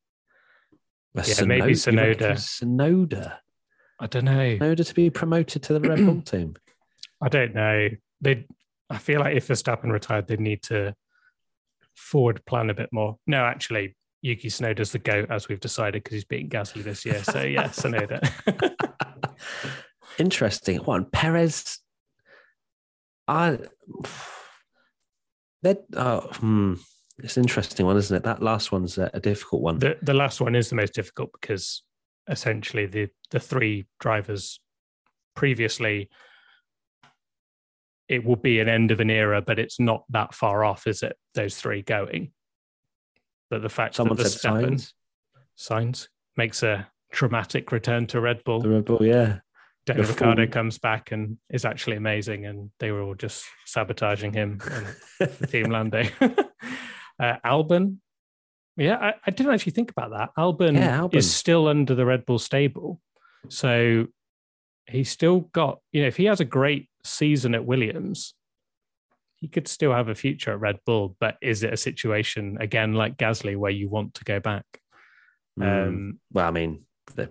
yeah, 1.14 1.22
Tsunoda, 1.22 1.46
maybe 1.46 1.72
Tsunoda. 1.72 2.32
Tsunoda. 2.32 3.38
I 3.98 4.06
don't 4.06 4.24
know. 4.24 4.56
Tsunoda 4.56 4.86
to 4.86 4.94
be 4.94 5.10
promoted 5.10 5.62
to 5.64 5.72
the 5.72 5.80
Red 5.80 6.04
Bull 6.04 6.22
team. 6.24 6.54
I 7.20 7.28
don't 7.28 7.54
know. 7.54 7.88
They, 8.20 8.46
I 8.90 8.98
feel 8.98 9.20
like 9.20 9.36
if 9.36 9.48
Verstappen 9.48 9.90
retired, 9.90 10.26
they'd 10.26 10.40
need 10.40 10.62
to 10.64 10.94
forward 11.94 12.44
plan 12.44 12.68
a 12.70 12.74
bit 12.74 12.90
more. 12.92 13.18
No, 13.26 13.44
actually, 13.44 13.95
Yuki 14.26 14.48
Tsunoda's 14.48 14.92
the 14.92 14.98
goat, 14.98 15.30
as 15.30 15.48
we've 15.48 15.60
decided, 15.60 16.02
because 16.02 16.14
he's 16.14 16.24
beating 16.24 16.48
Gasly 16.48 16.82
this 16.82 17.04
year. 17.04 17.22
So 17.22 17.42
yeah, 17.42 17.64
Tsunoda. 17.68 18.20
Interesting. 20.18 20.78
One 20.78 21.04
Perez. 21.04 21.78
I. 23.28 23.58
That 25.62 25.84
oh, 25.94 26.20
hmm. 26.34 26.74
It's 27.18 27.38
an 27.38 27.44
interesting 27.44 27.86
one, 27.86 27.96
isn't 27.96 28.14
it? 28.14 28.24
That 28.24 28.42
last 28.42 28.72
one's 28.72 28.98
a, 28.98 29.10
a 29.14 29.20
difficult 29.20 29.62
one. 29.62 29.78
The 29.78 29.96
the 30.02 30.14
last 30.14 30.40
one 30.40 30.54
is 30.54 30.68
the 30.68 30.76
most 30.76 30.92
difficult 30.92 31.30
because 31.40 31.82
essentially 32.28 32.86
the 32.86 33.08
the 33.30 33.40
three 33.40 33.86
drivers 34.00 34.60
previously 35.34 36.10
it 38.08 38.24
will 38.24 38.36
be 38.36 38.60
an 38.60 38.68
end 38.68 38.90
of 38.90 39.00
an 39.00 39.10
era, 39.10 39.42
but 39.42 39.58
it's 39.58 39.80
not 39.80 40.04
that 40.10 40.34
far 40.34 40.64
off, 40.64 40.86
is 40.86 41.02
it? 41.02 41.16
Those 41.34 41.56
three 41.56 41.82
going. 41.82 42.32
But 43.50 43.62
the 43.62 43.68
fact 43.68 43.94
Someone 43.94 44.16
that 44.16 44.24
the 44.24 44.28
Sainz. 44.28 44.92
Sainz 45.56 46.08
makes 46.36 46.62
a 46.62 46.88
traumatic 47.12 47.72
return 47.72 48.06
to 48.08 48.20
Red 48.20 48.42
Bull. 48.44 48.60
The 48.60 48.68
Red 48.68 48.84
Bull, 48.84 49.04
yeah. 49.04 49.38
Daniel 49.86 50.06
Ricciardo 50.06 50.46
comes 50.48 50.78
back 50.78 51.12
and 51.12 51.38
is 51.48 51.64
actually 51.64 51.96
amazing, 51.96 52.44
and 52.44 52.70
they 52.80 52.90
were 52.90 53.02
all 53.02 53.14
just 53.14 53.44
sabotaging 53.66 54.32
him 54.32 54.60
and 55.20 55.48
Team 55.48 55.70
landing. 55.70 56.10
uh, 56.20 57.36
Albon, 57.44 57.98
yeah, 58.76 58.96
I, 58.96 59.14
I, 59.24 59.30
didn't 59.30 59.54
actually 59.54 59.72
think 59.72 59.92
about 59.92 60.10
that. 60.10 60.30
Albon, 60.36 60.74
yeah, 60.74 60.98
Albon 60.98 61.14
is 61.14 61.32
still 61.32 61.68
under 61.68 61.94
the 61.94 62.04
Red 62.04 62.26
Bull 62.26 62.40
stable, 62.40 63.00
so 63.48 64.06
he's 64.86 65.08
still 65.08 65.40
got. 65.52 65.78
You 65.92 66.02
know, 66.02 66.08
if 66.08 66.16
he 66.16 66.24
has 66.24 66.40
a 66.40 66.44
great 66.44 66.88
season 67.04 67.54
at 67.54 67.64
Williams, 67.64 68.34
he 69.36 69.48
could 69.48 69.68
still 69.68 69.92
have 69.92 70.08
a 70.08 70.14
future 70.14 70.52
at 70.52 70.60
Red 70.60 70.78
Bull. 70.84 71.16
But 71.20 71.36
is 71.40 71.62
it 71.62 71.72
a 71.72 71.76
situation 71.76 72.58
again 72.60 72.94
like 72.94 73.16
Gasly 73.16 73.56
where 73.56 73.70
you 73.70 73.88
want 73.88 74.14
to 74.14 74.24
go 74.24 74.40
back? 74.40 74.64
Mm. 75.58 75.88
Um, 75.88 76.18
well, 76.32 76.48
I 76.48 76.50
mean, 76.50 76.84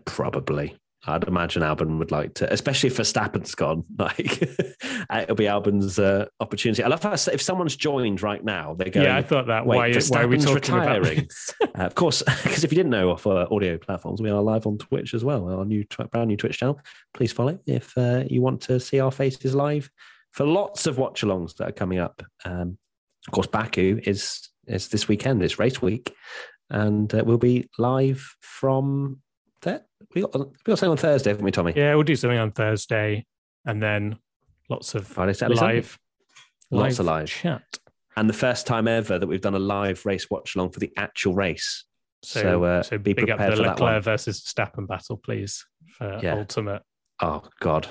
probably. 0.06 0.78
I'd 1.08 1.28
imagine 1.28 1.62
Albon 1.62 2.00
would 2.00 2.12
like 2.12 2.34
to, 2.36 2.52
especially 2.52 2.88
if 2.88 2.98
Verstappen's 2.98 3.54
gone. 3.54 3.84
Like 3.98 4.42
it'll 5.22 5.36
be 5.36 5.46
Albon's 5.46 6.00
uh, 6.00 6.26
opportunity. 6.40 6.84
I 6.84 6.88
love 6.88 7.02
how 7.02 7.14
if 7.14 7.42
someone's 7.42 7.76
joined 7.76 8.22
right 8.22 8.44
now, 8.44 8.74
they're 8.74 8.90
going. 8.90 9.06
Yeah, 9.06 9.18
I 9.18 9.22
thought 9.22 9.48
that. 9.48 9.66
Why, 9.66 9.94
why 10.10 10.24
are 10.24 10.28
we 10.28 10.38
talking 10.38 10.76
retiring? 10.76 11.28
uh, 11.62 11.84
of 11.84 11.96
course, 11.96 12.22
because 12.24 12.64
if 12.64 12.72
you 12.72 12.76
didn't 12.76 12.92
know, 12.92 13.12
off 13.12 13.26
uh, 13.26 13.48
audio 13.52 13.78
platforms, 13.78 14.22
we 14.22 14.30
are 14.30 14.42
live 14.42 14.68
on 14.68 14.78
Twitch 14.78 15.14
as 15.14 15.24
well. 15.24 15.50
Our 15.50 15.66
new 15.66 15.86
brand 16.12 16.28
new 16.28 16.38
Twitch 16.38 16.58
channel. 16.58 16.80
Please 17.14 17.32
follow 17.32 17.60
if 17.66 17.98
uh, 17.98 18.24
you 18.28 18.42
want 18.42 18.62
to 18.62 18.80
see 18.80 19.00
our 19.00 19.12
faces 19.12 19.56
live 19.56 19.90
for 20.36 20.46
lots 20.46 20.86
of 20.86 20.98
watch-alongs 20.98 21.56
that 21.56 21.70
are 21.70 21.72
coming 21.72 21.98
up. 21.98 22.22
Um, 22.44 22.78
of 23.26 23.32
course, 23.32 23.48
Baku 23.48 24.02
is 24.04 24.50
is 24.68 24.90
this 24.90 25.08
weekend. 25.08 25.42
It's 25.42 25.58
race 25.58 25.82
week, 25.82 26.14
and 26.70 27.12
uh, 27.14 27.24
we'll 27.26 27.38
be 27.38 27.70
live 27.80 28.36
from 28.42 29.22
there. 29.62 29.86
We 30.14 30.22
got 30.22 30.38
we 30.38 30.46
got 30.66 30.78
something 30.78 30.92
on 30.92 30.98
Thursday, 30.98 31.30
haven't 31.30 31.46
we, 31.46 31.52
Tommy? 31.52 31.74
Yeah, 31.76 31.96
we'll 31.96 32.04
do 32.04 32.18
something 32.18 32.38
on 32.38 32.52
Thursday, 32.52 33.26
and 33.66 33.82
then 33.82 34.20
lots 34.70 34.94
of 34.94 35.08
Friday, 35.08 35.34
Saturday, 35.34 35.60
live, 35.60 35.98
live, 36.70 36.82
lots 36.84 37.00
of 37.00 37.06
live 37.06 37.28
chat. 37.30 37.64
And 38.18 38.30
the 38.30 38.34
first 38.34 38.68
time 38.68 38.88
ever 38.88 39.18
that 39.18 39.28
we've 39.28 39.42
done 39.42 39.56
a 39.56 39.60
live 39.60 40.06
race 40.06 40.30
watch 40.30 40.56
along 40.56 40.72
for 40.72 40.80
the 40.80 40.92
actual 40.98 41.34
race. 41.34 41.86
So, 42.24 42.42
so, 42.42 42.64
uh, 42.64 42.84
so 42.84 42.98
be 42.98 43.14
big 43.14 43.28
prepared 43.28 43.52
up 43.52 43.58
the 43.58 43.64
for 43.64 43.70
Leclerc 43.70 44.04
versus 44.04 44.42
Stappen 44.42 44.88
battle, 44.88 45.18
please, 45.18 45.66
for 45.98 46.20
yeah. 46.22 46.36
ultimate. 46.36 46.82
Oh 47.22 47.44
God, 47.62 47.88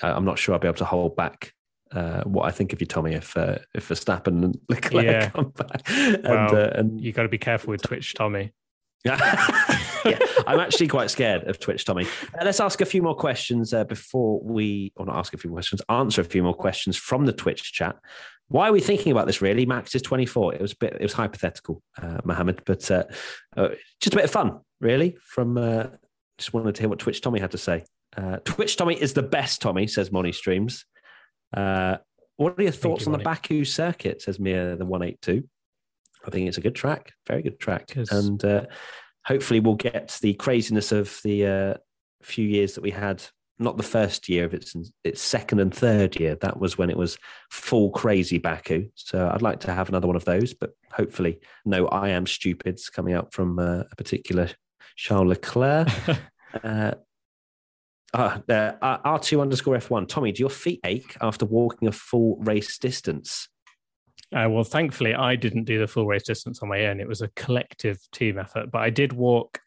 I'm 0.00 0.24
not 0.24 0.38
sure 0.38 0.54
I'll 0.54 0.60
be 0.60 0.68
able 0.68 0.78
to 0.78 0.84
hold 0.84 1.16
back 1.16 1.52
uh, 1.92 2.22
what 2.24 2.44
I 2.44 2.50
think 2.50 2.72
of 2.72 2.80
you, 2.80 2.86
Tommy, 2.86 3.14
if 3.14 3.36
uh, 3.36 3.58
if 3.74 3.88
Verstappen 3.88 4.44
and 4.44 4.60
Leclerc 4.68 5.04
yeah. 5.04 5.30
come 5.30 5.50
back. 5.50 5.82
And, 5.88 6.22
well, 6.22 6.56
uh, 6.56 6.70
and 6.74 7.00
you 7.00 7.12
got 7.12 7.22
to 7.22 7.28
be 7.28 7.38
careful 7.38 7.70
with 7.70 7.82
Twitch, 7.82 8.14
Tommy. 8.14 8.52
yeah, 9.04 10.18
I'm 10.46 10.58
actually 10.58 10.88
quite 10.88 11.10
scared 11.10 11.44
of 11.44 11.58
Twitch, 11.60 11.84
Tommy. 11.84 12.04
Uh, 12.04 12.44
let's 12.44 12.60
ask 12.60 12.80
a 12.80 12.86
few 12.86 13.00
more 13.00 13.14
questions 13.14 13.72
uh, 13.72 13.84
before 13.84 14.40
we, 14.42 14.92
or 14.96 15.06
not 15.06 15.16
ask 15.16 15.32
a 15.34 15.38
few 15.38 15.50
questions, 15.50 15.80
answer 15.88 16.20
a 16.20 16.24
few 16.24 16.42
more 16.42 16.54
questions 16.54 16.96
from 16.96 17.24
the 17.24 17.32
Twitch 17.32 17.72
chat. 17.72 17.96
Why 18.48 18.68
are 18.68 18.72
we 18.72 18.80
thinking 18.80 19.12
about 19.12 19.26
this? 19.26 19.40
Really, 19.40 19.66
Max 19.66 19.94
is 19.94 20.02
24. 20.02 20.54
It 20.54 20.60
was 20.60 20.72
a 20.72 20.76
bit, 20.76 20.94
it 20.94 21.02
was 21.02 21.12
hypothetical, 21.12 21.82
uh, 22.02 22.18
Mohammed, 22.24 22.62
but 22.66 22.90
uh, 22.90 23.04
uh, 23.56 23.68
just 24.00 24.14
a 24.14 24.16
bit 24.16 24.24
of 24.24 24.30
fun, 24.30 24.60
really. 24.80 25.16
From 25.22 25.54
just 26.36 26.52
wanted 26.52 26.74
to 26.74 26.82
hear 26.82 26.88
what 26.88 26.98
Twitch 26.98 27.20
Tommy 27.20 27.40
had 27.40 27.52
to 27.52 27.58
say. 27.58 27.84
Twitch 28.44 28.76
Tommy 28.76 29.00
is 29.00 29.12
the 29.12 29.22
best. 29.22 29.60
Tommy 29.60 29.86
says 29.86 30.10
Money 30.10 30.32
Streams. 30.32 30.84
Uh, 31.54 31.96
what 32.36 32.58
are 32.58 32.62
your 32.62 32.72
thoughts 32.72 33.06
you, 33.06 33.12
on 33.12 33.18
the 33.18 33.24
Baku 33.24 33.64
circuit? 33.64 34.22
Says 34.22 34.38
Mia 34.38 34.76
the 34.76 34.84
182. 34.84 35.46
I 36.26 36.30
think 36.30 36.48
it's 36.48 36.58
a 36.58 36.62
good 36.62 36.74
track, 36.74 37.12
very 37.26 37.42
good 37.42 37.58
track, 37.60 37.94
and 38.10 38.44
uh, 38.44 38.66
hopefully 39.24 39.60
we'll 39.60 39.76
get 39.76 40.18
the 40.20 40.34
craziness 40.34 40.92
of 40.92 41.18
the 41.24 41.46
uh, 41.46 41.74
few 42.22 42.46
years 42.46 42.74
that 42.74 42.82
we 42.82 42.90
had. 42.90 43.22
Not 43.60 43.76
the 43.76 43.82
first 43.82 44.28
year 44.28 44.44
of 44.44 44.54
its 44.54 44.76
its 45.02 45.20
second 45.20 45.58
and 45.58 45.74
third 45.74 46.18
year. 46.20 46.36
That 46.36 46.60
was 46.60 46.78
when 46.78 46.90
it 46.90 46.96
was 46.96 47.18
full 47.50 47.90
crazy 47.90 48.38
Baku. 48.38 48.88
So 48.94 49.28
I'd 49.32 49.42
like 49.42 49.58
to 49.60 49.72
have 49.72 49.88
another 49.88 50.06
one 50.06 50.14
of 50.14 50.24
those, 50.24 50.54
but 50.54 50.70
hopefully 50.92 51.40
no 51.64 51.88
I 51.88 52.10
am 52.10 52.24
stupids 52.24 52.88
coming 52.88 53.14
out 53.14 53.32
from 53.32 53.58
uh, 53.58 53.82
a 53.90 53.96
particular 53.96 54.48
Charles 54.94 55.28
Leclerc. 55.28 55.88
uh, 58.14 58.38
uh, 58.48 58.72
uh, 58.80 59.18
R2 59.18 59.40
underscore 59.40 59.76
F1. 59.76 60.08
Tommy, 60.08 60.32
do 60.32 60.40
your 60.40 60.50
feet 60.50 60.80
ache 60.84 61.16
after 61.20 61.44
walking 61.44 61.88
a 61.88 61.92
full 61.92 62.36
race 62.40 62.78
distance? 62.78 63.48
Uh, 64.34 64.46
well, 64.50 64.64
thankfully, 64.64 65.14
I 65.14 65.36
didn't 65.36 65.64
do 65.64 65.78
the 65.78 65.86
full 65.86 66.06
race 66.06 66.24
distance 66.24 66.60
on 66.62 66.68
my 66.68 66.86
own. 66.86 67.00
It 67.00 67.08
was 67.08 67.22
a 67.22 67.28
collective 67.28 67.98
team 68.12 68.38
effort, 68.38 68.70
but 68.70 68.82
I 68.82 68.90
did 68.90 69.12
walk, 69.12 69.60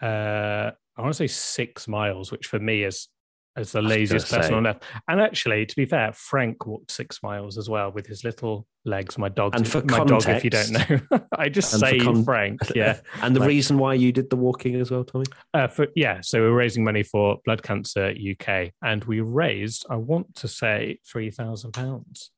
uh, 0.00 0.70
I 0.96 1.02
want 1.02 1.12
to 1.12 1.14
say 1.14 1.26
six 1.26 1.86
miles, 1.86 2.32
which 2.32 2.46
for 2.46 2.58
me 2.58 2.84
is 2.84 3.08
as 3.56 3.72
the 3.72 3.80
laziest 3.80 4.30
person 4.30 4.54
on 4.54 4.66
earth. 4.66 4.80
And 5.08 5.20
actually, 5.20 5.64
to 5.66 5.76
be 5.76 5.86
fair, 5.86 6.12
Frank 6.12 6.66
walked 6.66 6.90
six 6.90 7.22
miles 7.22 7.56
as 7.56 7.68
well 7.68 7.90
with 7.90 8.06
his 8.06 8.22
little 8.22 8.66
legs. 8.84 9.16
My 9.16 9.28
dog, 9.28 9.56
and 9.56 9.66
for 9.66 9.82
my 9.82 9.98
context, 9.98 10.26
dog, 10.26 10.36
if 10.36 10.44
you 10.44 10.50
don't 10.50 10.70
know, 10.72 11.20
I 11.36 11.48
just 11.48 11.70
say 11.70 11.98
con- 11.98 12.24
Frank. 12.24 12.60
Yeah, 12.74 13.00
and 13.22 13.34
the 13.34 13.40
like, 13.40 13.48
reason 13.48 13.78
why 13.78 13.94
you 13.94 14.12
did 14.12 14.28
the 14.28 14.36
walking 14.36 14.76
as 14.76 14.90
well, 14.90 15.04
Tommy? 15.04 15.24
Uh, 15.54 15.68
for 15.68 15.88
yeah, 15.96 16.20
so 16.20 16.40
we're 16.40 16.52
raising 16.52 16.84
money 16.84 17.02
for 17.02 17.38
Blood 17.44 17.62
Cancer 17.62 18.12
UK, 18.12 18.72
and 18.82 19.02
we 19.04 19.20
raised, 19.20 19.86
I 19.88 19.96
want 19.96 20.34
to 20.36 20.48
say, 20.48 20.98
three 21.06 21.30
thousand 21.30 21.72
pounds. 21.72 22.30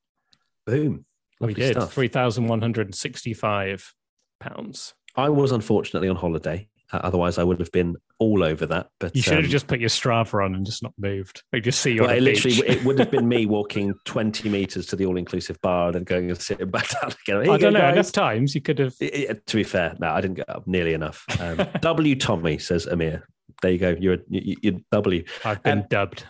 Boom! 0.65 1.05
Lovely 1.41 1.53
we 1.53 1.61
did 1.61 1.83
three 1.89 2.07
thousand 2.07 2.47
one 2.47 2.61
hundred 2.61 2.87
and 2.87 2.95
sixty-five 2.95 3.93
pounds. 4.39 4.93
I 5.15 5.29
was 5.29 5.51
unfortunately 5.51 6.07
on 6.07 6.15
holiday. 6.15 6.69
Uh, 6.91 7.01
otherwise, 7.03 7.37
I 7.37 7.43
would 7.43 7.59
have 7.59 7.71
been 7.71 7.95
all 8.19 8.43
over 8.43 8.65
that. 8.65 8.89
But 8.99 9.15
You 9.15 9.21
should 9.21 9.35
have 9.37 9.45
um, 9.45 9.49
just 9.49 9.67
put 9.67 9.79
your 9.79 9.89
Strava 9.89 10.43
on 10.45 10.53
and 10.53 10.65
just 10.65 10.83
not 10.83 10.93
moved. 10.97 11.41
We 11.53 11.61
just 11.61 11.79
see 11.81 11.93
you 11.93 12.01
Well, 12.01 12.09
it 12.11 12.21
literally 12.21 12.57
it 12.67 12.83
would 12.83 12.99
have 12.99 13.09
been 13.11 13.27
me 13.27 13.45
walking 13.57 13.93
20 14.05 14.49
meters 14.49 14.85
to 14.87 14.95
the 14.95 15.05
all-inclusive 15.05 15.59
bar 15.61 15.87
and 15.87 15.95
then 15.95 16.03
going 16.03 16.29
and 16.29 16.39
sitting 16.39 16.69
back 16.71 16.89
down 17.01 17.13
again. 17.25 17.49
I 17.49 17.57
don't 17.57 17.73
know. 17.73 17.79
guys. 17.79 17.93
Enough 17.93 18.11
times 18.11 18.53
you 18.55 18.61
could 18.61 18.79
have. 18.79 18.93
I- 19.01 19.27
I- 19.31 19.35
to 19.45 19.55
be 19.55 19.63
fair, 19.63 19.95
no, 19.99 20.09
I 20.09 20.21
didn't 20.21 20.35
get 20.35 20.49
up 20.49 20.67
nearly 20.67 20.93
enough. 20.93 21.25
Um, 21.39 21.65
w 21.81 22.15
Tommy 22.15 22.57
says 22.57 22.85
Amir. 22.85 23.27
There 23.61 23.71
you 23.71 23.77
go. 23.79 23.95
You're 23.99 24.17
you- 24.29 24.57
you're 24.61 24.79
W. 24.91 25.23
I've 25.45 25.63
been 25.63 25.79
Um, 25.79 25.85
dubbed. 25.89 26.25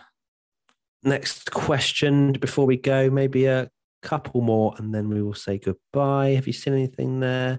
Next 1.02 1.50
question 1.50 2.32
before 2.32 2.66
we 2.66 2.76
go, 2.76 3.08
maybe 3.10 3.46
a 3.46 3.70
couple 4.02 4.42
more, 4.42 4.74
and 4.78 4.94
then 4.94 5.08
we 5.08 5.22
will 5.22 5.34
say 5.34 5.58
goodbye. 5.58 6.30
Have 6.30 6.46
you 6.46 6.52
seen 6.52 6.74
anything 6.74 7.20
there? 7.20 7.58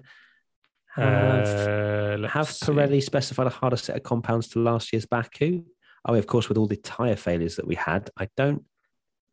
Have, 0.94 2.20
Uh, 2.22 2.28
have 2.28 2.48
see. 2.50 2.66
Pirelli 2.66 3.02
specified 3.02 3.46
a 3.46 3.50
harder 3.50 3.76
set 3.76 3.96
of 3.96 4.02
compounds 4.02 4.48
to 4.48 4.58
last 4.58 4.92
year's 4.92 5.06
Baku? 5.06 5.64
Oh, 6.04 6.14
of 6.14 6.26
course, 6.26 6.48
with 6.48 6.58
all 6.58 6.66
the 6.66 6.76
tyre 6.76 7.16
failures 7.16 7.56
that 7.56 7.66
we 7.66 7.74
had. 7.76 8.10
I 8.16 8.28
don't. 8.36 8.64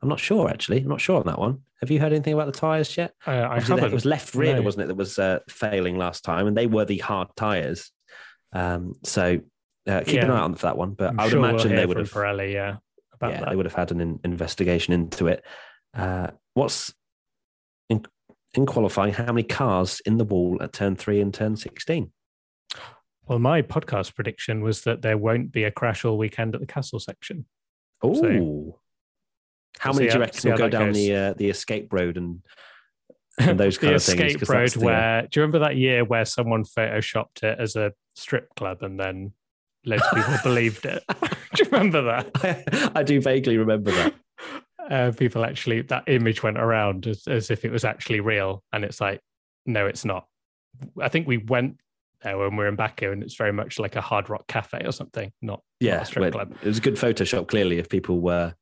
I'm 0.01 0.07
not 0.09 0.19
sure 0.19 0.49
actually. 0.49 0.79
I'm 0.81 0.87
not 0.87 1.01
sure 1.01 1.19
on 1.19 1.25
that 1.25 1.39
one. 1.39 1.63
Have 1.81 1.91
you 1.91 1.99
heard 1.99 2.13
anything 2.13 2.33
about 2.33 2.45
the 2.45 2.57
tyres 2.59 2.95
yet? 2.95 3.13
Uh, 3.27 3.47
I 3.49 3.59
haven't. 3.59 3.83
It 3.85 3.91
was 3.91 4.05
left 4.05 4.33
rear, 4.35 4.55
No. 4.55 4.61
wasn't 4.61 4.83
it, 4.83 4.87
that 4.87 4.95
was 4.95 5.17
uh, 5.19 5.39
failing 5.49 5.97
last 5.97 6.23
time, 6.23 6.47
and 6.47 6.55
they 6.55 6.67
were 6.67 6.85
the 6.85 6.97
hard 6.99 7.29
tyres. 7.35 7.91
Um, 8.53 8.93
so 9.03 9.39
uh, 9.87 10.01
keep 10.05 10.21
an 10.21 10.31
eye 10.31 10.39
on 10.39 10.55
for 10.55 10.67
that 10.67 10.77
one. 10.77 10.93
But 10.93 11.09
I'm 11.11 11.19
I 11.19 11.23
would 11.23 11.31
sure 11.31 11.41
we'll 11.41 11.49
imagine 11.51 11.75
they 11.75 11.85
would 11.85 11.97
have. 11.97 12.11
Pirelli, 12.11 12.53
yeah, 12.53 12.77
about 13.13 13.31
Yeah, 13.31 13.39
that. 13.41 13.49
they 13.49 13.55
would 13.55 13.65
have 13.65 13.75
had 13.75 13.91
an 13.91 13.99
in- 14.01 14.19
investigation 14.23 14.93
into 14.93 15.27
it. 15.27 15.43
Uh, 15.93 16.27
what's 16.53 16.93
in, 18.55 18.61
in 18.61 18.65
qualifying? 18.65 19.13
How 19.13 19.31
many 19.31 19.43
cars 19.43 20.01
in 20.05 20.17
the 20.17 20.25
wall 20.25 20.57
at 20.61 20.73
turn 20.73 20.95
three 20.95 21.21
and 21.21 21.33
turn 21.33 21.55
sixteen? 21.55 22.11
Well, 23.27 23.39
my 23.39 23.61
podcast 23.61 24.15
prediction 24.15 24.61
was 24.63 24.81
that 24.83 25.01
there 25.03 25.17
won't 25.17 25.51
be 25.51 25.63
a 25.63 25.71
crash 25.71 26.03
all 26.03 26.17
weekend 26.17 26.55
at 26.55 26.61
the 26.61 26.67
castle 26.67 26.99
section. 26.99 27.45
Oh, 28.01 28.13
So- 28.15 28.79
how 29.77 29.93
many 29.93 30.07
do 30.07 30.13
you 30.15 30.19
reckon 30.19 30.51
will 30.51 30.57
go 30.57 30.69
down 30.69 30.87
goes. 30.87 30.95
the 30.95 31.15
uh, 31.15 31.33
the 31.33 31.49
escape 31.49 31.93
road 31.93 32.17
and 32.17 32.41
and 33.39 33.59
those 33.59 33.77
kind 33.77 33.95
of 33.95 34.03
things? 34.03 34.19
escape 34.19 34.49
road 34.49 34.69
the, 34.71 34.79
uh, 34.79 34.83
where 34.83 35.21
do 35.21 35.39
you 35.39 35.41
remember 35.43 35.59
that 35.59 35.77
year 35.77 36.03
where 36.03 36.25
someone 36.25 36.63
photoshopped 36.63 37.43
it 37.43 37.59
as 37.59 37.75
a 37.75 37.93
strip 38.15 38.53
club 38.55 38.81
and 38.81 38.99
then 38.99 39.31
loads 39.85 40.03
of 40.11 40.17
people 40.17 40.37
believed 40.43 40.85
it? 40.85 41.03
do 41.53 41.63
you 41.63 41.69
remember 41.71 42.01
that? 42.01 42.91
I, 42.95 43.03
do 43.03 43.21
vaguely 43.21 43.57
remember 43.57 43.91
that. 43.91 44.13
Uh, 44.89 45.11
people 45.11 45.45
actually 45.45 45.81
that 45.83 46.03
image 46.07 46.41
went 46.41 46.57
around 46.57 47.05
as, 47.07 47.27
as 47.27 47.51
if 47.51 47.63
it 47.63 47.71
was 47.71 47.85
actually 47.85 48.19
real, 48.19 48.63
and 48.73 48.83
it's 48.83 48.99
like, 48.99 49.21
no, 49.65 49.85
it's 49.85 50.03
not. 50.05 50.25
I 50.99 51.09
think 51.09 51.27
we 51.27 51.37
went 51.37 51.79
there 52.23 52.37
when 52.37 52.55
we 52.55 52.65
are 52.65 52.67
in 52.67 52.75
Baku, 52.75 53.11
and 53.11 53.21
it's 53.23 53.35
very 53.35 53.53
much 53.53 53.77
like 53.79 53.95
a 53.95 54.01
hard 54.01 54.29
rock 54.29 54.47
cafe 54.47 54.81
or 54.85 54.91
something, 54.91 55.31
not, 55.41 55.51
not 55.51 55.61
Yeah, 55.79 56.01
a 56.01 56.05
strip 56.05 56.31
club. 56.33 56.55
it 56.61 56.67
was 56.67 56.79
a 56.79 56.81
good 56.81 56.95
Photoshop. 56.95 57.47
Clearly, 57.47 57.77
if 57.77 57.87
people 57.89 58.19
were 58.19 58.53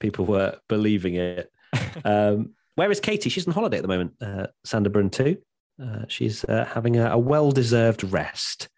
people 0.00 0.24
were 0.24 0.58
believing 0.68 1.14
it. 1.16 1.50
Um, 2.04 2.50
where 2.74 2.90
is 2.90 3.00
Katie? 3.00 3.28
She's 3.30 3.46
on 3.46 3.52
holiday 3.52 3.76
at 3.76 3.82
the 3.82 3.88
moment. 3.88 4.12
Uh, 4.20 4.46
Sanderburn 4.66 5.10
too. 5.10 5.36
Uh, 5.82 6.04
she's 6.08 6.44
uh, 6.44 6.64
having 6.64 6.96
a, 6.96 7.10
a 7.10 7.18
well-deserved 7.18 8.04
rest. 8.04 8.68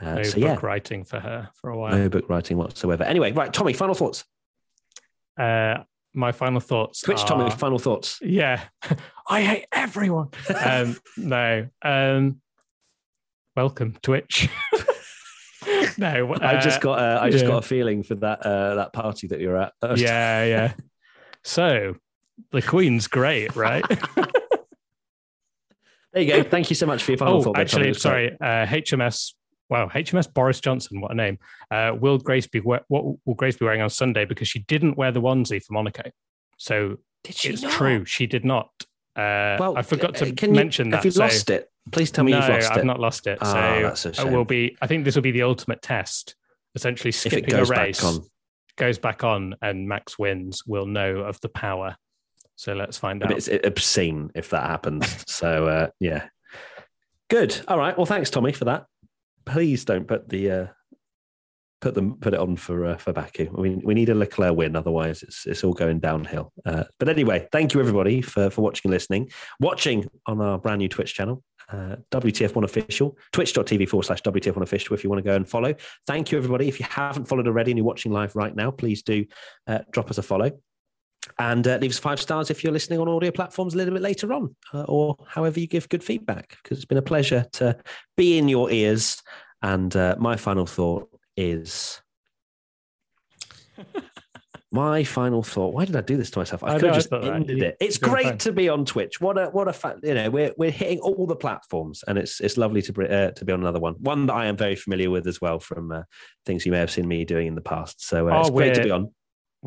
Uh, 0.00 0.16
no 0.16 0.22
so 0.22 0.34
book 0.40 0.42
yeah, 0.62 0.66
writing 0.66 1.04
for 1.04 1.18
her 1.20 1.48
for 1.54 1.70
a 1.70 1.78
while. 1.78 1.96
no 1.96 2.08
book 2.08 2.28
writing 2.28 2.56
whatsoever. 2.56 3.04
Anyway, 3.04 3.32
right, 3.32 3.52
Tommy. 3.52 3.72
Final 3.72 3.94
thoughts. 3.94 4.24
Uh, 5.38 5.78
my 6.16 6.32
final 6.32 6.60
thoughts. 6.60 7.02
Twitch, 7.02 7.20
are, 7.20 7.26
Tommy. 7.26 7.50
Final 7.50 7.78
thoughts. 7.78 8.18
Yeah, 8.22 8.62
I 9.28 9.42
hate 9.42 9.66
everyone. 9.72 10.30
um, 10.64 10.96
no. 11.16 11.68
Um, 11.82 12.40
welcome, 13.54 13.96
Twitch. 14.02 14.48
no, 15.98 16.34
I 16.40 16.58
just 16.58 16.78
uh, 16.78 16.80
got. 16.80 16.98
Uh, 16.98 17.18
I 17.22 17.30
just 17.30 17.44
yeah. 17.44 17.50
got 17.50 17.64
a 17.64 17.66
feeling 17.66 18.02
for 18.02 18.16
that. 18.16 18.44
Uh, 18.44 18.74
that 18.76 18.92
party 18.92 19.28
that 19.28 19.40
you're 19.40 19.56
at. 19.56 19.72
yeah, 19.96 20.44
yeah. 20.44 20.72
So 21.44 21.96
the 22.50 22.62
Queen's 22.62 23.06
great, 23.06 23.54
right? 23.54 23.84
There 26.16 26.22
you 26.22 26.32
go. 26.32 26.42
Thank 26.48 26.70
you 26.70 26.76
so 26.76 26.86
much 26.86 27.02
for 27.02 27.10
your 27.10 27.18
final 27.18 27.36
oh, 27.36 27.42
thought. 27.42 27.58
actually, 27.58 27.84
It 27.84 27.88
was 27.88 28.02
great. 28.02 28.38
sorry. 28.40 28.64
Uh, 28.64 28.66
HMS. 28.66 29.34
Wow, 29.68 29.88
HMS 29.88 30.32
Boris 30.32 30.60
Johnson. 30.60 31.00
What 31.00 31.10
a 31.10 31.14
name. 31.14 31.38
Uh, 31.70 31.92
will 31.98 32.18
Grace 32.18 32.46
be 32.46 32.60
what 32.60 32.84
will 32.90 33.18
Grace 33.34 33.56
be 33.56 33.64
wearing 33.64 33.80
on 33.82 33.90
Sunday 33.90 34.24
because 34.24 34.48
she 34.48 34.60
didn't 34.60 34.96
wear 34.96 35.10
the 35.12 35.20
onesie 35.20 35.62
for 35.62 35.72
Monaco? 35.72 36.10
So 36.56 36.98
Did 37.24 37.34
she 37.36 37.48
it's 37.50 37.62
not? 37.62 37.72
true. 37.72 38.04
She 38.04 38.26
did 38.26 38.44
not. 38.44 38.70
Uh, 39.16 39.56
Well, 39.58 39.76
I 39.76 39.82
forgot 39.82 40.14
to 40.16 40.26
uh, 40.26 40.32
you- 40.40 40.48
mention 40.52 40.90
that. 40.90 40.96
Have 40.98 41.04
you 41.04 41.10
so- 41.10 41.20
lost 41.24 41.50
it? 41.50 41.70
Please 41.92 42.10
tell 42.10 42.24
me 42.24 42.32
no, 42.32 42.38
you've 42.40 42.48
lost 42.48 42.72
I've 42.72 42.78
it. 42.78 42.84
not 42.84 42.98
lost 42.98 43.26
it. 43.28 43.38
Ah, 43.40 43.92
so 43.94 44.10
it 44.10 44.32
will 44.32 44.44
be. 44.44 44.76
I 44.82 44.88
think 44.88 45.04
this 45.04 45.14
will 45.14 45.22
be 45.22 45.30
the 45.30 45.42
ultimate 45.42 45.82
test. 45.82 46.34
Essentially, 46.74 47.12
skipping 47.12 47.54
a 47.54 47.64
race 47.64 48.00
back 48.00 48.04
on. 48.04 48.20
goes 48.76 48.98
back 48.98 49.22
on, 49.22 49.54
and 49.62 49.88
Max 49.88 50.18
wins. 50.18 50.62
We'll 50.66 50.86
know 50.86 51.18
of 51.18 51.40
the 51.42 51.48
power. 51.48 51.96
So 52.56 52.72
let's 52.74 52.98
find 52.98 53.22
out. 53.22 53.30
It's 53.30 53.48
obscene 53.48 54.30
if 54.34 54.50
that 54.50 54.64
happens. 54.68 55.24
so 55.32 55.66
uh, 55.68 55.86
yeah, 56.00 56.26
good. 57.30 57.56
All 57.68 57.78
right. 57.78 57.96
Well, 57.96 58.06
thanks, 58.06 58.30
Tommy, 58.30 58.52
for 58.52 58.64
that. 58.66 58.86
Please 59.46 59.84
don't 59.84 60.06
put 60.06 60.28
the 60.28 60.50
uh, 60.50 60.66
put 61.80 61.94
them 61.94 62.16
put 62.20 62.34
it 62.34 62.40
on 62.40 62.56
for 62.56 62.84
uh, 62.84 62.96
for 62.96 63.12
Baku. 63.12 63.48
We 63.52 63.76
we 63.76 63.94
need 63.94 64.08
a 64.08 64.14
Leclerc 64.14 64.56
win, 64.56 64.76
otherwise 64.76 65.22
it's 65.22 65.46
it's 65.46 65.64
all 65.64 65.72
going 65.72 66.00
downhill. 66.00 66.52
Uh, 66.64 66.84
but 66.98 67.08
anyway, 67.08 67.48
thank 67.52 67.74
you 67.74 67.80
everybody 67.80 68.20
for 68.20 68.50
for 68.50 68.62
watching 68.62 68.82
and 68.88 68.92
listening. 68.92 69.30
Watching 69.60 70.08
on 70.26 70.40
our 70.40 70.58
brand 70.58 70.78
new 70.78 70.88
Twitch 70.88 71.14
channel. 71.14 71.42
Uh, 71.68 71.96
WTF1 72.12 72.62
official, 72.62 73.18
twitch.tv 73.32 73.88
forward 73.88 74.04
slash 74.04 74.22
WTF1 74.22 74.62
official 74.62 74.94
if 74.94 75.02
you 75.02 75.10
want 75.10 75.18
to 75.18 75.28
go 75.28 75.34
and 75.34 75.48
follow. 75.48 75.74
Thank 76.06 76.30
you, 76.30 76.38
everybody. 76.38 76.68
If 76.68 76.78
you 76.78 76.86
haven't 76.88 77.24
followed 77.24 77.48
already 77.48 77.72
and 77.72 77.78
you're 77.78 77.84
watching 77.84 78.12
live 78.12 78.36
right 78.36 78.54
now, 78.54 78.70
please 78.70 79.02
do 79.02 79.26
uh, 79.66 79.80
drop 79.90 80.08
us 80.08 80.18
a 80.18 80.22
follow 80.22 80.52
and 81.38 81.66
uh, 81.66 81.78
leave 81.80 81.90
us 81.90 81.98
five 81.98 82.20
stars 82.20 82.50
if 82.50 82.62
you're 82.62 82.72
listening 82.72 83.00
on 83.00 83.08
audio 83.08 83.30
platforms 83.30 83.74
a 83.74 83.76
little 83.76 83.92
bit 83.92 84.02
later 84.02 84.32
on 84.32 84.54
uh, 84.72 84.84
or 84.84 85.16
however 85.26 85.60
you 85.60 85.66
give 85.66 85.88
good 85.88 86.02
feedback 86.02 86.56
because 86.62 86.78
it's 86.78 86.86
been 86.86 86.98
a 86.98 87.02
pleasure 87.02 87.44
to 87.52 87.76
be 88.16 88.38
in 88.38 88.48
your 88.48 88.70
ears. 88.70 89.22
And 89.62 89.94
uh, 89.96 90.16
my 90.18 90.36
final 90.36 90.66
thought 90.66 91.08
is 91.36 92.00
my 94.72 95.04
final 95.04 95.42
thought 95.42 95.72
why 95.72 95.84
did 95.84 95.96
i 95.96 96.00
do 96.00 96.16
this 96.16 96.30
to 96.30 96.38
myself? 96.38 96.62
I, 96.62 96.68
I 96.68 96.72
could 96.74 96.82
know, 96.82 96.88
have 96.88 96.96
just 96.96 97.10
thought 97.10 97.22
that. 97.22 97.34
ended 97.34 97.62
it. 97.62 97.76
It's 97.80 98.00
you're 98.00 98.10
great 98.10 98.26
fine. 98.26 98.38
to 98.38 98.52
be 98.52 98.68
on 98.68 98.84
twitch. 98.84 99.20
What 99.20 99.38
a 99.38 99.46
what 99.46 99.68
a 99.68 99.72
fact 99.72 100.00
you 100.02 100.14
know 100.14 100.30
we're, 100.30 100.52
we're 100.56 100.70
hitting 100.70 101.00
all 101.00 101.26
the 101.26 101.36
platforms 101.36 102.04
and 102.06 102.16
it's 102.16 102.40
it's 102.40 102.56
lovely 102.56 102.82
to 102.82 103.08
uh, 103.08 103.30
to 103.32 103.44
be 103.44 103.52
on 103.52 103.60
another 103.60 103.80
one. 103.80 103.94
One 103.94 104.26
that 104.26 104.34
i 104.34 104.46
am 104.46 104.56
very 104.56 104.76
familiar 104.76 105.10
with 105.10 105.26
as 105.26 105.40
well 105.40 105.58
from 105.58 105.92
uh, 105.92 106.02
things 106.46 106.64
you 106.64 106.72
may 106.72 106.78
have 106.78 106.90
seen 106.90 107.08
me 107.08 107.24
doing 107.24 107.46
in 107.46 107.54
the 107.54 107.60
past. 107.60 108.06
So 108.06 108.28
uh, 108.28 108.36
Oh, 108.36 108.40
it's 108.40 108.50
great 108.50 108.74
to 108.74 108.82
be 108.82 108.90
on 108.90 109.10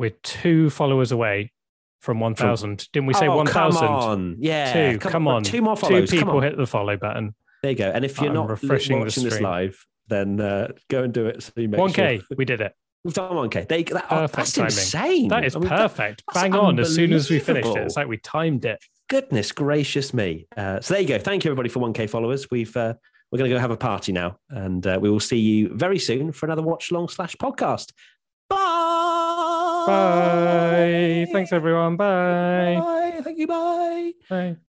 We're 0.00 0.16
two 0.22 0.70
followers 0.70 1.12
away 1.12 1.52
from 1.98 2.20
1,000. 2.20 2.88
Didn't 2.90 3.06
we 3.06 3.12
say 3.12 3.28
oh, 3.28 3.36
1,000? 3.36 3.80
Come 3.80 3.94
on. 3.94 4.36
Yeah. 4.38 4.92
Two. 4.92 4.98
Come, 4.98 5.28
on. 5.28 5.42
Two 5.42 5.60
more 5.60 5.76
Two 5.76 6.06
people 6.06 6.32
come 6.32 6.42
hit 6.42 6.56
the 6.56 6.66
follow 6.66 6.96
button. 6.96 7.34
There 7.62 7.72
you 7.72 7.76
go. 7.76 7.90
And 7.90 8.02
if 8.02 8.18
you're 8.18 8.28
I'm 8.28 8.34
not 8.34 8.48
refreshing 8.48 8.98
watching 8.98 9.24
this 9.24 9.42
live, 9.42 9.84
then 10.08 10.40
uh, 10.40 10.68
go 10.88 11.02
and 11.02 11.12
do 11.12 11.26
it. 11.26 11.42
So 11.42 11.52
you 11.56 11.68
make 11.68 11.78
1K. 11.78 12.16
Sure. 12.16 12.26
We 12.38 12.46
did 12.46 12.62
it. 12.62 12.74
We've 13.04 13.12
done 13.12 13.30
1K. 13.32 13.68
There 13.68 13.78
you 13.78 13.84
go. 13.84 13.94
That, 13.96 14.06
oh, 14.08 14.26
that's 14.26 14.52
timing. 14.52 14.68
insane. 14.68 15.28
That 15.28 15.44
is 15.44 15.54
I 15.54 15.58
mean, 15.58 15.68
perfect. 15.68 16.22
that's 16.26 16.44
Bang 16.44 16.54
on. 16.54 16.80
As 16.80 16.94
soon 16.94 17.12
as 17.12 17.28
we 17.28 17.38
finished 17.38 17.68
it, 17.68 17.82
it's 17.82 17.96
like 17.96 18.08
we 18.08 18.16
timed 18.16 18.64
it. 18.64 18.82
goodness 19.10 19.52
gracious 19.52 20.14
me. 20.14 20.46
Uh, 20.56 20.80
so 20.80 20.94
there 20.94 21.02
you 21.02 21.08
go. 21.08 21.18
Thank 21.18 21.44
you 21.44 21.50
everybody 21.50 21.68
for 21.68 21.80
1K 21.80 22.08
followers. 22.08 22.50
We've 22.50 22.74
uh, 22.74 22.94
we're 23.30 23.38
going 23.38 23.50
to 23.50 23.54
go 23.54 23.60
have 23.60 23.70
a 23.70 23.76
party 23.76 24.12
now, 24.12 24.38
and 24.48 24.84
uh, 24.86 24.98
we 25.00 25.10
will 25.10 25.20
see 25.20 25.38
you 25.38 25.68
very 25.74 25.98
soon 25.98 26.32
for 26.32 26.46
another 26.46 26.62
watch 26.62 26.90
long 26.90 27.08
slash 27.08 27.36
podcast. 27.36 27.92
Bye. 29.86 31.26
Bye. 31.26 31.26
Thanks, 31.32 31.52
everyone. 31.52 31.96
Bye. 31.96 32.84
Bye. 32.84 33.20
Thank 33.22 33.38
you. 33.38 33.46
Bye. 33.46 34.12
Bye. 34.28 34.56